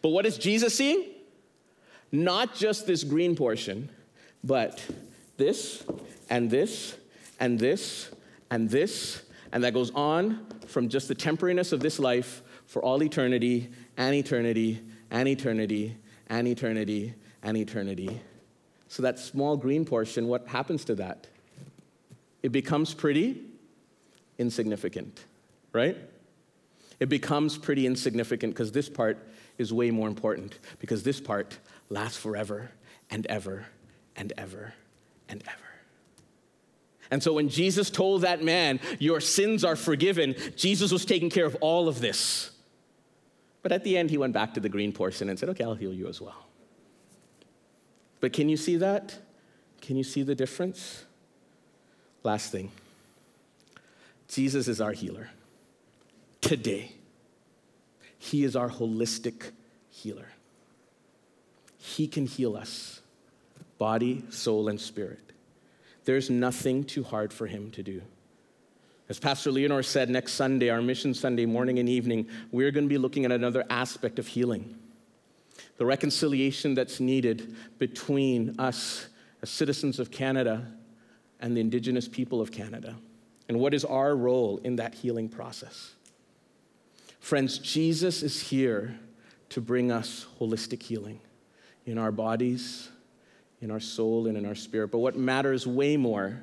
But 0.00 0.10
what 0.10 0.24
is 0.26 0.38
Jesus 0.38 0.74
seeing? 0.76 1.06
Not 2.12 2.54
just 2.54 2.86
this 2.86 3.04
green 3.04 3.36
portion, 3.36 3.88
but 4.44 4.82
this, 5.36 5.84
and 6.30 6.50
this, 6.50 6.96
and 7.40 7.58
this, 7.58 8.10
and 8.50 8.70
this, 8.70 9.22
and 9.52 9.64
that 9.64 9.74
goes 9.74 9.90
on 9.94 10.46
from 10.66 10.88
just 10.88 11.08
the 11.08 11.14
temporariness 11.14 11.72
of 11.72 11.80
this 11.80 11.98
life 11.98 12.42
for 12.72 12.82
all 12.82 13.02
eternity, 13.02 13.68
and 13.96 14.14
eternity, 14.14 14.80
and 15.10 15.28
eternity, 15.28 15.96
and 16.28 16.48
eternity, 16.48 17.14
and 17.42 17.56
eternity 17.56 18.20
so 18.92 19.02
that 19.02 19.18
small 19.18 19.56
green 19.56 19.86
portion, 19.86 20.28
what 20.28 20.46
happens 20.48 20.84
to 20.84 20.94
that? 20.96 21.26
It 22.42 22.52
becomes 22.52 22.92
pretty 22.92 23.40
insignificant, 24.36 25.24
right? 25.72 25.96
It 27.00 27.08
becomes 27.08 27.56
pretty 27.56 27.86
insignificant 27.86 28.52
because 28.52 28.70
this 28.70 28.90
part 28.90 29.16
is 29.56 29.72
way 29.72 29.90
more 29.90 30.08
important 30.08 30.58
because 30.78 31.04
this 31.04 31.22
part 31.22 31.58
lasts 31.88 32.18
forever 32.18 32.70
and 33.08 33.26
ever 33.28 33.64
and 34.14 34.34
ever 34.36 34.74
and 35.26 35.42
ever. 35.46 35.56
And 37.10 37.22
so 37.22 37.32
when 37.32 37.48
Jesus 37.48 37.88
told 37.88 38.22
that 38.22 38.44
man, 38.44 38.78
Your 38.98 39.22
sins 39.22 39.64
are 39.64 39.76
forgiven, 39.76 40.34
Jesus 40.54 40.92
was 40.92 41.06
taking 41.06 41.30
care 41.30 41.46
of 41.46 41.56
all 41.62 41.88
of 41.88 42.02
this. 42.02 42.50
But 43.62 43.72
at 43.72 43.84
the 43.84 43.96
end, 43.96 44.10
he 44.10 44.18
went 44.18 44.32
back 44.32 44.54
to 44.54 44.60
the 44.60 44.68
green 44.68 44.92
portion 44.92 45.28
and 45.28 45.38
said, 45.38 45.48
Okay, 45.50 45.64
I'll 45.64 45.74
heal 45.74 45.94
you 45.94 46.08
as 46.08 46.20
well. 46.20 46.46
But 48.20 48.32
can 48.32 48.48
you 48.48 48.56
see 48.56 48.76
that? 48.76 49.18
Can 49.80 49.96
you 49.96 50.04
see 50.04 50.22
the 50.22 50.34
difference? 50.34 51.04
Last 52.22 52.52
thing 52.52 52.70
Jesus 54.28 54.68
is 54.68 54.80
our 54.80 54.92
healer 54.92 55.30
today. 56.40 56.92
He 58.18 58.44
is 58.44 58.54
our 58.54 58.70
holistic 58.70 59.50
healer. 59.90 60.28
He 61.76 62.06
can 62.06 62.26
heal 62.26 62.56
us, 62.56 63.00
body, 63.78 64.24
soul, 64.30 64.68
and 64.68 64.80
spirit. 64.80 65.18
There's 66.04 66.30
nothing 66.30 66.84
too 66.84 67.02
hard 67.02 67.32
for 67.32 67.48
him 67.48 67.72
to 67.72 67.82
do. 67.82 68.02
As 69.12 69.18
Pastor 69.18 69.50
Leonor 69.50 69.82
said, 69.82 70.08
next 70.08 70.32
Sunday, 70.32 70.70
our 70.70 70.80
Mission 70.80 71.12
Sunday 71.12 71.44
morning 71.44 71.78
and 71.78 71.86
evening, 71.86 72.26
we're 72.50 72.70
going 72.70 72.84
to 72.84 72.88
be 72.88 72.96
looking 72.96 73.26
at 73.26 73.30
another 73.30 73.62
aspect 73.68 74.18
of 74.18 74.26
healing 74.26 74.74
the 75.76 75.84
reconciliation 75.84 76.72
that's 76.72 76.98
needed 76.98 77.54
between 77.76 78.58
us 78.58 79.08
as 79.42 79.50
citizens 79.50 79.98
of 79.98 80.10
Canada 80.10 80.66
and 81.40 81.54
the 81.54 81.60
Indigenous 81.60 82.08
people 82.08 82.40
of 82.40 82.50
Canada. 82.50 82.96
And 83.50 83.60
what 83.60 83.74
is 83.74 83.84
our 83.84 84.16
role 84.16 84.56
in 84.64 84.76
that 84.76 84.94
healing 84.94 85.28
process? 85.28 85.92
Friends, 87.20 87.58
Jesus 87.58 88.22
is 88.22 88.40
here 88.40 88.98
to 89.50 89.60
bring 89.60 89.92
us 89.92 90.24
holistic 90.40 90.82
healing 90.82 91.20
in 91.84 91.98
our 91.98 92.12
bodies, 92.12 92.88
in 93.60 93.70
our 93.70 93.80
soul, 93.80 94.26
and 94.26 94.38
in 94.38 94.46
our 94.46 94.54
spirit. 94.54 94.90
But 94.90 95.00
what 95.00 95.16
matters 95.16 95.66
way 95.66 95.98
more 95.98 96.42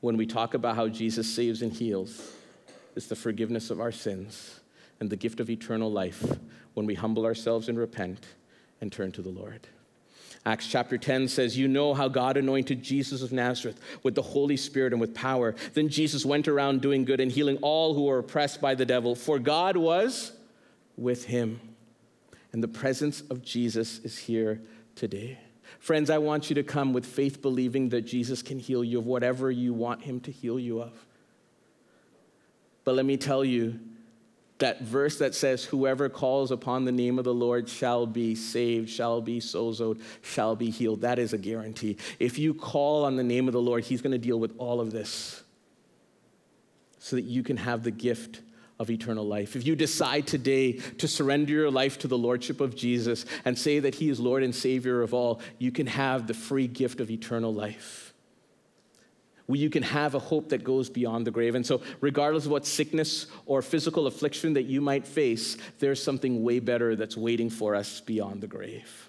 when 0.00 0.16
we 0.16 0.26
talk 0.26 0.54
about 0.54 0.76
how 0.76 0.88
Jesus 0.88 1.32
saves 1.32 1.62
and 1.62 1.72
heals 1.72 2.32
is 2.94 3.06
the 3.06 3.16
forgiveness 3.16 3.70
of 3.70 3.80
our 3.80 3.92
sins 3.92 4.60
and 5.00 5.10
the 5.10 5.16
gift 5.16 5.40
of 5.40 5.50
eternal 5.50 5.90
life 5.90 6.24
when 6.74 6.86
we 6.86 6.94
humble 6.94 7.24
ourselves 7.24 7.68
and 7.68 7.78
repent 7.78 8.24
and 8.80 8.92
turn 8.92 9.12
to 9.12 9.22
the 9.22 9.28
Lord. 9.28 9.66
Acts 10.46 10.66
chapter 10.66 10.96
10 10.96 11.28
says, 11.28 11.58
You 11.58 11.68
know 11.68 11.94
how 11.94 12.08
God 12.08 12.36
anointed 12.36 12.82
Jesus 12.82 13.22
of 13.22 13.32
Nazareth 13.32 13.80
with 14.02 14.14
the 14.14 14.22
Holy 14.22 14.56
Spirit 14.56 14.92
and 14.92 15.00
with 15.00 15.14
power. 15.14 15.54
Then 15.74 15.88
Jesus 15.88 16.24
went 16.24 16.48
around 16.48 16.80
doing 16.80 17.04
good 17.04 17.20
and 17.20 17.30
healing 17.30 17.58
all 17.60 17.94
who 17.94 18.04
were 18.04 18.18
oppressed 18.18 18.60
by 18.60 18.74
the 18.74 18.86
devil, 18.86 19.14
for 19.14 19.38
God 19.38 19.76
was 19.76 20.32
with 20.96 21.24
him. 21.24 21.60
And 22.52 22.62
the 22.62 22.68
presence 22.68 23.20
of 23.22 23.42
Jesus 23.42 23.98
is 23.98 24.16
here 24.16 24.60
today. 24.94 25.38
Friends, 25.88 26.10
I 26.10 26.18
want 26.18 26.50
you 26.50 26.54
to 26.56 26.62
come 26.62 26.92
with 26.92 27.06
faith, 27.06 27.40
believing 27.40 27.88
that 27.88 28.02
Jesus 28.02 28.42
can 28.42 28.58
heal 28.58 28.84
you 28.84 28.98
of 28.98 29.06
whatever 29.06 29.50
you 29.50 29.72
want 29.72 30.02
him 30.02 30.20
to 30.20 30.30
heal 30.30 30.60
you 30.60 30.82
of. 30.82 30.92
But 32.84 32.94
let 32.94 33.06
me 33.06 33.16
tell 33.16 33.42
you, 33.42 33.80
that 34.58 34.82
verse 34.82 35.16
that 35.16 35.34
says, 35.34 35.64
Whoever 35.64 36.10
calls 36.10 36.50
upon 36.50 36.84
the 36.84 36.92
name 36.92 37.18
of 37.18 37.24
the 37.24 37.32
Lord 37.32 37.70
shall 37.70 38.06
be 38.06 38.34
saved, 38.34 38.90
shall 38.90 39.22
be 39.22 39.40
sozoed, 39.40 40.02
shall 40.20 40.54
be 40.54 40.68
healed. 40.68 41.00
That 41.00 41.18
is 41.18 41.32
a 41.32 41.38
guarantee. 41.38 41.96
If 42.18 42.38
you 42.38 42.52
call 42.52 43.06
on 43.06 43.16
the 43.16 43.24
name 43.24 43.48
of 43.48 43.54
the 43.54 43.62
Lord, 43.62 43.82
He's 43.82 44.02
going 44.02 44.12
to 44.12 44.18
deal 44.18 44.38
with 44.38 44.52
all 44.58 44.82
of 44.82 44.92
this 44.92 45.42
so 46.98 47.16
that 47.16 47.24
you 47.24 47.42
can 47.42 47.56
have 47.56 47.82
the 47.82 47.90
gift 47.90 48.42
of 48.78 48.90
eternal 48.90 49.26
life. 49.26 49.56
If 49.56 49.66
you 49.66 49.74
decide 49.74 50.26
today 50.26 50.72
to 50.72 51.08
surrender 51.08 51.52
your 51.52 51.70
life 51.70 51.98
to 52.00 52.08
the 52.08 52.18
Lordship 52.18 52.60
of 52.60 52.76
Jesus 52.76 53.26
and 53.44 53.58
say 53.58 53.80
that 53.80 53.96
He 53.96 54.08
is 54.08 54.20
Lord 54.20 54.42
and 54.42 54.54
Savior 54.54 55.02
of 55.02 55.14
all, 55.14 55.40
you 55.58 55.72
can 55.72 55.86
have 55.86 56.26
the 56.26 56.34
free 56.34 56.66
gift 56.66 57.00
of 57.00 57.10
eternal 57.10 57.52
life 57.52 58.08
where 59.48 59.58
you 59.58 59.70
can 59.70 59.82
have 59.82 60.14
a 60.14 60.18
hope 60.18 60.50
that 60.50 60.62
goes 60.62 60.90
beyond 60.90 61.26
the 61.26 61.30
grave. 61.30 61.54
And 61.54 61.64
so, 61.64 61.80
regardless 62.02 62.44
of 62.44 62.52
what 62.52 62.66
sickness 62.66 63.26
or 63.46 63.62
physical 63.62 64.06
affliction 64.06 64.52
that 64.52 64.64
you 64.64 64.82
might 64.82 65.06
face, 65.06 65.56
there's 65.78 66.02
something 66.02 66.42
way 66.42 66.60
better 66.60 66.94
that's 66.94 67.16
waiting 67.16 67.48
for 67.48 67.74
us 67.74 68.02
beyond 68.02 68.42
the 68.42 68.46
grave. 68.46 69.08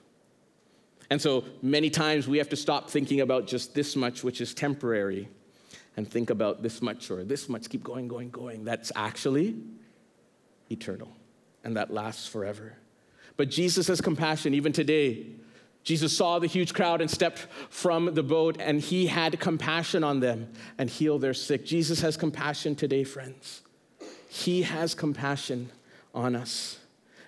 And 1.09 1.22
so, 1.22 1.43
many 1.61 1.89
times 1.89 2.26
we 2.26 2.38
have 2.38 2.47
to 2.49 2.55
stop 2.55 2.89
thinking 2.89 3.20
about 3.20 3.47
just 3.47 3.76
this 3.76 3.97
much, 3.97 4.24
which 4.24 4.39
is 4.39 4.53
temporary, 4.53 5.28
and 6.00 6.10
think 6.10 6.30
about 6.30 6.64
this 6.64 6.82
much 6.82 7.12
or 7.12 7.26
this 7.26 7.50
much, 7.50 7.70
keep 7.70 7.84
going, 7.84 8.08
going, 8.08 8.30
going. 8.30 8.64
That's 8.64 8.89
actually 8.95 9.58
eternal, 10.72 11.12
and 11.64 11.76
that 11.76 11.93
lasts 11.93 12.26
forever. 12.26 12.78
But 13.36 13.50
Jesus 13.50 13.88
has 13.88 14.00
compassion 14.00 14.54
even 14.54 14.72
today 14.72 15.28
Jesus 15.84 16.16
saw 16.16 16.39
the 16.39 16.47
huge 16.47 16.74
crowd 16.74 17.02
and 17.02 17.10
stepped 17.10 17.47
from 17.70 18.14
the 18.14 18.24
boat, 18.24 18.58
and 18.60 18.80
he 18.80 19.08
had 19.08 19.39
compassion 19.39 20.04
on 20.04 20.20
them 20.20 20.52
and 20.78 20.89
healed 20.89 21.22
their 21.22 21.34
sick. 21.34 21.66
Jesus 21.66 22.02
has 22.02 22.18
compassion 22.18 22.76
today, 22.76 23.04
friends. 23.04 23.62
He 24.28 24.64
has 24.64 24.93
compassion 24.93 25.72
on 26.14 26.36
us. 26.36 26.78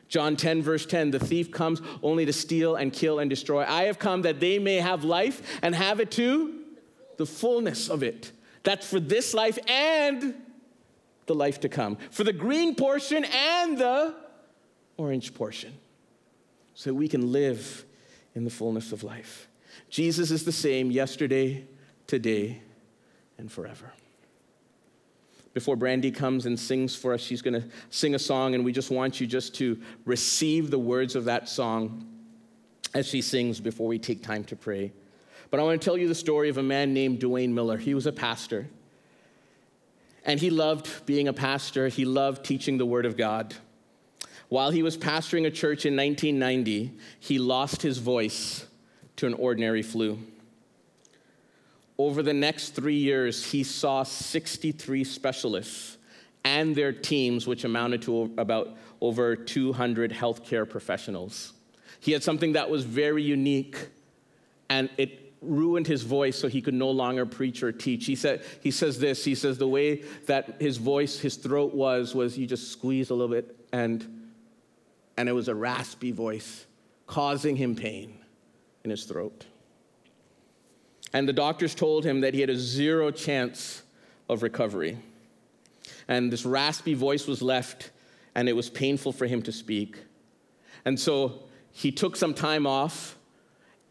John 0.09 0.35
10, 0.35 0.61
verse 0.61 0.85
10 0.85 1.11
the 1.11 1.19
thief 1.19 1.51
comes 1.51 1.81
only 2.03 2.25
to 2.25 2.33
steal 2.33 2.75
and 2.75 2.91
kill 2.91 3.19
and 3.19 3.29
destroy. 3.29 3.63
I 3.63 3.85
have 3.85 3.97
come 3.97 4.23
that 4.23 4.41
they 4.41 4.59
may 4.59 4.75
have 4.75 5.05
life 5.05 5.41
and 5.61 5.73
have 5.73 6.01
it 6.01 6.11
to 6.11 6.53
the 7.17 7.25
fullness 7.25 7.89
of 7.89 8.03
it. 8.03 8.31
That's 8.63 8.87
for 8.87 8.99
this 8.99 9.33
life 9.33 9.57
and 9.67 10.35
the 11.25 11.35
life 11.35 11.59
to 11.61 11.69
come, 11.69 11.97
for 12.09 12.23
the 12.23 12.33
green 12.33 12.75
portion 12.75 13.25
and 13.25 13.77
the 13.77 14.15
orange 14.97 15.33
portion, 15.33 15.73
so 16.73 16.93
we 16.93 17.07
can 17.07 17.31
live 17.31 17.85
in 18.35 18.43
the 18.43 18.49
fullness 18.49 18.91
of 18.91 19.03
life. 19.03 19.47
Jesus 19.89 20.31
is 20.31 20.45
the 20.45 20.51
same 20.51 20.91
yesterday, 20.91 21.65
today, 22.07 22.61
and 23.37 23.51
forever. 23.51 23.91
Before 25.53 25.75
Brandy 25.75 26.11
comes 26.11 26.45
and 26.45 26.57
sings 26.57 26.95
for 26.95 27.13
us, 27.13 27.21
she's 27.21 27.41
going 27.41 27.61
to 27.61 27.67
sing 27.89 28.15
a 28.15 28.19
song, 28.19 28.55
and 28.55 28.63
we 28.63 28.71
just 28.71 28.89
want 28.89 29.19
you 29.19 29.27
just 29.27 29.55
to 29.55 29.79
receive 30.05 30.71
the 30.71 30.79
words 30.79 31.15
of 31.15 31.25
that 31.25 31.49
song 31.49 32.07
as 32.93 33.07
she 33.07 33.21
sings 33.21 33.59
before 33.59 33.87
we 33.87 33.99
take 33.99 34.23
time 34.23 34.43
to 34.45 34.55
pray. 34.55 34.93
But 35.51 35.59
I 35.59 35.63
want 35.63 35.81
to 35.81 35.85
tell 35.85 35.97
you 35.97 36.07
the 36.07 36.15
story 36.15 36.47
of 36.47 36.57
a 36.57 36.63
man 36.63 36.93
named 36.93 37.19
Duane 37.19 37.53
Miller. 37.53 37.77
He 37.77 37.93
was 37.93 38.07
a 38.07 38.11
pastor, 38.13 38.67
and 40.25 40.39
he 40.39 40.49
loved 40.49 41.05
being 41.05 41.27
a 41.27 41.33
pastor, 41.33 41.89
he 41.89 42.05
loved 42.05 42.45
teaching 42.45 42.77
the 42.77 42.85
Word 42.85 43.05
of 43.05 43.17
God. 43.17 43.53
While 44.47 44.71
he 44.71 44.81
was 44.81 44.97
pastoring 44.97 45.45
a 45.45 45.51
church 45.51 45.85
in 45.85 45.95
1990, 45.95 46.91
he 47.19 47.37
lost 47.37 47.81
his 47.81 47.97
voice 47.97 48.65
to 49.17 49.27
an 49.27 49.33
ordinary 49.33 49.81
flu. 49.81 50.19
Over 51.97 52.23
the 52.23 52.33
next 52.33 52.69
three 52.69 52.97
years, 52.97 53.51
he 53.51 53.63
saw 53.63 54.03
63 54.03 55.03
specialists 55.03 55.97
and 56.43 56.75
their 56.75 56.91
teams, 56.91 57.45
which 57.45 57.63
amounted 57.63 58.01
to 58.03 58.33
about 58.37 58.75
over 59.01 59.35
200 59.35 60.11
healthcare 60.11 60.67
professionals. 60.67 61.53
He 61.99 62.11
had 62.13 62.23
something 62.23 62.53
that 62.53 62.69
was 62.69 62.83
very 62.83 63.21
unique, 63.21 63.77
and 64.69 64.89
it 64.97 65.30
ruined 65.41 65.87
his 65.87 66.03
voice 66.03 66.37
so 66.37 66.47
he 66.47 66.61
could 66.61 66.73
no 66.73 66.89
longer 66.89 67.25
preach 67.25 67.63
or 67.63 67.71
teach. 67.71 68.05
He, 68.05 68.15
said, 68.15 68.43
he 68.61 68.71
says 68.71 68.99
this 68.99 69.25
he 69.25 69.35
says, 69.35 69.57
the 69.57 69.67
way 69.67 70.03
that 70.27 70.61
his 70.61 70.77
voice, 70.77 71.19
his 71.19 71.35
throat 71.35 71.73
was, 71.73 72.13
was 72.13 72.37
you 72.37 72.45
just 72.45 72.71
squeeze 72.71 73.09
a 73.09 73.15
little 73.15 73.33
bit 73.33 73.55
and 73.73 74.21
and 75.17 75.29
it 75.29 75.33
was 75.33 75.47
a 75.47 75.55
raspy 75.55 76.11
voice 76.11 76.65
causing 77.05 77.55
him 77.55 77.75
pain 77.75 78.17
in 78.83 78.89
his 78.89 79.03
throat. 79.03 79.45
And 81.13 81.27
the 81.27 81.33
doctors 81.33 81.75
told 81.75 82.05
him 82.05 82.21
that 82.21 82.33
he 82.33 82.39
had 82.39 82.49
a 82.49 82.57
zero 82.57 83.11
chance 83.11 83.83
of 84.29 84.43
recovery. 84.43 84.97
And 86.07 86.31
this 86.31 86.45
raspy 86.45 86.93
voice 86.93 87.27
was 87.27 87.41
left, 87.41 87.91
and 88.33 88.47
it 88.47 88.53
was 88.53 88.69
painful 88.69 89.11
for 89.11 89.27
him 89.27 89.41
to 89.43 89.51
speak. 89.51 89.97
And 90.85 90.99
so 90.99 91.43
he 91.71 91.91
took 91.91 92.15
some 92.15 92.33
time 92.33 92.65
off, 92.65 93.17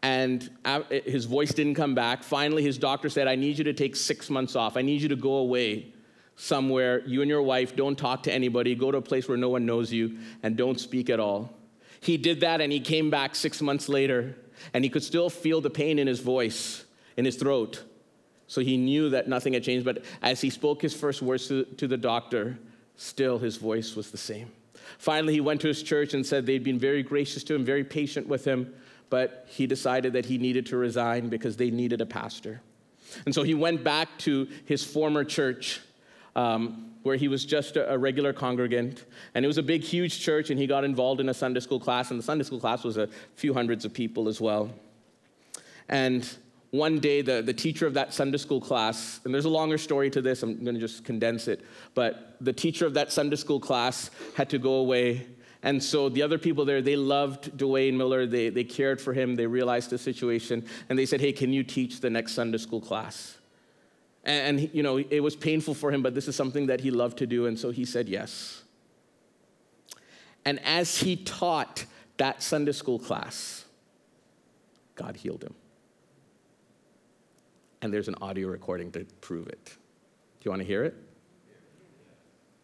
and 0.03 0.49
his 0.89 1.25
voice 1.25 1.53
didn't 1.53 1.75
come 1.75 1.93
back. 1.93 2.23
Finally, 2.23 2.63
his 2.63 2.77
doctor 2.77 3.09
said, 3.09 3.27
I 3.27 3.35
need 3.35 3.57
you 3.57 3.63
to 3.65 3.73
take 3.73 3.95
six 3.95 4.29
months 4.29 4.55
off. 4.55 4.75
I 4.77 4.81
need 4.81 5.01
you 5.01 5.09
to 5.09 5.15
go 5.15 5.35
away 5.35 5.93
somewhere, 6.35 7.03
you 7.05 7.21
and 7.21 7.29
your 7.29 7.43
wife, 7.43 7.75
don't 7.75 7.97
talk 7.97 8.23
to 8.23 8.33
anybody, 8.33 8.73
go 8.73 8.89
to 8.89 8.97
a 8.97 9.01
place 9.01 9.27
where 9.27 9.37
no 9.37 9.49
one 9.49 9.65
knows 9.65 9.93
you, 9.93 10.17
and 10.41 10.57
don't 10.57 10.79
speak 10.79 11.09
at 11.09 11.19
all. 11.19 11.53
He 11.99 12.17
did 12.17 12.39
that 12.39 12.61
and 12.61 12.71
he 12.73 12.79
came 12.79 13.11
back 13.11 13.35
six 13.35 13.61
months 13.61 13.87
later, 13.87 14.35
and 14.73 14.83
he 14.83 14.89
could 14.89 15.03
still 15.03 15.29
feel 15.29 15.61
the 15.61 15.69
pain 15.69 15.99
in 15.99 16.07
his 16.07 16.19
voice, 16.19 16.83
in 17.15 17.25
his 17.25 17.35
throat. 17.35 17.83
So 18.47 18.61
he 18.61 18.75
knew 18.75 19.11
that 19.11 19.27
nothing 19.27 19.53
had 19.53 19.63
changed, 19.63 19.85
but 19.85 20.03
as 20.23 20.41
he 20.41 20.49
spoke 20.49 20.81
his 20.81 20.95
first 20.95 21.21
words 21.21 21.47
to, 21.47 21.63
the 21.63 21.97
doctor, 21.97 22.57
still 22.95 23.37
his 23.37 23.57
voice 23.57 23.95
was 23.95 24.09
the 24.09 24.17
same. 24.17 24.51
Finally, 24.97 25.33
he 25.33 25.41
went 25.41 25.61
to 25.61 25.67
his 25.67 25.83
church 25.83 26.15
and 26.15 26.25
said 26.25 26.45
they'd 26.45 26.63
been 26.63 26.79
very 26.79 27.03
gracious 27.03 27.43
to 27.43 27.55
him, 27.55 27.63
very 27.63 27.83
patient 27.83 28.27
with 28.27 28.43
him, 28.43 28.73
but 29.11 29.45
he 29.47 29.67
decided 29.67 30.13
that 30.13 30.25
he 30.25 30.39
needed 30.39 30.65
to 30.65 30.77
resign 30.77 31.29
because 31.29 31.57
they 31.57 31.69
needed 31.69 32.01
a 32.01 32.05
pastor. 32.07 32.61
And 33.25 33.35
so 33.35 33.43
he 33.43 33.53
went 33.53 33.83
back 33.83 34.07
to 34.19 34.47
his 34.65 34.83
former 34.83 35.23
church 35.23 35.81
um, 36.35 36.93
where 37.03 37.17
he 37.17 37.27
was 37.27 37.43
just 37.43 37.75
a, 37.75 37.97
regular 37.97 38.31
congregant. 38.31 39.05
And 39.35 39.43
it 39.43 39.47
was 39.47 39.57
a 39.57 39.63
big, 39.63 39.83
huge 39.83 40.21
church, 40.21 40.49
and 40.49 40.57
he 40.57 40.65
got 40.65 40.83
involved 40.83 41.19
in 41.19 41.27
a 41.27 41.33
Sunday 41.33 41.59
school 41.59 41.79
class, 41.79 42.09
and 42.09 42.17
the 42.17 42.23
Sunday 42.23 42.45
school 42.45 42.59
class 42.59 42.83
was 42.83 42.97
a 42.97 43.09
few 43.35 43.53
hundreds 43.53 43.83
of 43.83 43.93
people 43.93 44.29
as 44.29 44.39
well. 44.39 44.71
And 45.89 46.27
one 46.69 46.99
day, 46.99 47.21
the, 47.21 47.41
the 47.41 47.53
teacher 47.53 47.85
of 47.85 47.93
that 47.95 48.13
Sunday 48.13 48.37
school 48.37 48.61
class, 48.61 49.19
and 49.25 49.33
there's 49.33 49.43
a 49.43 49.49
longer 49.49 49.77
story 49.77 50.09
to 50.11 50.21
this, 50.21 50.41
I'm 50.41 50.63
going 50.63 50.75
to 50.75 50.79
just 50.79 51.03
condense 51.03 51.49
it, 51.49 51.65
but 51.95 52.37
the 52.39 52.53
teacher 52.53 52.85
of 52.85 52.93
that 52.93 53.11
Sunday 53.11 53.35
school 53.35 53.59
class 53.59 54.09
had 54.35 54.49
to 54.51 54.57
go 54.57 54.75
away. 54.75 55.27
And 55.63 55.81
so 55.81 56.09
the 56.09 56.23
other 56.23 56.37
people 56.37 56.65
there, 56.65 56.81
they 56.81 56.95
loved 56.95 57.55
Duane 57.55 57.95
Miller. 57.95 58.25
They, 58.25 58.49
they 58.49 58.63
cared 58.63 58.99
for 58.99 59.13
him. 59.13 59.35
They 59.35 59.45
realized 59.45 59.91
the 59.91 59.97
situation. 59.97 60.65
And 60.89 60.97
they 60.97 61.05
said, 61.05 61.21
Hey, 61.21 61.31
can 61.31 61.53
you 61.53 61.63
teach 61.63 61.99
the 61.99 62.09
next 62.09 62.33
Sunday 62.33 62.57
school 62.57 62.81
class? 62.81 63.37
And, 64.23 64.69
you 64.73 64.83
know, 64.83 64.97
it 64.97 65.19
was 65.19 65.35
painful 65.35 65.73
for 65.73 65.91
him, 65.91 66.03
but 66.03 66.13
this 66.13 66.27
is 66.27 66.35
something 66.35 66.67
that 66.67 66.81
he 66.81 66.91
loved 66.91 67.17
to 67.19 67.27
do, 67.27 67.47
and 67.47 67.57
so 67.57 67.71
he 67.71 67.85
said 67.85 68.07
yes. 68.07 68.63
And 70.45 70.59
as 70.63 70.99
he 70.99 71.15
taught 71.15 71.85
that 72.17 72.43
Sunday 72.43 72.71
school 72.71 72.99
class, 72.99 73.65
God 74.95 75.17
healed 75.17 75.43
him. 75.43 75.55
And 77.81 77.91
there's 77.91 78.07
an 78.07 78.15
audio 78.21 78.47
recording 78.47 78.91
to 78.91 79.05
prove 79.21 79.47
it. 79.47 79.65
Do 79.65 80.45
you 80.45 80.51
want 80.51 80.61
to 80.61 80.67
hear 80.67 80.83
it? 80.83 80.93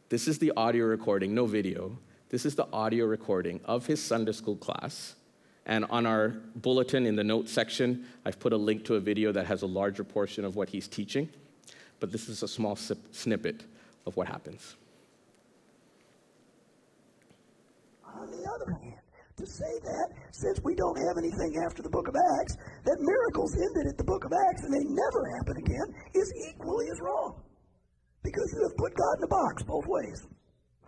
This 0.10 0.28
is 0.28 0.38
the 0.38 0.54
audio 0.56 0.86
recording, 0.86 1.34
no 1.34 1.48
video. 1.48 1.98
This 2.30 2.46
is 2.46 2.56
the 2.56 2.68
audio 2.74 3.06
recording 3.06 3.62
of 3.64 3.86
his 3.86 4.04
Sunday 4.04 4.34
school 4.34 4.58
class. 4.58 5.16
And 5.66 5.86
on 5.86 6.06
our 6.06 6.36
bulletin 6.58 7.06
in 7.06 7.16
the 7.16 7.24
notes 7.24 7.54
section, 7.54 8.06
I've 8.26 8.38
put 8.38 8.52
a 8.52 8.58
link 8.58 8.84
to 8.86 8.96
a 8.96 9.00
video 9.00 9.32
that 9.32 9.46
has 9.46 9.62
a 9.62 9.66
larger 9.66 10.04
portion 10.04 10.44
of 10.44 10.58
what 10.58 10.68
he's 10.68 10.90
teaching. 10.90 11.30
But 12.02 12.12
this 12.12 12.28
is 12.28 12.44
a 12.44 12.48
small 12.48 12.76
snippet 12.76 13.64
of 14.06 14.18
what 14.18 14.28
happens. 14.28 14.76
On 18.04 18.30
the 18.30 18.44
other 18.44 18.72
hand, 18.82 19.00
to 19.38 19.46
say 19.46 19.80
that, 19.84 20.10
since 20.32 20.60
we 20.66 20.76
don't 20.76 20.98
have 20.98 21.18
anything 21.18 21.64
after 21.66 21.82
the 21.82 21.90
book 21.90 22.10
of 22.10 22.16
Acts, 22.42 22.58
that 22.84 22.98
miracles 23.00 23.56
ended 23.56 23.88
at 23.88 23.98
the 23.98 24.04
book 24.04 24.26
of 24.26 24.34
Acts 24.34 24.64
and 24.64 24.74
they 24.74 24.84
never 24.84 25.32
happen 25.38 25.56
again 25.64 25.96
is 26.14 26.34
equally 26.50 26.88
as 26.92 27.00
wrong. 27.00 27.42
Because 28.22 28.52
you 28.54 28.64
have 28.64 28.76
put 28.76 28.94
God 28.96 29.16
in 29.20 29.24
a 29.24 29.28
box 29.28 29.64
both 29.64 29.86
ways. 29.88 30.28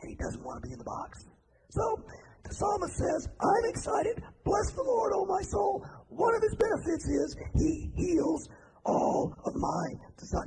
And 0.01 0.09
he 0.09 0.15
doesn't 0.15 0.43
want 0.43 0.63
to 0.63 0.67
be 0.67 0.73
in 0.73 0.79
the 0.79 0.85
box. 0.85 1.28
So, 1.69 2.03
the 2.43 2.55
psalmist 2.55 2.97
says, 2.97 3.29
I'm 3.39 3.69
excited. 3.69 4.23
Bless 4.43 4.71
the 4.71 4.83
Lord, 4.83 5.13
O 5.15 5.25
my 5.25 5.41
soul. 5.41 5.85
One 6.09 6.33
of 6.35 6.41
his 6.41 6.55
benefits 6.55 7.05
is 7.05 7.35
he 7.55 7.91
heals 7.95 8.49
all 8.85 9.33
of 9.45 9.53
my 9.55 9.85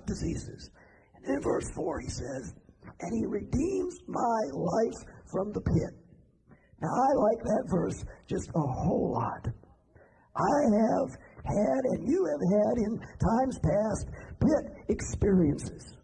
diseases. 0.07 0.71
And 1.17 1.37
in 1.37 1.41
verse 1.41 1.71
4, 1.77 2.01
he 2.01 2.09
says, 2.09 2.55
And 3.01 3.15
he 3.15 3.27
redeems 3.27 4.01
my 4.09 4.41
life 4.53 4.99
from 5.31 5.53
the 5.53 5.61
pit. 5.61 5.95
Now, 6.81 6.91
I 6.91 7.15
like 7.15 7.43
that 7.45 7.65
verse 7.71 8.05
just 8.27 8.51
a 8.57 8.61
whole 8.61 9.13
lot. 9.15 9.47
I 10.35 10.59
have 10.75 11.11
had, 11.45 11.83
and 11.85 12.09
you 12.09 12.27
have 12.27 12.41
had 12.51 12.79
in 12.79 12.99
times 12.99 13.59
past, 13.61 14.09
pit 14.41 14.87
experiences. 14.89 15.97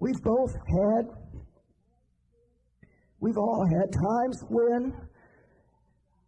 We've 0.00 0.22
both 0.22 0.54
had, 0.54 1.06
we've 3.18 3.36
all 3.36 3.66
had 3.66 3.92
times 3.92 4.44
when 4.48 4.92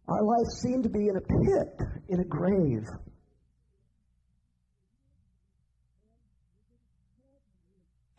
our 0.09 0.23
life 0.23 0.47
seemed 0.61 0.83
to 0.83 0.89
be 0.89 1.07
in 1.07 1.15
a 1.15 1.21
pit, 1.21 1.87
in 2.09 2.19
a 2.19 2.25
grave. 2.25 2.83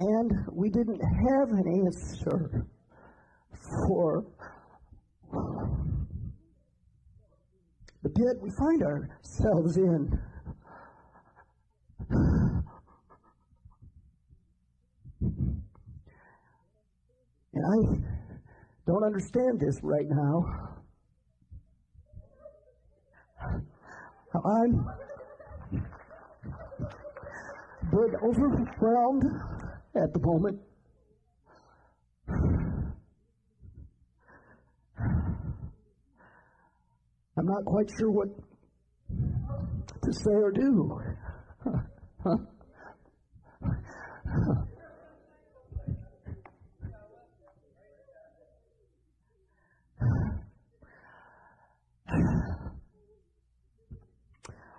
And 0.01 0.33
we 0.53 0.71
didn't 0.71 1.01
have 1.01 1.51
an 1.51 1.87
answer 1.87 2.67
for 3.87 4.25
the 8.03 8.09
pit 8.09 8.41
we 8.41 8.51
find 8.59 8.83
ourselves 8.83 9.77
in. 9.77 10.19
And 17.55 17.67
I 17.67 17.77
don't 18.87 19.05
understand 19.05 19.61
this 19.61 19.79
right 19.83 20.09
now. 20.09 20.73
I'm 24.35 24.89
but 27.93 28.15
overwhelmed 28.23 29.25
at 29.95 30.13
the 30.15 30.21
moment. 30.21 30.59
I'm 37.37 37.47
not 37.47 37.67
quite 37.67 37.91
sure 37.99 38.11
what 38.11 38.29
to 40.03 40.13
say 40.13 40.33
or 40.33 40.53
do. 40.53 41.01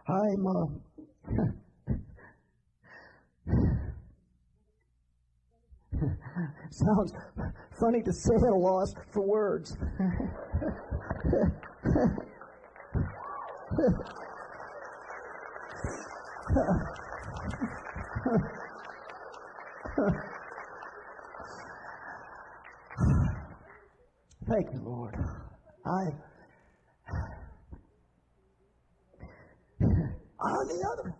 I'm 0.08 0.48
uh, 0.48 0.66
sounds 6.70 7.14
funny 7.80 8.02
to 8.02 8.12
say 8.12 8.36
at 8.36 8.42
a 8.42 8.56
loss 8.56 8.94
for 9.12 9.26
words. 9.26 9.78
Thank 24.48 24.74
you, 24.74 24.82
Lord. 24.84 25.16
I 25.86 26.12
on 30.52 30.68
the 30.68 30.88
other. 30.88 31.16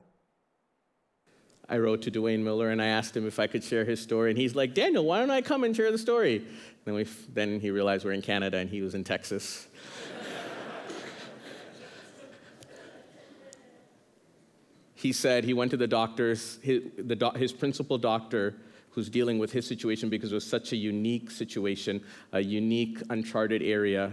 I 1.70 1.78
wrote 1.78 2.02
to 2.04 2.12
Duane 2.12 2.44
Miller 2.44 2.70
and 2.70 2.82
I 2.82 2.88
asked 2.88 3.16
him 3.16 3.26
if 3.26 3.40
I 3.40 3.48
could 3.48 3.64
share 3.64 3.86
his 3.86 4.02
story, 4.02 4.30
and 4.30 4.38
he's 4.38 4.54
like, 4.56 4.74
Daniel, 4.74 5.06
why 5.06 5.20
don't 5.20 5.32
I 5.32 5.42
come 5.42 5.64
and 5.64 5.74
share 5.76 5.92
the 5.92 5.98
story? 5.98 6.46
Then, 6.86 6.94
we, 6.94 7.08
then 7.34 7.60
he 7.60 7.72
realized 7.72 8.06
we're 8.06 8.12
in 8.12 8.22
Canada 8.22 8.58
and 8.58 8.70
he 8.70 8.82
was 8.82 8.96
in 8.96 9.06
Texas. 9.06 9.68
he 14.96 15.14
said 15.14 15.46
he 15.46 15.54
went 15.54 15.72
to 15.72 15.78
the 15.78 15.88
doctor's, 15.88 16.60
his, 16.62 16.84
the, 16.98 17.32
his 17.38 17.54
principal 17.54 17.98
doctor 17.98 18.58
who's 18.90 19.10
dealing 19.10 19.40
with 19.40 19.54
his 19.54 19.66
situation 19.66 20.10
because 20.10 20.34
it 20.34 20.36
was 20.36 20.46
such 20.46 20.74
a 20.74 20.76
unique 20.76 21.32
situation, 21.32 22.04
a 22.34 22.42
unique, 22.42 23.02
uncharted 23.10 23.64
area. 23.64 24.12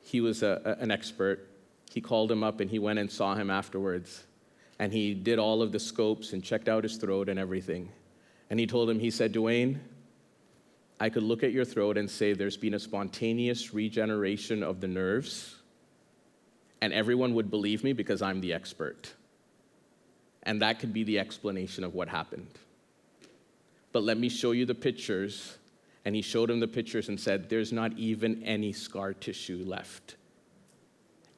He 0.00 0.22
was 0.22 0.42
a, 0.42 0.62
a, 0.64 0.82
an 0.82 0.90
expert. 0.90 1.50
He 1.92 2.00
called 2.00 2.32
him 2.32 2.42
up 2.42 2.60
and 2.60 2.70
he 2.70 2.78
went 2.78 2.98
and 2.98 3.10
saw 3.10 3.34
him 3.34 3.50
afterwards 3.50 4.24
and 4.78 4.92
he 4.92 5.14
did 5.14 5.38
all 5.38 5.62
of 5.62 5.72
the 5.72 5.78
scopes 5.78 6.32
and 6.32 6.42
checked 6.42 6.68
out 6.68 6.84
his 6.84 6.96
throat 6.96 7.28
and 7.28 7.38
everything. 7.38 7.90
And 8.50 8.60
he 8.60 8.66
told 8.66 8.90
him, 8.90 8.98
he 8.98 9.10
said, 9.10 9.32
Duane, 9.32 9.80
I 11.00 11.08
could 11.08 11.22
look 11.22 11.42
at 11.42 11.52
your 11.52 11.64
throat 11.64 11.98
and 11.98 12.10
say 12.10 12.32
there's 12.32 12.56
been 12.56 12.74
a 12.74 12.78
spontaneous 12.78 13.74
regeneration 13.74 14.62
of 14.62 14.80
the 14.80 14.88
nerves, 14.88 15.56
and 16.80 16.92
everyone 16.92 17.34
would 17.34 17.50
believe 17.50 17.84
me 17.84 17.92
because 17.92 18.22
I'm 18.22 18.40
the 18.40 18.52
expert. 18.52 19.12
And 20.42 20.62
that 20.62 20.78
could 20.78 20.92
be 20.92 21.04
the 21.04 21.18
explanation 21.18 21.84
of 21.84 21.94
what 21.94 22.08
happened. 22.08 22.48
But 23.92 24.04
let 24.04 24.18
me 24.18 24.28
show 24.28 24.52
you 24.52 24.64
the 24.64 24.74
pictures. 24.74 25.58
And 26.04 26.14
he 26.14 26.22
showed 26.22 26.50
him 26.50 26.60
the 26.60 26.68
pictures 26.68 27.08
and 27.08 27.18
said, 27.18 27.48
There's 27.48 27.72
not 27.72 27.92
even 27.94 28.42
any 28.44 28.72
scar 28.72 29.12
tissue 29.12 29.64
left. 29.66 30.16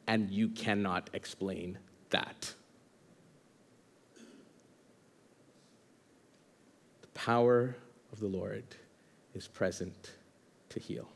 And 0.06 0.30
you 0.30 0.48
cannot 0.48 1.08
explain 1.14 1.78
that. 2.10 2.52
Power 7.18 7.74
of 8.12 8.20
the 8.20 8.28
Lord 8.28 8.62
is 9.34 9.48
present 9.48 10.12
to 10.68 10.78
heal. 10.78 11.08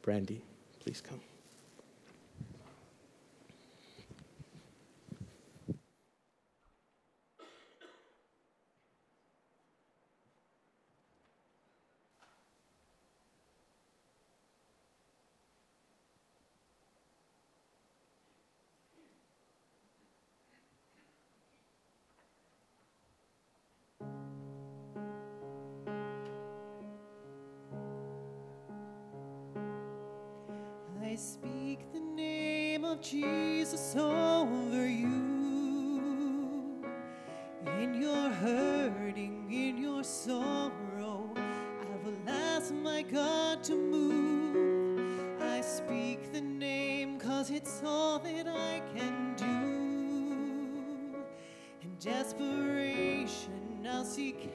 Brandy, 0.00 0.42
please 0.80 1.02
come. 1.02 1.20
I 31.14 31.16
speak 31.16 31.78
the 31.92 32.00
name 32.00 32.84
of 32.84 33.00
Jesus 33.00 33.94
over 33.94 34.84
you. 34.84 36.82
In 37.78 37.94
your 37.94 38.30
hurting, 38.30 39.46
in 39.48 39.78
your 39.78 40.02
sorrow, 40.02 41.30
I 41.36 41.96
will 42.04 42.18
ask 42.26 42.74
my 42.74 43.02
God 43.02 43.62
to 43.62 43.76
move. 43.76 45.40
I 45.40 45.60
speak 45.60 46.32
the 46.32 46.40
name 46.40 47.20
cause 47.20 47.48
it's 47.48 47.80
all 47.86 48.18
that 48.18 48.48
I 48.48 48.82
can 48.92 49.36
do. 49.36 51.14
In 51.80 51.96
desperation, 52.00 53.86
I'll 53.88 54.04
seek 54.04 54.50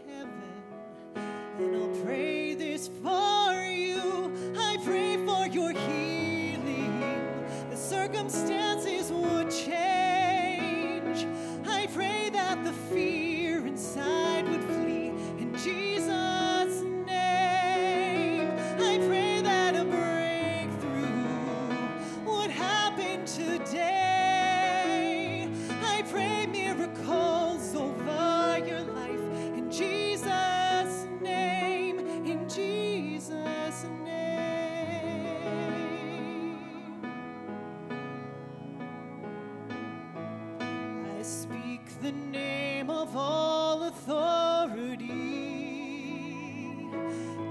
speak 41.30 41.86
the 42.02 42.12
name 42.12 42.90
of 42.90 43.16
all 43.16 43.84
authority, 43.84 45.06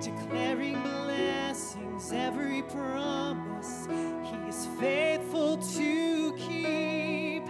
declaring 0.00 0.82
blessings, 0.82 2.12
every 2.12 2.62
promise 2.62 3.86
He 4.24 4.36
is 4.48 4.66
faithful 4.80 5.58
to 5.58 6.32
keep. 6.36 7.44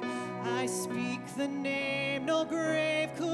I 0.44 0.66
speak 0.66 1.20
the 1.34 1.48
name, 1.48 2.26
no 2.26 2.44
grave 2.44 3.08
could. 3.16 3.27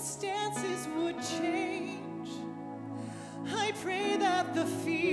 circumstances 0.00 0.88
would 0.96 1.16
change. 1.22 2.30
I 3.54 3.72
pray 3.82 4.16
that 4.16 4.54
the 4.54 4.64
fear. 4.64 5.09